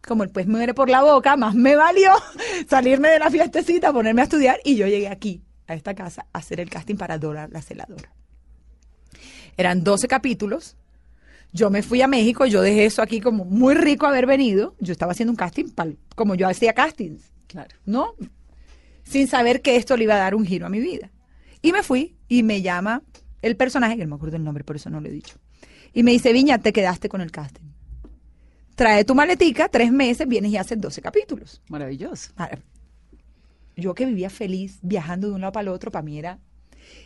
Como 0.00 0.22
el 0.22 0.30
pues 0.30 0.46
muere 0.46 0.72
por 0.72 0.88
la 0.88 1.02
boca, 1.02 1.36
más 1.36 1.54
me 1.54 1.76
valió 1.76 2.10
salirme 2.70 3.10
de 3.10 3.18
la 3.18 3.30
fiestecita, 3.30 3.92
ponerme 3.92 4.22
a 4.22 4.24
estudiar 4.24 4.60
y 4.64 4.76
yo 4.76 4.86
llegué 4.86 5.08
aquí, 5.08 5.42
a 5.66 5.74
esta 5.74 5.94
casa, 5.94 6.24
a 6.32 6.38
hacer 6.38 6.58
el 6.58 6.70
casting 6.70 6.96
para 6.96 7.18
Dora 7.18 7.48
la 7.48 7.60
celadora. 7.60 8.14
Eran 9.58 9.84
12 9.84 10.08
capítulos. 10.08 10.76
Yo 11.54 11.70
me 11.70 11.82
fui 11.82 12.02
a 12.02 12.08
México, 12.08 12.44
yo 12.46 12.60
dejé 12.60 12.84
eso 12.84 13.00
aquí 13.00 13.20
como 13.20 13.44
muy 13.46 13.74
rico 13.74 14.06
haber 14.06 14.26
venido. 14.26 14.74
Yo 14.80 14.92
estaba 14.92 15.12
haciendo 15.12 15.30
un 15.30 15.36
casting 15.36 15.66
pal- 15.66 15.96
como 16.16 16.34
yo 16.34 16.46
hacía 16.48 16.72
castings. 16.74 17.32
Claro. 17.46 17.74
¿no? 17.86 18.14
Sin 19.04 19.28
saber 19.28 19.62
que 19.62 19.76
esto 19.76 19.96
le 19.96 20.04
iba 20.04 20.14
a 20.14 20.18
dar 20.18 20.34
un 20.34 20.44
giro 20.44 20.66
a 20.66 20.68
mi 20.68 20.80
vida. 20.80 21.10
Y 21.62 21.70
me 21.72 21.82
fui 21.84 22.16
y 22.28 22.42
me 22.42 22.60
llama 22.60 23.02
el 23.40 23.56
personaje, 23.56 23.96
que 23.96 24.02
no 24.02 24.10
me 24.10 24.16
acuerdo 24.16 24.36
el 24.36 24.42
nombre, 24.44 24.64
por 24.64 24.74
eso 24.76 24.90
no 24.90 25.00
lo 25.00 25.08
he 25.08 25.12
dicho. 25.12 25.36
Y 25.92 26.02
me 26.02 26.10
dice, 26.10 26.32
Viña, 26.32 26.58
te 26.58 26.72
quedaste 26.72 27.08
con 27.08 27.20
el 27.20 27.30
casting. 27.30 27.62
Trae 28.74 29.04
tu 29.04 29.14
maletica, 29.14 29.68
tres 29.68 29.92
meses, 29.92 30.26
vienes 30.26 30.50
y 30.50 30.56
haces 30.56 30.80
12 30.80 31.00
capítulos. 31.00 31.62
Maravilloso. 31.68 32.32
Yo 33.76 33.94
que 33.94 34.04
vivía 34.06 34.28
feliz 34.30 34.78
viajando 34.82 35.28
de 35.28 35.34
un 35.34 35.40
lado 35.40 35.52
para 35.52 35.62
el 35.62 35.68
otro, 35.68 35.92
para 35.92 36.02
mí 36.02 36.18
era... 36.18 36.40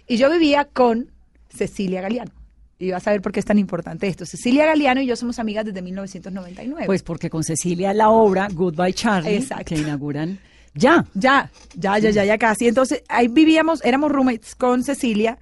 Y 0.06 0.16
yo 0.16 0.30
vivía 0.30 0.64
con 0.64 1.12
Cecilia 1.50 2.00
Galeano. 2.00 2.32
Y 2.79 2.93
vas 2.93 3.07
a 3.07 3.11
ver 3.11 3.21
por 3.21 3.33
qué 3.33 3.41
es 3.41 3.47
tan 3.47 3.59
importante 3.59 4.07
esto. 4.07 4.25
Cecilia 4.25 4.67
Galeano 4.67 5.01
y 5.01 5.07
yo 5.07 5.17
somos 5.17 5.38
amigas 5.38 5.64
desde 5.64 5.83
1999. 5.83 6.87
Pues 6.87 7.03
porque 7.03 7.29
con 7.29 7.43
Cecilia 7.43 7.93
la 7.93 8.11
obra 8.11 8.49
Goodbye 8.53 8.93
Charlie, 8.93 9.37
Exacto. 9.37 9.64
que 9.64 9.77
inauguran 9.77 10.38
ya. 10.75 11.05
Ya, 11.14 11.51
ya, 11.75 11.99
ya, 11.99 12.11
ya, 12.11 12.25
ya 12.25 12.38
casi. 12.38 12.69
Entonces, 12.69 13.03
ahí 13.09 13.29
vivíamos, 13.29 13.85
éramos 13.85 14.12
roommates 14.12 14.55
con 14.55 14.85
Cecilia 14.85 15.38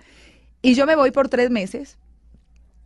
y 0.63 0.75
yo 0.75 0.87
me 0.87 0.97
voy 0.97 1.11
por 1.11 1.29
tres 1.29 1.51
meses 1.51 1.99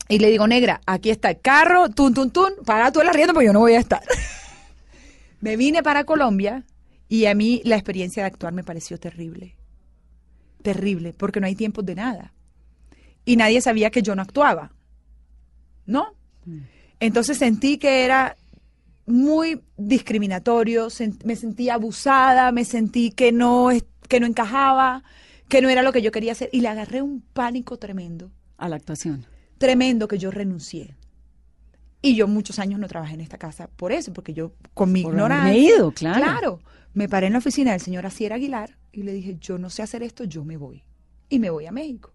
y 0.08 0.18
le 0.18 0.30
digo, 0.30 0.46
negra, 0.46 0.80
aquí 0.86 1.10
está 1.10 1.30
el 1.30 1.40
carro, 1.40 1.88
tun, 1.88 2.12
tun, 2.12 2.30
tun, 2.30 2.52
paga 2.66 2.90
tú 2.90 3.00
el 3.00 3.08
arriendo 3.08 3.32
porque 3.32 3.46
yo 3.46 3.52
no 3.52 3.60
voy 3.60 3.74
a 3.74 3.78
estar. 3.78 4.02
me 5.40 5.56
vine 5.56 5.82
para 5.82 6.04
Colombia 6.04 6.64
y 7.08 7.26
a 7.26 7.34
mí 7.34 7.62
la 7.64 7.76
experiencia 7.76 8.24
de 8.24 8.26
actuar 8.26 8.52
me 8.52 8.64
pareció 8.64 8.98
terrible. 8.98 9.56
Terrible, 10.62 11.12
porque 11.12 11.40
no 11.40 11.46
hay 11.46 11.54
tiempos 11.54 11.86
de 11.86 11.94
nada. 11.94 12.34
Y 13.30 13.36
nadie 13.36 13.60
sabía 13.60 13.90
que 13.90 14.02
yo 14.02 14.14
no 14.16 14.22
actuaba. 14.22 14.72
¿No? 15.86 16.14
Entonces 16.98 17.38
sentí 17.38 17.78
que 17.78 18.04
era 18.04 18.36
muy 19.06 19.60
discriminatorio, 19.76 20.88
me 21.24 21.36
sentí 21.36 21.68
abusada, 21.68 22.50
me 22.52 22.64
sentí 22.64 23.10
que 23.12 23.30
no, 23.32 23.68
que 24.08 24.18
no 24.20 24.26
encajaba, 24.26 25.02
que 25.48 25.62
no 25.62 25.68
era 25.68 25.82
lo 25.82 25.92
que 25.92 26.02
yo 26.02 26.10
quería 26.10 26.32
hacer 26.32 26.48
y 26.52 26.60
le 26.60 26.68
agarré 26.68 27.02
un 27.02 27.20
pánico 27.32 27.78
tremendo, 27.78 28.30
A 28.58 28.68
la 28.68 28.76
actuación. 28.76 29.26
tremendo 29.58 30.08
que 30.08 30.18
yo 30.18 30.30
renuncié. 30.30 30.96
Y 32.02 32.14
yo 32.16 32.26
muchos 32.26 32.58
años 32.58 32.80
no 32.80 32.88
trabajé 32.88 33.14
en 33.14 33.20
esta 33.20 33.38
casa 33.38 33.68
por 33.68 33.92
eso, 33.92 34.12
porque 34.12 34.32
yo 34.34 34.52
con 34.74 34.90
mi 34.90 35.02
Por 35.02 35.12
ignorancia. 35.12 35.50
haberme 35.50 35.66
ido, 35.76 35.92
claro. 35.92 36.20
Claro. 36.20 36.60
Me 36.94 37.08
paré 37.08 37.26
en 37.28 37.34
la 37.34 37.38
oficina 37.38 37.72
del 37.72 37.80
señor 37.80 38.06
Asier 38.06 38.32
Aguilar 38.32 38.76
y 38.92 39.02
le 39.04 39.12
dije, 39.12 39.36
yo 39.40 39.56
no 39.58 39.70
sé 39.70 39.82
hacer 39.82 40.02
esto, 40.02 40.24
yo 40.24 40.44
me 40.44 40.56
voy. 40.56 40.82
Y 41.28 41.38
me 41.38 41.50
voy 41.50 41.66
a 41.66 41.72
México. 41.72 42.12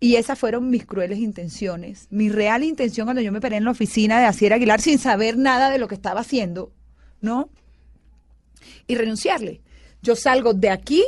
Y 0.00 0.16
esas 0.16 0.38
fueron 0.38 0.68
mis 0.70 0.84
crueles 0.84 1.18
intenciones. 1.18 2.08
Mi 2.10 2.28
real 2.28 2.62
intención 2.62 3.06
cuando 3.06 3.22
yo 3.22 3.32
me 3.32 3.40
paré 3.40 3.56
en 3.56 3.64
la 3.64 3.70
oficina 3.70 4.20
de 4.20 4.26
Asier 4.26 4.52
Aguilar 4.52 4.80
sin 4.80 4.98
saber 4.98 5.38
nada 5.38 5.70
de 5.70 5.78
lo 5.78 5.88
que 5.88 5.94
estaba 5.94 6.20
haciendo, 6.20 6.72
¿no? 7.20 7.48
Y 8.86 8.96
renunciarle. 8.96 9.62
Yo 10.02 10.14
salgo 10.16 10.52
de 10.52 10.70
aquí 10.70 11.04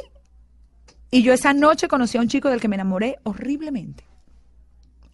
y 1.10 1.22
yo 1.22 1.32
esa 1.34 1.52
noche 1.52 1.88
conocí 1.88 2.16
a 2.16 2.20
un 2.22 2.28
chico 2.28 2.48
del 2.48 2.60
que 2.60 2.68
me 2.68 2.76
enamoré 2.76 3.18
horriblemente. 3.24 4.04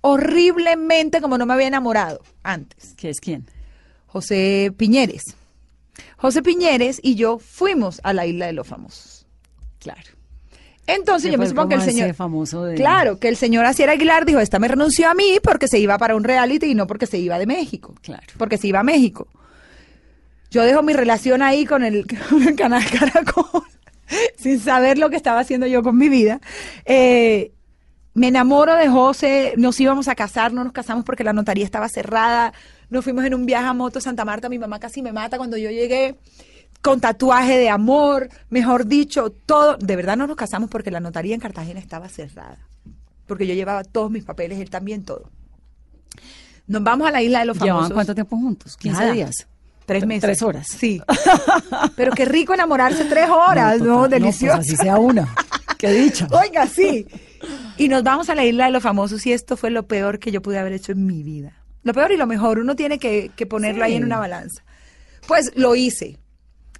horriblemente 0.02 1.20
como 1.20 1.38
no 1.38 1.46
me 1.46 1.54
había 1.54 1.68
enamorado 1.68 2.22
antes. 2.42 2.94
¿Qué 2.96 3.08
es 3.10 3.20
quién? 3.20 3.46
José 4.06 4.72
Piñeres. 4.76 5.36
José 6.16 6.42
Piñeres 6.42 7.00
y 7.02 7.14
yo 7.14 7.38
fuimos 7.38 8.00
a 8.02 8.12
la 8.12 8.26
isla 8.26 8.46
de 8.46 8.52
los 8.52 8.66
famosos. 8.66 9.26
Claro. 9.78 10.10
Entonces 10.94 11.30
yo 11.32 11.38
me 11.38 11.46
supongo 11.46 11.68
que 11.70 11.74
el 11.76 11.82
señor... 11.82 12.14
famoso 12.14 12.64
de- 12.64 12.74
Claro, 12.74 13.18
que 13.18 13.28
el 13.28 13.36
señor 13.36 13.64
Asier 13.64 13.90
Aguilar 13.90 14.24
dijo, 14.24 14.38
esta 14.40 14.58
me 14.58 14.68
renunció 14.68 15.08
a 15.08 15.14
mí 15.14 15.38
porque 15.42 15.68
se 15.68 15.78
iba 15.78 15.96
para 15.98 16.14
un 16.16 16.24
reality 16.24 16.66
y 16.66 16.74
no 16.74 16.86
porque 16.86 17.06
se 17.06 17.18
iba 17.18 17.38
de 17.38 17.46
México. 17.46 17.94
Claro. 18.02 18.22
Porque 18.38 18.58
se 18.58 18.68
iba 18.68 18.80
a 18.80 18.82
México. 18.84 19.28
Yo 20.50 20.62
dejo 20.64 20.82
mi 20.82 20.92
relación 20.92 21.42
ahí 21.42 21.64
con 21.64 21.82
el, 21.82 22.06
con 22.30 22.42
el 22.42 22.54
canal 22.56 22.82
Caracol, 22.90 23.62
sin 24.36 24.60
saber 24.60 24.98
lo 24.98 25.08
que 25.10 25.16
estaba 25.16 25.40
haciendo 25.40 25.66
yo 25.66 25.82
con 25.82 25.96
mi 25.96 26.08
vida. 26.08 26.40
Eh, 26.84 27.52
me 28.14 28.28
enamoro 28.28 28.74
de 28.74 28.88
José, 28.88 29.54
nos 29.56 29.80
íbamos 29.80 30.08
a 30.08 30.14
casar, 30.14 30.52
no 30.52 30.62
nos 30.64 30.74
casamos 30.74 31.04
porque 31.04 31.24
la 31.24 31.32
notaría 31.32 31.64
estaba 31.64 31.88
cerrada, 31.88 32.52
nos 32.90 33.04
fuimos 33.04 33.24
en 33.24 33.32
un 33.32 33.46
viaje 33.46 33.64
a 33.66 33.72
moto 33.72 34.00
a 34.00 34.02
Santa 34.02 34.26
Marta, 34.26 34.50
mi 34.50 34.58
mamá 34.58 34.78
casi 34.78 35.00
me 35.00 35.12
mata 35.14 35.38
cuando 35.38 35.56
yo 35.56 35.70
llegué, 35.70 36.16
con 36.82 37.00
tatuaje 37.00 37.56
de 37.58 37.70
amor, 37.70 38.28
mejor 38.50 38.86
dicho, 38.86 39.30
todo, 39.30 39.76
de 39.76 39.96
verdad 39.96 40.16
no 40.16 40.26
nos 40.26 40.36
casamos 40.36 40.68
porque 40.68 40.90
la 40.90 41.00
notaría 41.00 41.34
en 41.34 41.40
Cartagena 41.40 41.78
estaba 41.80 42.08
cerrada, 42.08 42.58
porque 43.26 43.46
yo 43.46 43.54
llevaba 43.54 43.84
todos 43.84 44.10
mis 44.10 44.24
papeles, 44.24 44.58
él 44.58 44.68
también 44.68 45.04
todo. 45.04 45.30
Nos 46.66 46.82
vamos 46.82 47.08
a 47.08 47.10
la 47.10 47.22
isla 47.22 47.40
de 47.40 47.46
los 47.46 47.56
famosos. 47.58 47.74
¿Llevaban 47.76 47.92
cuánto 47.94 48.14
tiempo 48.14 48.36
juntos? 48.36 48.76
15 48.76 49.00
Nada. 49.00 49.12
días. 49.12 49.46
Tres 49.86 50.04
Tre- 50.04 50.06
meses. 50.06 50.22
tres 50.22 50.42
horas. 50.42 50.68
Sí. 50.68 51.02
Pero 51.96 52.12
qué 52.12 52.24
rico 52.24 52.54
enamorarse 52.54 53.04
tres 53.06 53.28
horas, 53.28 53.80
¿no? 53.80 54.04
total. 54.04 54.10
Delicioso. 54.10 54.56
pues 54.56 54.68
así 54.68 54.76
sea 54.76 54.96
una. 54.98 55.34
Qué 55.76 55.90
dicha. 55.92 56.28
Oiga, 56.40 56.66
sí. 56.68 57.06
Y 57.76 57.88
nos 57.88 58.04
vamos 58.04 58.28
a 58.30 58.34
la 58.36 58.44
isla 58.44 58.66
de 58.66 58.70
los 58.70 58.82
famosos 58.82 59.26
y 59.26 59.32
esto 59.32 59.56
fue 59.56 59.70
lo 59.70 59.86
peor 59.88 60.20
que 60.20 60.30
yo 60.30 60.40
pude 60.40 60.58
haber 60.58 60.72
hecho 60.72 60.92
en 60.92 61.04
mi 61.04 61.22
vida. 61.24 61.52
Lo 61.82 61.92
peor 61.92 62.12
y 62.12 62.16
lo 62.16 62.28
mejor, 62.28 62.60
uno 62.60 62.76
tiene 62.76 62.98
que, 63.00 63.32
que 63.34 63.44
ponerlo 63.46 63.82
ahí 63.84 63.96
en 63.96 64.04
una 64.04 64.20
balanza. 64.20 64.62
Pues 65.26 65.50
lo 65.56 65.74
hice. 65.74 66.20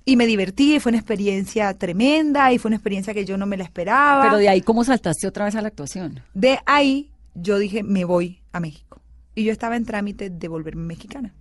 Y 0.04 0.16
me 0.16 0.26
divertí, 0.26 0.76
y 0.76 0.80
fue 0.80 0.90
una 0.90 0.98
experiencia 0.98 1.72
tremenda 1.74 2.52
y 2.52 2.58
fue 2.58 2.70
una 2.70 2.76
experiencia 2.76 3.14
que 3.14 3.24
yo 3.24 3.36
no 3.36 3.46
me 3.46 3.56
la 3.56 3.64
esperaba. 3.64 4.24
Pero 4.24 4.38
de 4.38 4.48
ahí, 4.48 4.60
¿cómo 4.60 4.82
saltaste 4.84 5.28
otra 5.28 5.44
vez 5.44 5.54
a 5.54 5.62
la 5.62 5.68
actuación? 5.68 6.20
De 6.34 6.58
ahí 6.66 7.12
yo 7.34 7.58
dije, 7.58 7.82
me 7.82 8.04
voy 8.04 8.40
a 8.52 8.60
México. 8.60 9.00
Y 9.34 9.44
yo 9.44 9.52
estaba 9.52 9.76
en 9.76 9.84
trámite 9.84 10.28
de 10.28 10.48
volverme 10.48 10.82
mexicana. 10.82 11.34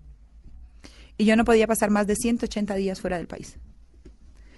Y 1.17 1.25
yo 1.25 1.35
no 1.35 1.43
podía 1.43 1.67
pasar 1.67 1.89
más 1.89 2.07
de 2.07 2.15
180 2.15 2.75
días 2.75 3.01
fuera 3.01 3.17
del 3.17 3.27
país. 3.27 3.57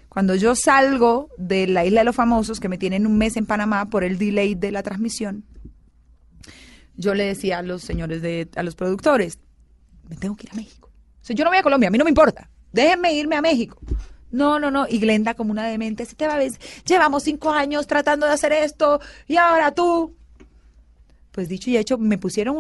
Cuando 0.10 0.36
yo 0.36 0.56
salgo 0.56 1.30
de 1.38 1.66
la 1.66 1.86
isla 1.86 2.02
de 2.02 2.06
los 2.06 2.16
famosos, 2.16 2.60
que 2.60 2.70
me 2.70 2.78
tienen 2.78 3.08
un 3.08 3.18
mes 3.18 3.36
en 3.36 3.46
Panamá 3.46 3.90
por 3.90 4.04
el 4.04 4.20
delay 4.20 4.54
de 4.54 4.72
la 4.72 4.84
transmisión, 4.84 5.44
yo 6.96 7.16
le 7.16 7.26
decía 7.26 7.60
a 7.60 7.62
los 7.64 7.82
señores, 7.82 8.22
de, 8.22 8.48
a 8.56 8.62
los 8.62 8.76
productores, 8.76 9.40
me 10.08 10.16
tengo 10.16 10.36
que 10.36 10.46
ir 10.46 10.52
a 10.52 10.56
México. 10.56 10.92
O 11.22 11.26
sea, 11.26 11.36
yo 11.36 11.44
no 11.44 11.50
voy 11.50 11.58
a 11.58 11.64
Colombia, 11.64 11.88
a 11.88 11.92
mí 11.92 11.98
no 11.98 12.04
me 12.04 12.12
importa. 12.12 12.50
Déjenme 12.74 13.14
irme 13.14 13.38
a 13.38 13.42
México. 13.42 13.80
No, 14.32 14.60
no, 14.60 14.72
no. 14.72 14.88
Y 14.90 14.98
Glenda, 14.98 15.36
como 15.36 15.52
una 15.52 15.66
demente, 15.66 16.06
si 16.06 16.16
te 16.16 16.28
va 16.28 16.34
a 16.34 16.40
ver, 16.40 16.52
llevamos 16.86 17.24
cinco 17.24 17.52
años 17.52 17.86
tratando 17.86 18.26
de 18.26 18.34
hacer 18.34 18.52
esto 18.52 19.00
y 19.28 19.38
ahora 19.38 19.74
tú. 19.74 20.16
Pues 21.32 21.50
dicho 21.50 21.70
y 21.70 21.78
hecho, 21.78 21.98
me 21.98 22.18
pusieron 22.20 22.58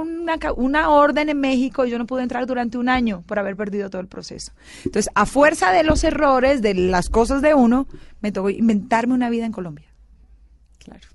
una, 0.57 0.89
orden 0.89 1.29
en 1.29 1.39
México 1.39 1.85
y 1.85 1.91
yo 1.91 1.99
no 1.99 2.07
pude 2.07 2.23
entrar 2.23 2.47
durante 2.47 2.77
un 2.77 2.89
año 2.89 3.23
por 3.27 3.37
haber 3.37 3.55
perdido 3.55 3.89
todo 3.89 4.01
el 4.01 4.07
proceso. 4.07 4.51
Entonces, 4.85 5.11
a 5.13 5.27
fuerza 5.27 5.71
de 5.71 5.83
los 5.83 6.03
errores, 6.03 6.63
de 6.63 6.73
las 6.73 7.09
cosas 7.09 7.43
de 7.43 7.53
uno, 7.53 7.87
me 8.21 8.31
tocó 8.31 8.49
inventarme 8.49 9.13
una 9.13 9.29
vida 9.29 9.45
en 9.45 9.51
Colombia. 9.51 9.85
Claro. 10.79 11.07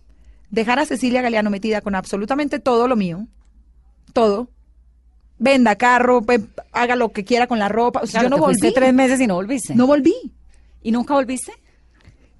Dejar 0.50 0.78
a 0.78 0.86
Cecilia 0.86 1.20
Galeano 1.20 1.50
metida 1.50 1.80
con 1.80 1.96
absolutamente 1.96 2.60
todo 2.60 2.86
lo 2.86 2.94
mío. 2.94 3.26
Todo. 4.12 4.50
Venda 5.38 5.76
carro, 5.76 6.22
pe- 6.22 6.40
haga 6.72 6.96
lo 6.96 7.10
que 7.10 7.24
quiera 7.24 7.46
con 7.46 7.58
la 7.58 7.68
ropa. 7.68 8.00
O 8.02 8.06
sea, 8.06 8.20
Claro, 8.20 8.36
yo 8.36 8.40
no 8.40 8.44
fuiste 8.44 8.66
volví. 8.68 8.74
tres 8.74 8.94
meses 8.94 9.20
y 9.20 9.26
no 9.26 9.34
volviste. 9.34 9.74
No 9.74 9.86
volví. 9.86 10.14
¿Y 10.82 10.92
nunca 10.92 11.14
volviste? 11.14 11.52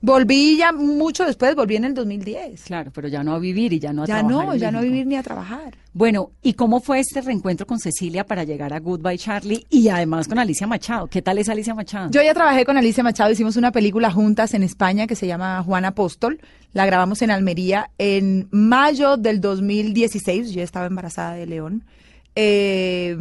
Volví 0.01 0.57
ya 0.57 0.71
mucho 0.73 1.25
después, 1.25 1.57
volví 1.57 1.75
en 1.75 1.85
el 1.85 1.93
2010. 1.93 2.63
Claro, 2.63 2.93
pero 2.95 3.09
ya 3.09 3.25
no 3.25 3.35
a 3.35 3.41
vivir 3.41 3.73
y 3.73 3.81
ya 3.81 3.93
no 3.93 4.05
a 4.05 4.07
ya 4.07 4.21
trabajar 4.21 4.47
no, 4.47 4.53
en 4.55 4.59
ya 4.61 4.71
no 4.71 4.79
a 4.79 4.83
vivir 4.83 5.05
ni 5.09 5.17
a 5.17 5.25
trabajar. 5.25 5.75
Bueno, 5.93 6.31
¿y 6.41 6.53
cómo 6.53 6.79
fue 6.79 7.01
este 7.01 7.21
reencuentro 7.21 7.67
con 7.67 7.81
Cecilia 7.81 8.25
para 8.25 8.45
llegar 8.45 8.73
a 8.73 8.79
Goodbye 8.79 9.19
Charlie 9.19 9.67
y 9.69 9.89
además 9.89 10.29
con 10.29 10.39
Alicia 10.39 10.69
Machado? 10.69 11.09
¿Qué 11.09 11.21
tal 11.21 11.39
es 11.39 11.49
Alicia 11.49 11.75
Machado? 11.75 12.13
Yo 12.13 12.23
ya 12.23 12.33
trabajé 12.33 12.65
con 12.65 12.77
Alicia 12.77 13.03
Machado, 13.03 13.33
hicimos 13.33 13.57
una 13.57 13.73
película 13.73 14.13
juntas 14.13 14.55
en 14.55 14.63
España 14.63 15.09
que 15.09 15.17
se 15.17 15.27
llama 15.27 15.65
Juan 15.65 15.85
Apóstol. 15.85 16.39
La 16.75 16.87
grabamos 16.87 17.21
en 17.23 17.33
Almería 17.33 17.91
en 17.99 18.47
mayo 18.53 19.17
del 19.17 19.41
2016. 19.41 20.51
Yo 20.51 20.59
ya 20.59 20.63
estaba 20.63 20.87
embarazada 20.87 21.33
de 21.35 21.47
León. 21.47 21.83
Eh, 22.41 23.17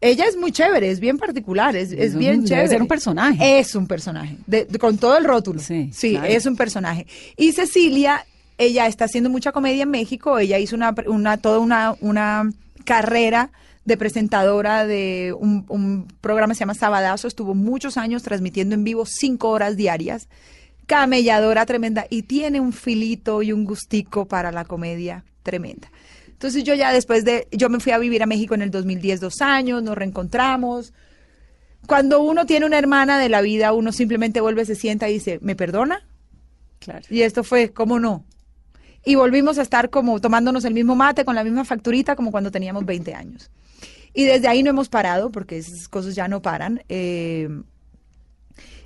ella 0.00 0.24
es 0.26 0.36
muy 0.36 0.50
chévere, 0.50 0.90
es 0.90 0.98
bien 0.98 1.18
particular, 1.18 1.76
es, 1.76 1.92
es 1.92 2.16
bien 2.16 2.36
debe 2.38 2.48
chévere. 2.48 2.68
ser 2.68 2.82
un 2.82 2.88
personaje. 2.88 3.58
Es 3.60 3.74
un 3.74 3.86
personaje, 3.86 4.38
de- 4.46 4.64
de- 4.64 4.78
con 4.78 4.96
todo 4.98 5.16
el 5.16 5.24
rótulo. 5.24 5.60
Sí, 5.60 5.90
Sí, 5.92 6.12
claro. 6.12 6.26
es 6.26 6.46
un 6.46 6.56
personaje. 6.56 7.06
Y 7.36 7.52
Cecilia, 7.52 8.24
ella 8.58 8.86
está 8.86 9.04
haciendo 9.04 9.28
mucha 9.30 9.52
comedia 9.52 9.82
en 9.84 9.90
México, 9.90 10.38
ella 10.38 10.58
hizo 10.58 10.74
una, 10.74 10.94
una 11.06 11.36
toda 11.36 11.58
una, 11.58 11.94
una 12.00 12.50
carrera 12.84 13.52
de 13.84 13.96
presentadora 13.98 14.86
de 14.86 15.34
un, 15.38 15.64
un 15.68 16.08
programa 16.20 16.52
que 16.52 16.56
se 16.56 16.60
llama 16.60 16.74
Sabadazo, 16.74 17.28
estuvo 17.28 17.54
muchos 17.54 17.96
años 17.98 18.22
transmitiendo 18.22 18.74
en 18.74 18.84
vivo 18.84 19.04
cinco 19.06 19.50
horas 19.50 19.76
diarias, 19.76 20.28
camelladora 20.86 21.66
tremenda, 21.66 22.06
y 22.08 22.22
tiene 22.22 22.58
un 22.60 22.72
filito 22.72 23.42
y 23.42 23.52
un 23.52 23.64
gustico 23.64 24.26
para 24.26 24.50
la 24.50 24.64
comedia 24.64 25.24
tremenda. 25.42 25.90
Entonces 26.40 26.64
yo 26.64 26.72
ya 26.72 26.90
después 26.90 27.26
de, 27.26 27.46
yo 27.52 27.68
me 27.68 27.80
fui 27.80 27.92
a 27.92 27.98
vivir 27.98 28.22
a 28.22 28.26
México 28.26 28.54
en 28.54 28.62
el 28.62 28.70
2010, 28.70 29.20
dos 29.20 29.42
años, 29.42 29.82
nos 29.82 29.94
reencontramos, 29.94 30.94
cuando 31.86 32.22
uno 32.22 32.46
tiene 32.46 32.64
una 32.64 32.78
hermana 32.78 33.18
de 33.18 33.28
la 33.28 33.42
vida, 33.42 33.74
uno 33.74 33.92
simplemente 33.92 34.40
vuelve, 34.40 34.64
se 34.64 34.74
sienta 34.74 35.06
y 35.10 35.12
dice, 35.12 35.38
¿me 35.42 35.54
perdona? 35.54 36.02
Claro. 36.78 37.04
Y 37.10 37.20
esto 37.20 37.44
fue, 37.44 37.74
¿cómo 37.74 38.00
no? 38.00 38.24
Y 39.04 39.16
volvimos 39.16 39.58
a 39.58 39.62
estar 39.62 39.90
como 39.90 40.18
tomándonos 40.18 40.64
el 40.64 40.72
mismo 40.72 40.96
mate 40.96 41.26
con 41.26 41.34
la 41.34 41.44
misma 41.44 41.66
facturita 41.66 42.16
como 42.16 42.30
cuando 42.30 42.50
teníamos 42.50 42.86
20 42.86 43.12
años. 43.12 43.50
Y 44.14 44.24
desde 44.24 44.48
ahí 44.48 44.62
no 44.62 44.70
hemos 44.70 44.88
parado, 44.88 45.30
porque 45.30 45.58
esas 45.58 45.88
cosas 45.88 46.14
ya 46.14 46.26
no 46.26 46.40
paran. 46.40 46.82
eh, 46.88 47.50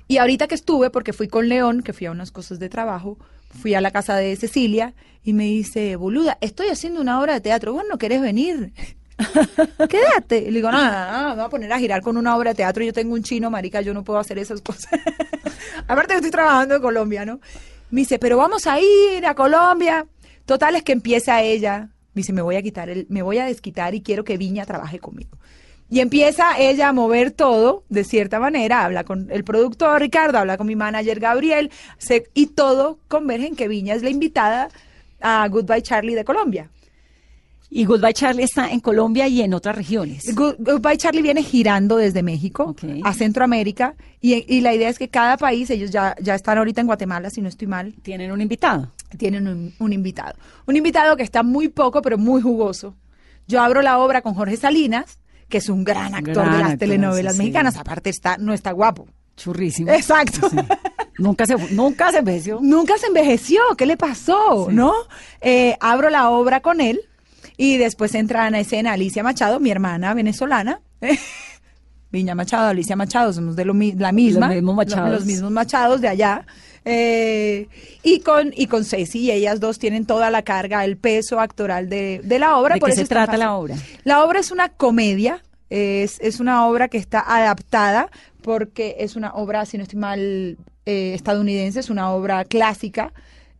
y 0.09 0.17
ahorita 0.17 0.47
que 0.47 0.55
estuve, 0.55 0.89
porque 0.89 1.13
fui 1.13 1.29
con 1.29 1.47
León, 1.47 1.83
que 1.83 1.93
fui 1.93 2.05
a 2.05 2.11
unas 2.11 2.31
cosas 2.31 2.59
de 2.59 2.67
trabajo, 2.67 3.17
fui 3.59 3.73
a 3.73 3.81
la 3.81 3.91
casa 3.91 4.15
de 4.15 4.35
Cecilia 4.35 4.93
y 5.23 5.33
me 5.33 5.45
dice, 5.45 5.95
boluda, 5.95 6.37
estoy 6.41 6.67
haciendo 6.67 7.01
una 7.01 7.19
obra 7.19 7.33
de 7.33 7.41
teatro, 7.41 7.73
vos 7.73 7.83
no 7.89 7.97
querés 7.97 8.21
venir. 8.21 8.73
Quédate. 9.89 10.39
Y 10.39 10.51
le 10.51 10.57
digo, 10.57 10.71
no, 10.71 10.83
no, 10.83 11.21
no, 11.21 11.29
me 11.29 11.35
voy 11.35 11.45
a 11.45 11.49
poner 11.49 11.73
a 11.73 11.79
girar 11.79 12.01
con 12.01 12.17
una 12.17 12.35
obra 12.35 12.51
de 12.51 12.55
teatro. 12.55 12.83
Yo 12.83 12.93
tengo 12.93 13.13
un 13.13 13.23
chino, 13.23 13.49
marica, 13.49 13.81
yo 13.81 13.93
no 13.93 14.03
puedo 14.03 14.19
hacer 14.19 14.37
esas 14.37 14.61
cosas. 14.61 14.91
Aparte 15.87 16.13
que 16.13 16.15
estoy 16.15 16.31
trabajando 16.31 16.75
en 16.75 16.81
Colombia, 16.81 17.25
¿no? 17.25 17.39
Me 17.91 18.01
dice, 18.01 18.19
pero 18.19 18.37
vamos 18.37 18.67
a 18.67 18.79
ir 18.79 19.25
a 19.25 19.35
Colombia. 19.35 20.05
Total 20.45 20.75
es 20.75 20.83
que 20.83 20.91
empieza 20.91 21.41
ella. 21.41 21.89
Me 22.13 22.21
dice, 22.21 22.33
me 22.33 22.41
voy 22.41 22.55
a 22.55 22.61
quitar 22.61 22.89
el, 22.89 23.07
me 23.09 23.21
voy 23.21 23.37
a 23.39 23.45
desquitar 23.45 23.95
y 23.95 24.01
quiero 24.01 24.23
que 24.23 24.37
Viña 24.37 24.65
trabaje 24.65 24.99
conmigo. 24.99 25.37
Y 25.89 25.99
empieza 25.99 26.57
ella 26.57 26.89
a 26.89 26.93
mover 26.93 27.29
todo, 27.31 27.83
de 27.89 28.03
cierta 28.03 28.39
manera, 28.39 28.83
habla 28.85 29.03
con 29.03 29.27
el 29.31 29.43
productor 29.43 30.01
Ricardo, 30.01 30.39
habla 30.39 30.57
con 30.57 30.65
mi 30.67 30.75
manager 30.75 31.19
Gabriel, 31.19 31.69
se- 31.99 32.25
y 32.33 32.47
todo 32.47 32.97
converge 33.07 33.47
en 33.47 33.55
que 33.55 33.67
Viña 33.67 33.93
es 33.93 34.01
la 34.01 34.09
invitada 34.09 34.69
a 35.21 35.47
Goodbye 35.47 35.83
Charlie 35.83 36.15
de 36.15 36.25
Colombia. 36.25 36.69
Y 37.69 37.85
Goodbye 37.85 38.13
Charlie 38.13 38.43
está 38.43 38.71
en 38.71 38.79
Colombia 38.79 39.27
y 39.27 39.41
en 39.41 39.53
otras 39.53 39.75
regiones. 39.75 40.33
Good- 40.35 40.55
Goodbye 40.59 40.97
Charlie 40.97 41.21
viene 41.21 41.43
girando 41.43 41.97
desde 41.97 42.23
México 42.23 42.75
a 43.03 43.13
Centroamérica 43.13 43.95
y, 44.21 44.45
y 44.53 44.61
la 44.61 44.73
idea 44.73 44.87
es 44.89 44.97
que 44.97 45.09
cada 45.09 45.35
país, 45.37 45.69
ellos 45.69 45.91
ya, 45.91 46.15
ya 46.21 46.35
están 46.35 46.57
ahorita 46.57 46.81
en 46.81 46.87
Guatemala, 46.87 47.29
si 47.29 47.41
no 47.41 47.49
estoy 47.49 47.67
mal, 47.67 47.93
Tienen 48.01 48.31
un 48.31 48.39
invitado. 48.41 48.91
tienen 49.17 49.47
un, 49.47 49.73
un 49.79 49.93
invitado. 49.93 50.35
Un 50.67 50.77
invitado 50.77 51.15
que 51.17 51.23
está 51.23 51.43
muy 51.43 51.67
poco, 51.67 52.01
pero 52.01 52.17
muy 52.17 52.41
jugoso. 52.41 52.95
Yo 53.47 53.61
abro 53.61 53.81
la 53.81 53.97
obra 53.99 54.21
con 54.21 54.33
Jorge 54.35 54.57
Salinas, 54.57 55.19
que 55.49 55.59
es 55.59 55.69
un 55.69 55.83
gran 55.83 56.15
actor 56.15 56.45
Gran 56.45 56.51
de 56.53 56.59
las 56.59 56.77
telenovelas 56.77 57.33
sí. 57.33 57.39
mexicanas. 57.39 57.77
Aparte 57.77 58.09
está, 58.09 58.37
no 58.37 58.53
está 58.53 58.71
guapo. 58.71 59.07
Churrísimo. 59.35 59.91
Exacto. 59.91 60.49
Sí. 60.49 60.57
Nunca 61.17 61.45
se 61.45 61.55
nunca 61.73 62.11
se 62.11 62.19
envejeció. 62.19 62.59
Nunca 62.61 62.97
se 62.97 63.07
envejeció. 63.07 63.61
¿Qué 63.77 63.85
le 63.85 63.97
pasó? 63.97 64.67
¿No? 64.71 64.93
Eh, 65.41 65.77
abro 65.79 66.09
la 66.09 66.29
obra 66.29 66.61
con 66.61 66.81
él 66.81 67.01
y 67.57 67.77
después 67.77 68.15
entra 68.15 68.47
en 68.47 68.53
la 68.53 68.59
escena 68.59 68.93
Alicia 68.93 69.23
Machado, 69.23 69.59
mi 69.59 69.71
hermana 69.71 70.13
venezolana. 70.13 70.81
Viña 72.11 72.35
Machado, 72.35 72.69
Alicia 72.69 72.95
Machado, 72.95 73.33
somos 73.33 73.55
de 73.55 73.65
lo 73.65 73.73
la 73.73 74.11
misma. 74.11 74.47
Los 74.47 74.55
mismos 74.55 74.75
Machados. 74.75 75.11
Los, 75.11 75.25
mismos 75.25 75.51
Machados 75.51 76.01
de 76.01 76.07
allá. 76.07 76.45
Eh, 76.85 77.67
y 78.03 78.19
con 78.19 78.53
y 78.55 78.67
con 78.67 78.85
Ceci, 78.85 79.19
y 79.19 79.31
ellas 79.31 79.59
dos 79.59 79.79
tienen 79.79 80.05
toda 80.05 80.29
la 80.29 80.43
carga, 80.43 80.85
el 80.85 80.97
peso 80.97 81.39
actoral 81.39 81.89
de, 81.89 82.21
de 82.23 82.39
la 82.39 82.57
obra. 82.57 82.75
¿De 82.75 82.79
por 82.79 82.89
qué 82.89 82.93
eso 82.93 83.01
se 83.01 83.07
trata 83.07 83.37
la 83.37 83.55
obra? 83.55 83.75
La 84.03 84.23
obra 84.23 84.39
es 84.39 84.51
una 84.51 84.69
comedia, 84.69 85.43
es, 85.69 86.19
es 86.21 86.39
una 86.39 86.67
obra 86.67 86.87
que 86.87 86.99
está 86.99 87.23
adaptada 87.25 88.09
porque 88.43 88.97
es 88.99 89.15
una 89.15 89.33
obra, 89.33 89.65
si 89.65 89.77
no 89.77 89.83
estoy 89.83 89.99
mal, 89.99 90.57
eh, 90.85 91.13
estadounidense, 91.15 91.79
es 91.79 91.89
una 91.89 92.11
obra 92.11 92.45
clásica 92.45 93.11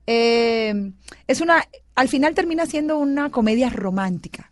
eh, 0.08 0.92
es 1.28 1.42
una, 1.42 1.64
al 1.96 2.08
final 2.08 2.34
termina 2.34 2.66
siendo 2.66 2.98
una 2.98 3.30
comedia 3.30 3.70
romántica. 3.70 4.52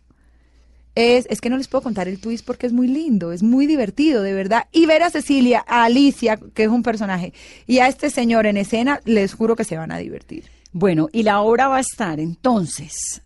Es, 0.94 1.26
es 1.28 1.40
que 1.40 1.50
no 1.50 1.56
les 1.56 1.68
puedo 1.68 1.82
contar 1.82 2.06
el 2.06 2.20
twist 2.20 2.46
porque 2.46 2.66
es 2.66 2.72
muy 2.72 2.86
lindo, 2.86 3.32
es 3.32 3.42
muy 3.42 3.66
divertido, 3.66 4.22
de 4.22 4.32
verdad. 4.32 4.68
Y 4.70 4.86
ver 4.86 5.02
a 5.02 5.10
Cecilia, 5.10 5.64
a 5.66 5.84
Alicia, 5.84 6.38
que 6.54 6.64
es 6.64 6.68
un 6.68 6.82
personaje, 6.82 7.32
y 7.66 7.78
a 7.78 7.88
este 7.88 8.10
señor 8.10 8.46
en 8.46 8.56
escena, 8.56 9.00
les 9.04 9.34
juro 9.34 9.56
que 9.56 9.64
se 9.64 9.76
van 9.76 9.90
a 9.90 9.98
divertir. 9.98 10.44
Bueno, 10.72 11.08
y 11.12 11.22
la 11.22 11.40
obra 11.40 11.68
va 11.68 11.76
a 11.76 11.80
estar 11.80 12.20
entonces 12.20 13.22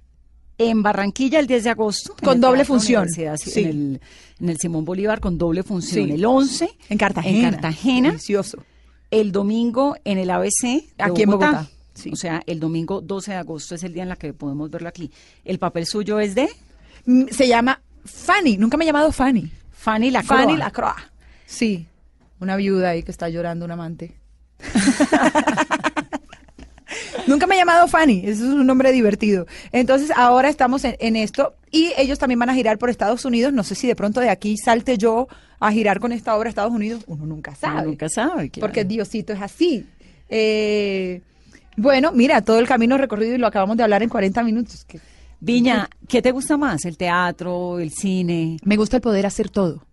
en 0.58 0.82
Barranquilla 0.82 1.38
el 1.38 1.46
10 1.46 1.64
de 1.64 1.70
agosto. 1.70 2.14
Con 2.22 2.40
doble 2.40 2.64
función, 2.64 3.08
sí. 3.08 3.22
En, 3.22 3.66
el, 3.66 4.00
en 4.40 4.48
el 4.48 4.58
Simón 4.58 4.84
Bolívar 4.84 5.20
con 5.20 5.38
doble 5.38 5.62
función. 5.62 6.06
Sí. 6.06 6.12
El 6.12 6.24
11 6.24 6.68
En 6.90 6.98
Cartagena. 6.98 7.38
En 7.38 7.54
Cartagena. 7.54 8.08
Delicioso. 8.10 8.64
El 9.10 9.32
domingo 9.32 9.96
en 10.04 10.18
el 10.18 10.30
ABC. 10.30 10.62
de 10.62 10.84
Aquí 10.98 11.22
en 11.22 11.30
Bogotá, 11.30 11.70
sí. 11.94 12.10
O 12.12 12.16
sea, 12.16 12.42
el 12.46 12.60
domingo 12.60 13.00
12 13.00 13.30
de 13.30 13.36
agosto 13.38 13.76
es 13.76 13.84
el 13.84 13.94
día 13.94 14.02
en 14.02 14.10
la 14.10 14.16
que 14.16 14.32
podemos 14.34 14.68
verlo 14.70 14.88
aquí. 14.88 15.10
El 15.44 15.58
papel 15.58 15.86
suyo 15.86 16.20
es 16.20 16.34
de 16.34 16.50
Se 17.30 17.48
llama 17.48 17.80
Fanny, 18.04 18.56
nunca 18.58 18.76
me 18.76 18.84
he 18.84 18.86
llamado 18.86 19.10
Fanny. 19.12 19.50
Fanny 19.72 20.10
la 20.10 20.22
Fanny 20.22 20.56
Lacroix. 20.56 20.96
Sí, 21.46 21.86
una 22.40 22.56
viuda 22.56 22.90
ahí 22.90 23.02
que 23.02 23.10
está 23.10 23.28
llorando 23.28 23.64
un 23.64 23.70
amante. 23.70 24.14
Nunca 27.26 27.46
me 27.46 27.54
he 27.54 27.58
llamado 27.58 27.88
Fanny, 27.88 28.22
eso 28.24 28.44
es 28.44 28.54
un 28.54 28.66
nombre 28.66 28.90
divertido. 28.92 29.46
Entonces 29.72 30.10
ahora 30.16 30.48
estamos 30.48 30.84
en, 30.84 30.96
en 30.98 31.16
esto 31.16 31.54
y 31.70 31.92
ellos 31.96 32.18
también 32.18 32.38
van 32.38 32.50
a 32.50 32.54
girar 32.54 32.78
por 32.78 32.88
Estados 32.90 33.24
Unidos. 33.24 33.52
No 33.52 33.62
sé 33.62 33.74
si 33.74 33.86
de 33.86 33.94
pronto 33.94 34.20
de 34.20 34.30
aquí 34.30 34.56
salte 34.56 34.96
yo 34.96 35.28
a 35.60 35.70
girar 35.70 36.00
con 36.00 36.12
esta 36.12 36.34
obra 36.36 36.48
a 36.48 36.50
Estados 36.50 36.72
Unidos. 36.72 37.04
Uno 37.06 37.26
nunca 37.26 37.54
sabe. 37.54 37.86
nunca 37.88 38.08
sabe. 38.08 38.50
claro. 38.50 38.66
Porque 38.66 38.84
Diosito 38.84 39.32
es 39.32 39.42
así. 39.42 39.86
Eh, 40.28 41.20
bueno, 41.76 42.12
mira, 42.12 42.42
todo 42.42 42.58
el 42.58 42.66
camino 42.66 42.96
recorrido 42.98 43.34
y 43.34 43.38
lo 43.38 43.46
acabamos 43.46 43.76
de 43.76 43.82
hablar 43.82 44.02
en 44.02 44.08
40 44.08 44.42
minutos. 44.42 44.84
que 44.84 44.98
Viña, 45.40 45.88
¿qué 46.08 46.20
te 46.22 46.32
gusta 46.32 46.56
más? 46.56 46.84
¿El 46.84 46.96
teatro, 46.96 47.78
el 47.78 47.90
cine? 47.92 48.56
me 48.64 48.76
gusta 48.76 48.96
el 48.96 49.02
poder 49.02 49.26
hacer 49.26 49.48
todo. 49.50 49.84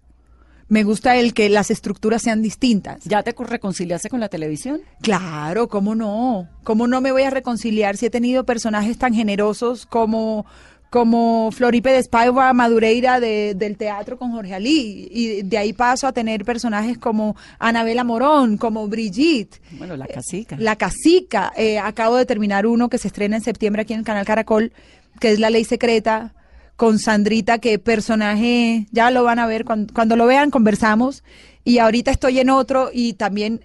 Me 0.68 0.84
gusta 0.84 1.16
el 1.18 1.36
que 1.36 1.48
las 1.50 1.70
estructuras 1.70 2.24
sean 2.24 2.42
distintas. 2.42 3.04
¿Ya 3.06 3.22
te 3.22 3.36
reconciliaste 3.38 4.10
con 4.10 4.20
la 4.20 4.30
televisión? 4.30 4.82
Claro, 5.02 5.68
¿cómo 5.68 5.94
no? 5.94 6.50
¿Cómo 6.64 6.88
no 6.88 7.02
me 7.02 7.12
voy 7.12 7.22
a 7.22 7.30
reconciliar 7.30 7.98
si 7.98 8.08
he 8.08 8.10
tenido 8.10 8.46
personajes 8.46 8.98
tan 8.98 9.14
generosos 9.14 9.86
como, 9.86 10.48
como 10.90 11.52
Floripe 11.52 11.92
de 11.92 12.02
Spaiva 12.02 12.52
Madureira 12.54 13.20
de- 13.20 13.54
del 13.56 13.78
teatro 13.78 14.18
con 14.18 14.32
Jorge 14.32 14.56
Ali? 14.56 15.08
Y 15.12 15.44
de 15.44 15.58
ahí 15.60 15.72
paso 15.72 16.08
a 16.08 16.14
tener 16.14 16.44
personajes 16.44 16.98
como 16.98 17.36
Anabela 17.60 18.04
Morón, 18.04 18.58
como 18.58 18.88
Brigitte. 18.88 19.62
Bueno, 19.78 19.96
la 19.96 20.08
casica. 20.08 20.56
La 20.58 20.76
Casica. 20.78 21.54
Eh, 21.56 21.78
acabo 21.78 22.16
de 22.16 22.26
terminar 22.26 22.66
uno 22.66 22.90
que 22.90 22.98
se 22.98 23.08
estrena 23.10 23.36
en 23.36 23.44
septiembre 23.44 23.84
aquí 23.84 23.94
en 23.94 24.00
el 24.00 24.06
Canal 24.06 24.26
Caracol, 24.26 24.74
que 25.20 25.32
es 25.32 25.40
La 25.40 25.50
Ley 25.50 25.64
Secreta, 25.64 26.34
con 26.76 27.00
Sandrita, 27.00 27.60
que 27.60 27.80
personaje, 27.80 28.88
ya 28.92 29.12
lo 29.12 29.24
van 29.24 29.40
a 29.40 29.48
ver, 29.48 29.66
cuando, 29.66 29.94
cuando 29.94 30.16
lo 30.16 30.26
vean 30.26 30.52
conversamos. 30.52 31.24
Y 31.64 31.80
ahorita 31.80 32.12
estoy 32.12 32.40
en 32.40 32.50
otro 32.50 32.90
y 32.94 33.14
también 33.14 33.62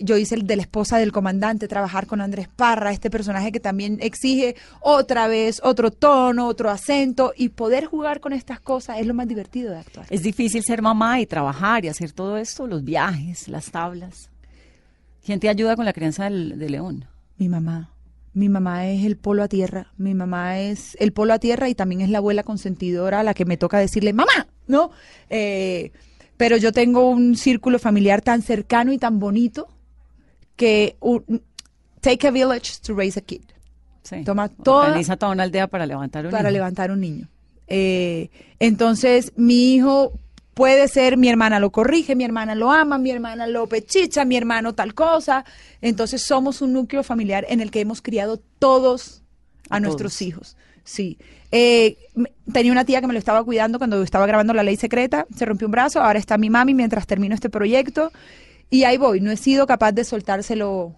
yo 0.00 0.16
hice 0.16 0.34
el 0.34 0.46
de 0.46 0.56
la 0.56 0.62
esposa 0.62 0.98
del 0.98 1.12
comandante, 1.12 1.68
trabajar 1.68 2.06
con 2.06 2.20
Andrés 2.20 2.48
Parra, 2.48 2.90
este 2.90 3.10
personaje 3.10 3.52
que 3.52 3.60
también 3.60 3.98
exige 4.00 4.56
otra 4.80 5.28
vez 5.28 5.60
otro 5.62 5.90
tono, 5.90 6.46
otro 6.46 6.70
acento 6.70 7.32
y 7.36 7.50
poder 7.50 7.84
jugar 7.84 8.20
con 8.20 8.32
estas 8.32 8.60
cosas 8.60 8.98
es 8.98 9.06
lo 9.06 9.14
más 9.14 9.28
divertido 9.28 9.72
de 9.72 9.78
actuar. 9.78 10.06
Es 10.10 10.22
difícil 10.22 10.62
ser 10.64 10.82
mamá 10.82 11.20
y 11.20 11.26
trabajar 11.26 11.84
y 11.84 11.88
hacer 11.88 12.12
todo 12.12 12.38
esto, 12.38 12.66
los 12.66 12.82
viajes, 12.82 13.46
las 13.48 13.70
tablas. 13.70 14.30
¿Quién 15.24 15.38
te 15.38 15.48
ayuda 15.48 15.76
con 15.76 15.84
la 15.84 15.92
crianza 15.92 16.24
del, 16.24 16.58
de 16.58 16.70
León? 16.70 17.04
Mi 17.36 17.48
mamá. 17.48 17.90
Mi 18.32 18.48
mamá 18.48 18.88
es 18.88 19.04
el 19.04 19.16
polo 19.16 19.42
a 19.42 19.48
tierra. 19.48 19.92
Mi 19.96 20.14
mamá 20.14 20.60
es 20.60 20.96
el 21.00 21.12
polo 21.12 21.32
a 21.34 21.38
tierra 21.38 21.68
y 21.68 21.74
también 21.74 22.00
es 22.00 22.10
la 22.10 22.18
abuela 22.18 22.42
consentidora 22.44 23.20
a 23.20 23.22
la 23.24 23.34
que 23.34 23.44
me 23.44 23.56
toca 23.56 23.78
decirle, 23.78 24.12
mamá, 24.12 24.46
¿no? 24.68 24.90
Eh, 25.28 25.90
pero 26.36 26.56
yo 26.56 26.72
tengo 26.72 27.10
un 27.10 27.36
círculo 27.36 27.78
familiar 27.78 28.22
tan 28.22 28.42
cercano 28.42 28.92
y 28.92 28.98
tan 28.98 29.18
bonito 29.18 29.68
que 30.56 30.96
un- 31.00 31.42
take 32.00 32.28
a 32.28 32.30
village 32.30 32.74
to 32.82 32.94
raise 32.94 33.18
a 33.18 33.22
kid. 33.22 33.42
Sí. 34.02 34.22
Toma 34.24 34.48
toda- 34.48 34.86
Organiza 34.86 35.16
toda 35.16 35.32
una 35.32 35.42
aldea 35.42 35.66
para 35.66 35.84
levantar 35.86 36.24
un 36.24 36.30
para 36.30 36.44
niño. 36.44 36.52
levantar 36.52 36.90
un 36.90 37.00
niño. 37.00 37.28
Eh, 37.66 38.30
entonces, 38.58 39.32
mi 39.36 39.74
hijo 39.74 40.12
puede 40.60 40.88
ser, 40.88 41.16
mi 41.16 41.30
hermana 41.30 41.58
lo 41.58 41.70
corrige, 41.70 42.14
mi 42.14 42.22
hermana 42.22 42.54
lo 42.54 42.70
ama, 42.70 42.98
mi 42.98 43.10
hermana 43.10 43.46
lo 43.46 43.66
pechicha, 43.66 44.26
mi 44.26 44.36
hermano 44.36 44.74
tal 44.74 44.92
cosa. 44.92 45.46
Entonces, 45.80 46.22
somos 46.22 46.60
un 46.60 46.74
núcleo 46.74 47.02
familiar 47.02 47.46
en 47.48 47.62
el 47.62 47.70
que 47.70 47.80
hemos 47.80 48.02
criado 48.02 48.38
todos 48.58 49.22
a, 49.70 49.76
A 49.76 49.80
nuestros 49.80 50.12
todos. 50.12 50.20
hijos. 50.22 50.56
Sí. 50.84 51.16
Eh, 51.50 51.96
tenía 52.52 52.72
una 52.72 52.84
tía 52.84 53.00
que 53.00 53.06
me 53.06 53.14
lo 53.14 53.18
estaba 53.18 53.42
cuidando 53.42 53.78
cuando 53.78 54.02
estaba 54.02 54.26
grabando 54.26 54.52
La 54.52 54.62
Ley 54.62 54.76
Secreta, 54.76 55.26
se 55.34 55.46
rompió 55.46 55.66
un 55.66 55.72
brazo, 55.72 56.02
ahora 56.02 56.18
está 56.18 56.36
mi 56.36 56.50
mami 56.50 56.74
mientras 56.74 57.06
termino 57.06 57.34
este 57.34 57.48
proyecto. 57.48 58.12
Y 58.68 58.84
ahí 58.84 58.98
voy, 58.98 59.22
no 59.22 59.30
he 59.30 59.38
sido 59.38 59.66
capaz 59.66 59.92
de 59.92 60.04
soltárselo 60.04 60.94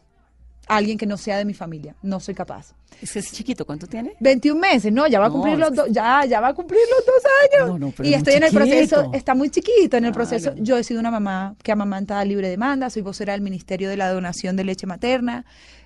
alguien 0.68 0.98
que 0.98 1.06
no 1.06 1.16
sea 1.16 1.36
de 1.38 1.44
mi 1.44 1.54
familia, 1.54 1.94
no 2.02 2.20
soy 2.20 2.34
capaz. 2.34 2.74
Es 3.00 3.12
que 3.12 3.18
es 3.18 3.32
chiquito, 3.32 3.64
¿cuánto 3.64 3.86
tiene? 3.86 4.14
21 4.20 4.60
meses, 4.60 4.92
no, 4.92 5.06
ya 5.06 5.18
va 5.18 5.26
a 5.26 5.28
No, 5.28 5.34
cumplir 5.34 5.58
los 5.58 5.74
dos, 5.74 5.88
ya, 5.90 6.24
ya 6.24 6.40
va 6.40 6.48
a 6.48 6.54
cumplir 6.54 6.80
los 6.90 7.04
dos 7.04 7.22
años. 7.42 7.68
No, 7.68 7.86
no, 7.86 7.92
pero 7.96 8.08
y 8.08 8.12
es 8.12 8.18
estoy 8.18 8.34
en 8.34 8.44
el 8.44 8.52
proceso, 8.52 9.10
está 9.12 9.34
muy 9.34 9.50
chiquito 9.50 9.96
en 9.96 10.04
el 10.04 10.12
proceso. 10.12 10.54
Yo 10.56 10.78
he 10.78 10.84
sido 10.84 11.00
una 11.00 11.10
mamá 11.10 11.56
que 11.62 11.72
amamanta 11.72 12.20
a 12.20 12.24
libre 12.24 12.48
demanda, 12.48 12.90
soy 12.90 13.02
vocera 13.02 13.32
del 13.32 13.42
Ministerio 13.42 13.88
de 13.88 13.96
la 13.96 14.12
Donación 14.12 14.56
de 14.56 14.64
Leche 14.64 14.86
Materna, 14.86 15.44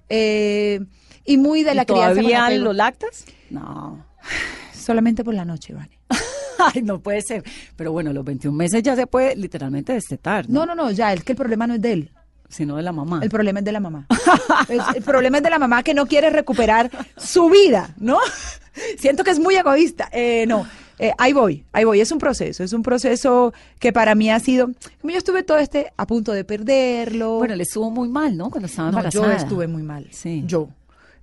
eh, 0.09 0.81
y 1.25 1.37
muy 1.39 1.63
de 1.63 1.75
la 1.75 1.83
¿Y 1.83 1.87
crianza 1.87 2.21
con 2.21 2.31
¿Todavía 2.31 2.59
lo 2.59 2.73
lactas? 2.73 3.25
No. 3.51 4.05
Solamente 4.73 5.25
por 5.25 5.35
la 5.35 5.45
noche, 5.45 5.75
Vane. 5.75 5.99
Ay, 6.59 6.83
no 6.83 7.01
puede 7.01 7.23
ser. 7.23 7.43
Pero 7.77 7.93
bueno, 7.93 8.13
los 8.13 8.25
21 8.25 8.57
meses 8.57 8.83
ya 8.83 8.95
se 8.95 9.07
puede 9.07 9.37
literalmente 9.37 9.93
destetar, 9.93 10.49
¿no? 10.49 10.61
No, 10.61 10.75
no, 10.75 10.85
no, 10.85 10.91
ya, 10.91 11.13
es 11.13 11.25
que 11.25 11.33
el 11.33 11.37
problema 11.39 11.67
no 11.67 11.75
es 11.75 11.83
de 11.83 11.93
él. 11.93 12.11
Sino 12.49 12.77
de 12.77 12.83
la 12.83 12.93
mamá. 12.93 13.21
El 13.23 13.31
problema 13.31 13.59
es 13.59 13.65
de 13.65 13.73
la 13.73 13.81
mamá. 13.81 14.07
el, 14.69 14.81
el 14.95 15.03
problema 15.03 15.39
es 15.39 15.43
de 15.43 15.51
la 15.51 15.59
mamá 15.59 15.83
que 15.83 15.95
no 15.95 16.07
quiere 16.07 16.31
recuperar 16.31 16.91
su 17.17 17.51
vida, 17.51 17.95
¿no? 17.99 18.19
Siento 18.99 19.25
que 19.25 19.31
es 19.31 19.39
muy 19.39 19.57
egoísta. 19.57 20.09
Eh, 20.13 20.45
no, 20.47 20.67
eh, 20.99 21.13
ahí 21.19 21.33
voy, 21.33 21.65
ahí 21.73 21.85
voy. 21.85 22.01
Es 22.01 22.13
un 22.13 22.19
proceso, 22.19 22.63
es 22.63 22.73
un 22.73 22.83
proceso 22.83 23.53
que 23.79 23.93
para 23.93 24.15
mí 24.15 24.31
ha 24.31 24.39
sido, 24.41 24.71
como 25.01 25.11
yo 25.13 25.19
estuve 25.19 25.43
todo 25.43 25.59
este 25.59 25.93
a 25.97 26.07
punto 26.07 26.33
de 26.33 26.45
perderlo. 26.45 27.39
Bueno, 27.39 27.57
le 27.57 27.63
estuvo 27.65 27.91
muy 27.91 28.09
mal, 28.09 28.37
¿no? 28.37 28.51
Cuando 28.51 28.67
estaba 28.67 28.91
No, 28.91 28.99
embarazada. 28.99 29.27
yo 29.27 29.33
estuve 29.33 29.67
muy 29.67 29.83
mal. 29.83 30.07
Sí. 30.13 30.45
Yo. 30.47 30.69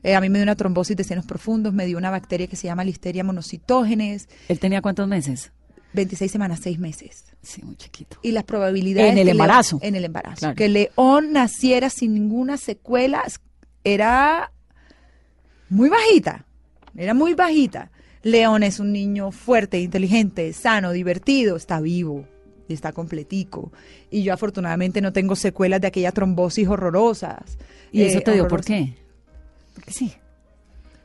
Eh, 0.03 0.15
a 0.15 0.21
mí 0.21 0.27
me 0.29 0.37
dio 0.39 0.43
una 0.43 0.55
trombosis 0.55 0.97
de 0.97 1.05
senos 1.05 1.25
profundos, 1.25 1.73
me 1.73 1.85
dio 1.85 1.97
una 1.97 2.09
bacteria 2.11 2.47
que 2.47 2.57
se 2.57 2.67
llama 2.67 2.83
Listeria 2.83 3.23
monocitógenes, 3.23 4.27
¿Él 4.49 4.59
tenía 4.59 4.81
cuántos 4.81 5.07
meses? 5.07 5.51
26 5.93 6.31
semanas, 6.31 6.59
6 6.63 6.79
meses. 6.79 7.25
Sí, 7.41 7.63
muy 7.63 7.75
chiquito. 7.75 8.17
Y 8.21 8.31
las 8.31 8.43
probabilidades... 8.43 9.11
En 9.11 9.17
el 9.17 9.29
embarazo. 9.29 9.79
En 9.81 9.95
el 9.95 10.05
embarazo. 10.05 10.39
Claro. 10.39 10.55
Que 10.55 10.69
León 10.69 11.33
naciera 11.33 11.89
sin 11.89 12.13
ninguna 12.13 12.57
secuela 12.57 13.23
era 13.83 14.51
muy 15.69 15.89
bajita. 15.89 16.45
Era 16.95 17.13
muy 17.13 17.33
bajita. 17.33 17.91
León 18.23 18.63
es 18.63 18.79
un 18.79 18.93
niño 18.93 19.31
fuerte, 19.31 19.79
inteligente, 19.79 20.53
sano, 20.53 20.91
divertido, 20.91 21.57
está 21.57 21.81
vivo 21.81 22.25
y 22.67 22.73
está 22.73 22.93
completico. 22.93 23.73
Y 24.09 24.23
yo 24.23 24.33
afortunadamente 24.33 25.01
no 25.01 25.11
tengo 25.11 25.35
secuelas 25.35 25.81
de 25.81 25.87
aquella 25.87 26.11
trombosis 26.11 26.67
horrorosas. 26.67 27.57
¿Y 27.91 28.03
eso 28.03 28.19
eh, 28.19 28.21
te 28.21 28.31
dio 28.33 28.47
por 28.47 28.63
qué? 28.63 28.95
Porque 29.73 29.91
sí. 29.91 30.13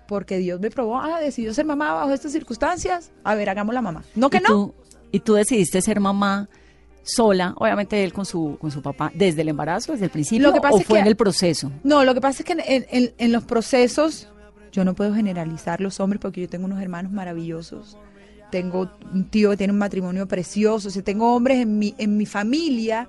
Porque 0.08 0.38
Dios 0.38 0.58
me 0.58 0.70
probó, 0.70 0.98
ah, 0.98 1.20
decidió 1.20 1.54
ser 1.54 1.66
mamá 1.66 1.92
bajo 1.92 2.10
estas 2.12 2.32
circunstancias. 2.32 3.12
A 3.22 3.34
ver, 3.36 3.48
hagamos 3.50 3.74
la 3.74 3.82
mamá. 3.82 4.02
No 4.16 4.30
que 4.30 4.38
¿Y 4.38 4.40
no. 4.40 4.48
tú, 4.48 4.74
y 5.12 5.20
tú 5.20 5.34
decidiste 5.34 5.80
ser 5.82 6.00
mamá 6.00 6.48
sola, 7.02 7.54
obviamente 7.56 8.02
él 8.02 8.12
con 8.12 8.24
su, 8.26 8.56
con 8.60 8.70
su 8.70 8.82
papá, 8.82 9.10
desde 9.14 9.42
el 9.42 9.48
embarazo, 9.50 9.92
desde 9.92 10.06
el 10.06 10.10
principio, 10.10 10.48
Lo 10.48 10.52
que 10.54 10.60
pasa 10.60 10.74
o 10.74 10.78
es 10.80 10.86
fue 10.86 10.96
que- 10.96 11.00
en 11.02 11.06
el 11.06 11.16
proceso. 11.16 11.70
No, 11.84 12.04
lo 12.04 12.14
que 12.14 12.20
pasa 12.20 12.42
es 12.42 12.44
que 12.46 12.52
en, 12.52 13.12
en- 13.16 13.32
los 13.32 13.44
procesos, 13.44 14.28
yo 14.72 14.84
no 14.84 14.94
puedo 14.94 15.14
generalizar 15.14 15.80
los 15.80 16.00
hombres 16.00 16.20
porque 16.20 16.40
yo 16.42 16.48
tengo 16.48 16.64
unos 16.66 16.80
hermanos 16.82 17.12
maravillosos. 17.12 17.96
Tengo 18.50 18.90
un 19.12 19.28
tío 19.28 19.50
que 19.50 19.58
tiene 19.58 19.72
un 19.74 19.78
matrimonio 19.78 20.26
precioso. 20.26 20.88
O 20.88 20.90
sea, 20.90 21.02
tengo 21.02 21.34
hombres 21.34 21.58
en 21.60 21.78
mi, 21.78 21.94
en 21.98 22.16
mi 22.16 22.24
familia 22.26 23.06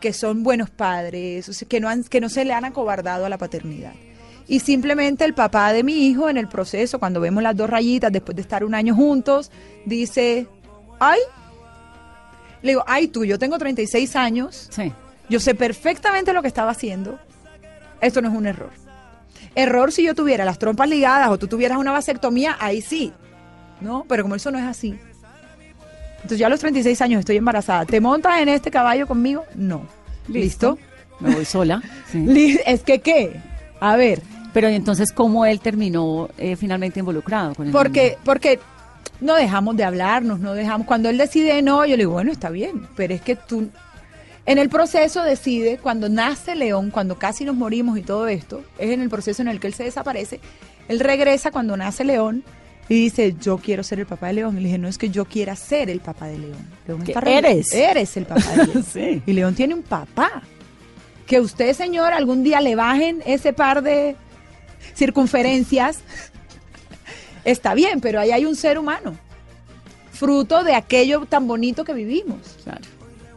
que 0.00 0.12
son 0.14 0.42
buenos 0.42 0.68
padres, 0.70 1.48
o 1.48 1.52
sea, 1.52 1.68
que, 1.68 1.80
no 1.80 1.88
han, 1.88 2.02
que 2.04 2.20
no 2.20 2.28
se 2.28 2.44
le 2.44 2.52
han 2.54 2.64
acobardado 2.64 3.24
a 3.24 3.28
la 3.28 3.38
paternidad. 3.38 3.92
Y 4.52 4.60
simplemente 4.60 5.24
el 5.24 5.32
papá 5.32 5.72
de 5.72 5.82
mi 5.82 6.06
hijo 6.06 6.28
en 6.28 6.36
el 6.36 6.46
proceso, 6.46 6.98
cuando 6.98 7.22
vemos 7.22 7.42
las 7.42 7.56
dos 7.56 7.70
rayitas 7.70 8.12
después 8.12 8.36
de 8.36 8.42
estar 8.42 8.64
un 8.64 8.74
año 8.74 8.94
juntos, 8.94 9.50
dice, 9.86 10.46
ay, 11.00 11.18
le 12.60 12.72
digo, 12.72 12.84
ay 12.86 13.08
tú, 13.08 13.24
yo 13.24 13.38
tengo 13.38 13.56
36 13.56 14.14
años, 14.14 14.68
Sí. 14.70 14.92
yo 15.30 15.40
sé 15.40 15.54
perfectamente 15.54 16.34
lo 16.34 16.42
que 16.42 16.48
estaba 16.48 16.70
haciendo. 16.70 17.18
Esto 18.02 18.20
no 18.20 18.28
es 18.28 18.34
un 18.34 18.44
error. 18.44 18.68
Error 19.54 19.90
si 19.90 20.02
yo 20.02 20.14
tuviera 20.14 20.44
las 20.44 20.58
trompas 20.58 20.86
ligadas 20.86 21.30
o 21.30 21.38
tú 21.38 21.46
tuvieras 21.46 21.78
una 21.78 21.92
vasectomía, 21.92 22.58
ahí 22.60 22.82
sí. 22.82 23.10
¿No? 23.80 24.04
Pero 24.06 24.22
como 24.22 24.34
eso 24.34 24.50
no 24.50 24.58
es 24.58 24.66
así. 24.66 24.98
Entonces 26.16 26.38
yo 26.38 26.44
a 26.46 26.50
los 26.50 26.60
36 26.60 27.00
años 27.00 27.20
estoy 27.20 27.38
embarazada. 27.38 27.86
¿Te 27.86 28.02
montas 28.02 28.38
en 28.42 28.50
este 28.50 28.70
caballo 28.70 29.06
conmigo? 29.06 29.46
No. 29.54 29.86
¿Listo? 30.28 30.76
Me 31.20 31.34
voy 31.34 31.46
sola. 31.46 31.82
sí. 32.12 32.58
Es 32.66 32.82
que 32.82 33.00
qué? 33.00 33.40
A 33.80 33.96
ver, 33.96 34.20
Pero 34.52 34.68
entonces, 34.68 35.12
¿cómo 35.12 35.46
él 35.46 35.60
terminó 35.60 36.28
eh, 36.38 36.56
finalmente 36.56 37.00
involucrado 37.00 37.54
con 37.54 37.66
el 37.66 37.72
Porque, 37.72 38.02
niño? 38.10 38.16
porque 38.24 38.58
no 39.20 39.34
dejamos 39.34 39.76
de 39.76 39.84
hablarnos, 39.84 40.40
no 40.40 40.52
dejamos. 40.54 40.86
Cuando 40.86 41.08
él 41.08 41.16
decide 41.18 41.62
no, 41.62 41.84
yo 41.86 41.96
le 41.96 42.02
digo, 42.02 42.12
bueno, 42.12 42.32
está 42.32 42.50
bien, 42.50 42.86
pero 42.96 43.14
es 43.14 43.20
que 43.22 43.36
tú. 43.36 43.68
En 44.44 44.58
el 44.58 44.68
proceso 44.68 45.22
decide, 45.22 45.78
cuando 45.78 46.08
nace 46.08 46.56
León, 46.56 46.90
cuando 46.90 47.16
casi 47.16 47.44
nos 47.44 47.54
morimos 47.54 47.96
y 47.96 48.02
todo 48.02 48.26
esto, 48.26 48.62
es 48.78 48.90
en 48.90 49.00
el 49.00 49.08
proceso 49.08 49.40
en 49.40 49.48
el 49.48 49.60
que 49.60 49.68
él 49.68 49.74
se 49.74 49.84
desaparece. 49.84 50.40
Él 50.88 50.98
regresa 51.00 51.52
cuando 51.52 51.76
nace 51.76 52.02
León 52.04 52.42
y 52.88 52.94
dice, 52.96 53.36
yo 53.40 53.58
quiero 53.58 53.84
ser 53.84 54.00
el 54.00 54.06
papá 54.06 54.26
de 54.26 54.32
León. 54.34 54.56
Y 54.58 54.60
le 54.60 54.66
dije, 54.66 54.78
no 54.78 54.88
es 54.88 54.98
que 54.98 55.10
yo 55.10 55.24
quiera 55.26 55.54
ser 55.54 55.88
el 55.88 56.00
papá 56.00 56.26
de 56.26 56.38
León. 56.40 56.58
León 56.88 57.02
está 57.06 57.20
re- 57.20 57.38
eres. 57.38 57.72
Eres 57.72 58.16
el 58.16 58.26
papá 58.26 58.50
de 58.50 58.66
León. 58.66 58.84
Sí. 58.92 59.22
Y 59.24 59.32
León 59.32 59.54
tiene 59.54 59.74
un 59.74 59.82
papá. 59.82 60.42
Que 61.24 61.40
usted, 61.40 61.72
señor, 61.72 62.12
algún 62.12 62.42
día 62.42 62.60
le 62.60 62.74
bajen 62.74 63.22
ese 63.24 63.52
par 63.52 63.80
de 63.82 64.16
circunferencias, 64.94 66.00
está 67.44 67.74
bien, 67.74 68.00
pero 68.00 68.20
ahí 68.20 68.30
hay 68.30 68.44
un 68.44 68.56
ser 68.56 68.78
humano, 68.78 69.16
fruto 70.12 70.64
de 70.64 70.74
aquello 70.74 71.24
tan 71.26 71.46
bonito 71.46 71.84
que 71.84 71.94
vivimos. 71.94 72.56
Claro. 72.64 72.82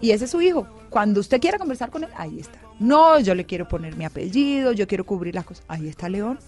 Y 0.02 0.12
ese 0.12 0.26
es 0.26 0.32
su 0.32 0.42
hijo. 0.42 0.68
Cuando 0.90 1.20
usted 1.20 1.42
quiera 1.42 1.58
conversar 1.58 1.90
con 1.90 2.04
él, 2.04 2.10
ahí 2.16 2.40
está. 2.40 2.60
No, 2.80 3.20
yo 3.20 3.36
le 3.36 3.46
quiero 3.46 3.68
poner 3.68 3.96
mi 3.96 4.06
apellido, 4.06 4.72
yo 4.72 4.88
quiero 4.88 5.06
cubrir 5.06 5.36
las 5.36 5.46
cosas. 5.46 5.66
Ahí 5.68 5.88
está 5.88 6.10
León. 6.10 6.40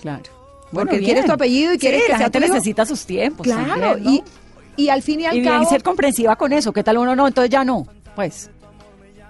Claro. 0.00 0.24
Porque 0.72 0.96
él 0.96 1.04
quiere 1.04 1.22
tu 1.22 1.32
apellido 1.32 1.72
y 1.72 1.78
quiere 1.78 1.98
sí, 1.98 2.02
que 2.06 2.12
la 2.12 2.18
sea 2.18 2.26
gente 2.26 2.38
tu 2.40 2.44
hijo. 2.44 2.54
necesita 2.54 2.84
sus 2.84 3.06
tiempos. 3.06 3.44
Claro, 3.46 3.92
también, 3.92 4.04
¿no? 4.04 4.10
y, 4.76 4.84
y 4.84 4.88
al 4.90 5.02
fin 5.02 5.20
y 5.20 5.26
al 5.26 5.36
y 5.36 5.40
bien 5.40 5.52
cabo... 5.52 5.68
ser 5.68 5.82
comprensiva 5.82 6.36
con 6.36 6.52
eso. 6.52 6.72
¿Qué 6.72 6.84
tal 6.84 6.98
uno 6.98 7.16
no? 7.16 7.26
Entonces 7.26 7.50
ya 7.50 7.64
no. 7.64 7.86
Pues. 8.14 8.50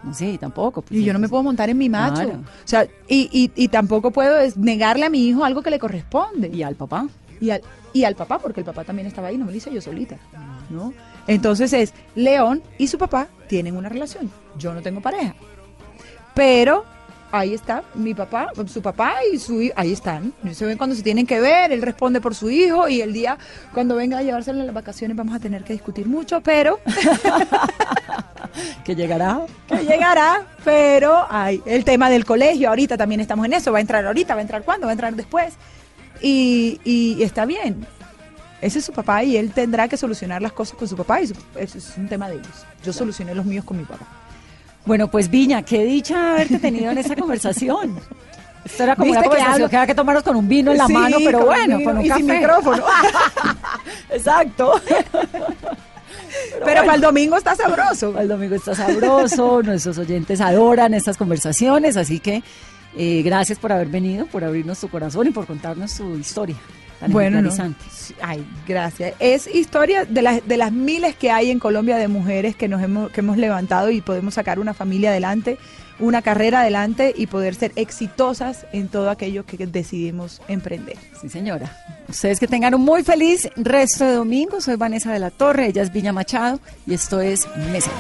No, 0.03 0.15
sí, 0.15 0.39
tampoco. 0.39 0.83
pues, 0.83 1.01
Y 1.01 1.05
yo 1.05 1.13
no 1.13 1.19
me 1.19 1.29
puedo 1.29 1.43
montar 1.43 1.69
en 1.71 1.79
mi 1.79 1.89
macho. 1.89 2.23
Claro. 2.23 2.41
O 2.41 2.69
sea, 2.69 2.87
y, 3.09 3.29
y, 3.33 3.51
y 3.55 3.69
tampoco 3.69 4.11
puedo 4.11 4.37
negarle 4.57 5.07
a 5.07 5.11
mi 5.11 5.27
hijo 5.27 5.45
algo 5.45 5.63
que 5.63 5.71
le 5.71 5.79
corresponde. 5.79 6.49
Y 6.53 6.63
al 6.63 6.77
papá. 6.77 7.07
y 7.41 7.51
al, 7.51 7.63
y 7.93 8.05
al 8.05 8.15
papá, 8.15 8.39
porque 8.39 8.61
el 8.61 8.67
papá 8.67 8.85
también 8.85 9.09
estaba 9.09 9.29
ahí, 9.29 9.37
no 9.39 9.45
me 9.47 9.51
lo 9.51 9.57
hice 9.57 9.73
yo 9.73 9.81
solita, 9.81 10.17
¿no? 10.71 10.93
Entonces 11.27 11.73
es, 11.73 11.93
León 12.15 12.63
y 12.79 12.87
su 12.87 12.97
papá 12.99 13.29
tienen 13.49 13.77
una 13.77 13.89
relación. 13.89 14.31
Yo 14.57 14.73
no 14.73 14.83
tengo 14.83 15.01
pareja. 15.01 15.35
Pero 16.35 16.85
ahí 17.31 17.55
está, 17.55 17.83
mi 17.95 18.15
papá, 18.15 18.51
su 18.67 18.81
papá 18.83 19.17
y 19.33 19.39
su 19.39 19.61
hijo, 19.61 19.75
ahí 19.77 19.93
están. 19.93 20.33
Se 20.53 20.65
ven 20.65 20.79
cuando 20.79 20.97
se 20.97 21.03
tienen 21.03 21.27
que 21.27 21.41
ver, 21.41 21.73
él 21.73 21.83
responde 21.83 22.21
por 22.21 22.35
su 22.35 22.51
hijo 22.51 22.89
y 22.89 23.01
el 23.03 23.13
día 23.13 23.37
cuando 23.75 23.95
venga 23.97 24.19
a 24.19 24.23
llevárselo 24.23 24.61
en 24.61 24.67
las 24.67 24.75
vacaciones 24.75 25.17
vamos 25.17 25.35
a 25.35 25.39
tener 25.41 25.63
que 25.65 25.73
discutir 25.75 26.07
mucho, 26.07 26.41
pero 26.41 26.81
Que 28.85 28.95
llegará. 28.97 29.43
que 29.69 29.85
llegará, 29.85 30.47
pero 30.65 31.27
hay 31.29 31.63
el 31.67 31.85
tema 31.85 32.11
del 32.11 32.25
colegio, 32.25 32.69
ahorita 32.71 32.97
también 32.97 33.21
estamos 33.21 33.47
en 33.47 33.53
eso, 33.53 33.71
va 33.73 33.79
a 33.79 33.81
entrar 33.81 34.05
ahorita, 34.07 34.35
va 34.35 34.41
a 34.41 34.43
entrar 34.43 34.63
cuándo, 34.63 34.87
va 34.87 34.93
a 34.93 34.95
entrar 34.95 35.15
después. 35.15 35.55
Y, 36.21 36.81
y 36.85 37.23
está 37.23 37.45
bien. 37.45 37.87
Ese 38.61 38.81
es 38.81 38.85
su 38.85 38.93
papá 38.93 39.23
y 39.23 39.37
él 39.37 39.53
tendrá 39.53 39.87
que 39.87 39.97
solucionar 39.97 40.43
las 40.43 40.53
cosas 40.53 40.77
con 40.77 40.89
su 40.89 40.97
papá 40.97 41.21
y 41.21 41.29
su- 41.29 41.35
eso 41.57 41.79
es 41.79 41.93
un 41.97 42.09
tema 42.09 42.29
de 42.29 42.35
ellos. 42.37 42.67
Yo 42.83 42.93
solucioné 42.93 43.33
los 43.35 43.45
míos 43.47 43.65
con 43.65 43.77
mi 43.77 43.85
papá. 43.85 44.05
Bueno, 44.85 45.09
pues 45.09 45.29
Viña, 45.31 45.63
qué 45.63 45.85
dicha 45.85 46.33
haberte 46.33 46.59
tenido 46.59 46.91
en 46.91 46.99
esa 46.99 47.15
conversación. 47.17 47.99
Esto 48.65 48.83
era 48.83 48.97
como 48.97 49.07
¿Viste 49.07 49.19
una 49.21 49.29
conversación 49.29 49.71
que 49.71 49.77
había 49.77 49.87
que 49.87 49.95
tomarnos 49.95 50.23
con 50.25 50.37
un 50.37 50.49
vino 50.49 50.73
en 50.73 50.79
la 50.79 50.87
Sí, 50.87 50.93
mano, 50.93 51.17
pero 51.25 51.45
bueno, 51.47 51.79
con 51.85 51.99
un 51.99 52.05
y 52.05 52.09
café. 52.09 52.21
sin 52.23 52.31
micrófono. 52.31 52.85
Exacto. 54.11 54.81
Pero 56.65 56.81
para 56.83 56.95
el 56.95 57.01
domingo 57.01 57.37
está 57.37 57.55
sabroso. 57.55 58.19
El 58.19 58.29
domingo 58.29 58.55
está 58.55 58.75
sabroso, 58.75 59.63
nuestros 59.63 59.97
oyentes 59.99 60.41
adoran 60.41 60.93
estas 60.93 61.17
conversaciones, 61.17 61.97
así 61.97 62.21
que 62.21 62.43
eh, 62.99 63.23
gracias 63.23 63.59
por 63.59 63.73
haber 63.73 63.89
venido, 63.89 64.27
por 64.27 64.45
abrirnos 64.45 64.79
tu 64.81 64.89
corazón 64.89 65.29
y 65.29 65.31
por 65.31 65.47
contarnos 65.47 65.95
tu 65.95 66.17
historia 66.17 66.57
tan 66.99 67.13
Bueno, 67.13 67.41
no. 67.41 67.51
Ay, 68.21 68.45
gracias. 68.67 69.15
Es 69.19 69.47
historia 69.47 70.05
de 70.05 70.23
las, 70.23 70.47
de 70.47 70.57
las 70.57 70.73
miles 70.73 71.17
que 71.17 71.31
hay 71.31 71.51
en 71.51 71.59
Colombia 71.59 71.97
de 71.97 72.09
mujeres 72.09 72.57
que 72.57 72.69
nos 72.69 72.83
hemos, 72.83 73.11
que 73.11 73.21
hemos 73.21 73.37
levantado 73.37 73.91
y 73.91 74.01
podemos 74.01 74.35
sacar 74.35 74.59
una 74.59 74.75
familia 74.75 75.11
adelante, 75.11 75.59
una 75.99 76.23
carrera 76.23 76.61
adelante 76.61 77.15
y 77.17 77.27
poder 77.27 77.55
ser 77.55 77.73
exitosas 77.77 78.67
en 78.73 78.89
todo 78.89 79.11
aquello 79.11 79.45
que 79.45 79.67
decidimos 79.67 80.41
emprender. 80.49 80.97
Sí, 81.21 81.29
señora. 81.29 81.77
Ustedes 82.09 82.41
que 82.41 82.47
tengan 82.47 82.75
un 82.75 82.83
muy 82.83 83.03
feliz 83.05 83.49
resto 83.57 84.05
de 84.05 84.15
domingo. 84.15 84.61
Soy 84.61 84.77
Vanessa 84.77 85.13
de 85.13 85.19
la 85.19 85.31
Torre, 85.31 85.67
ella 85.67 85.83
es 85.83 85.93
Viña 85.93 86.13
Machado 86.13 86.61
y 86.87 86.95
esto 86.95 87.21
es 87.21 87.47
Mesa. 87.71 87.91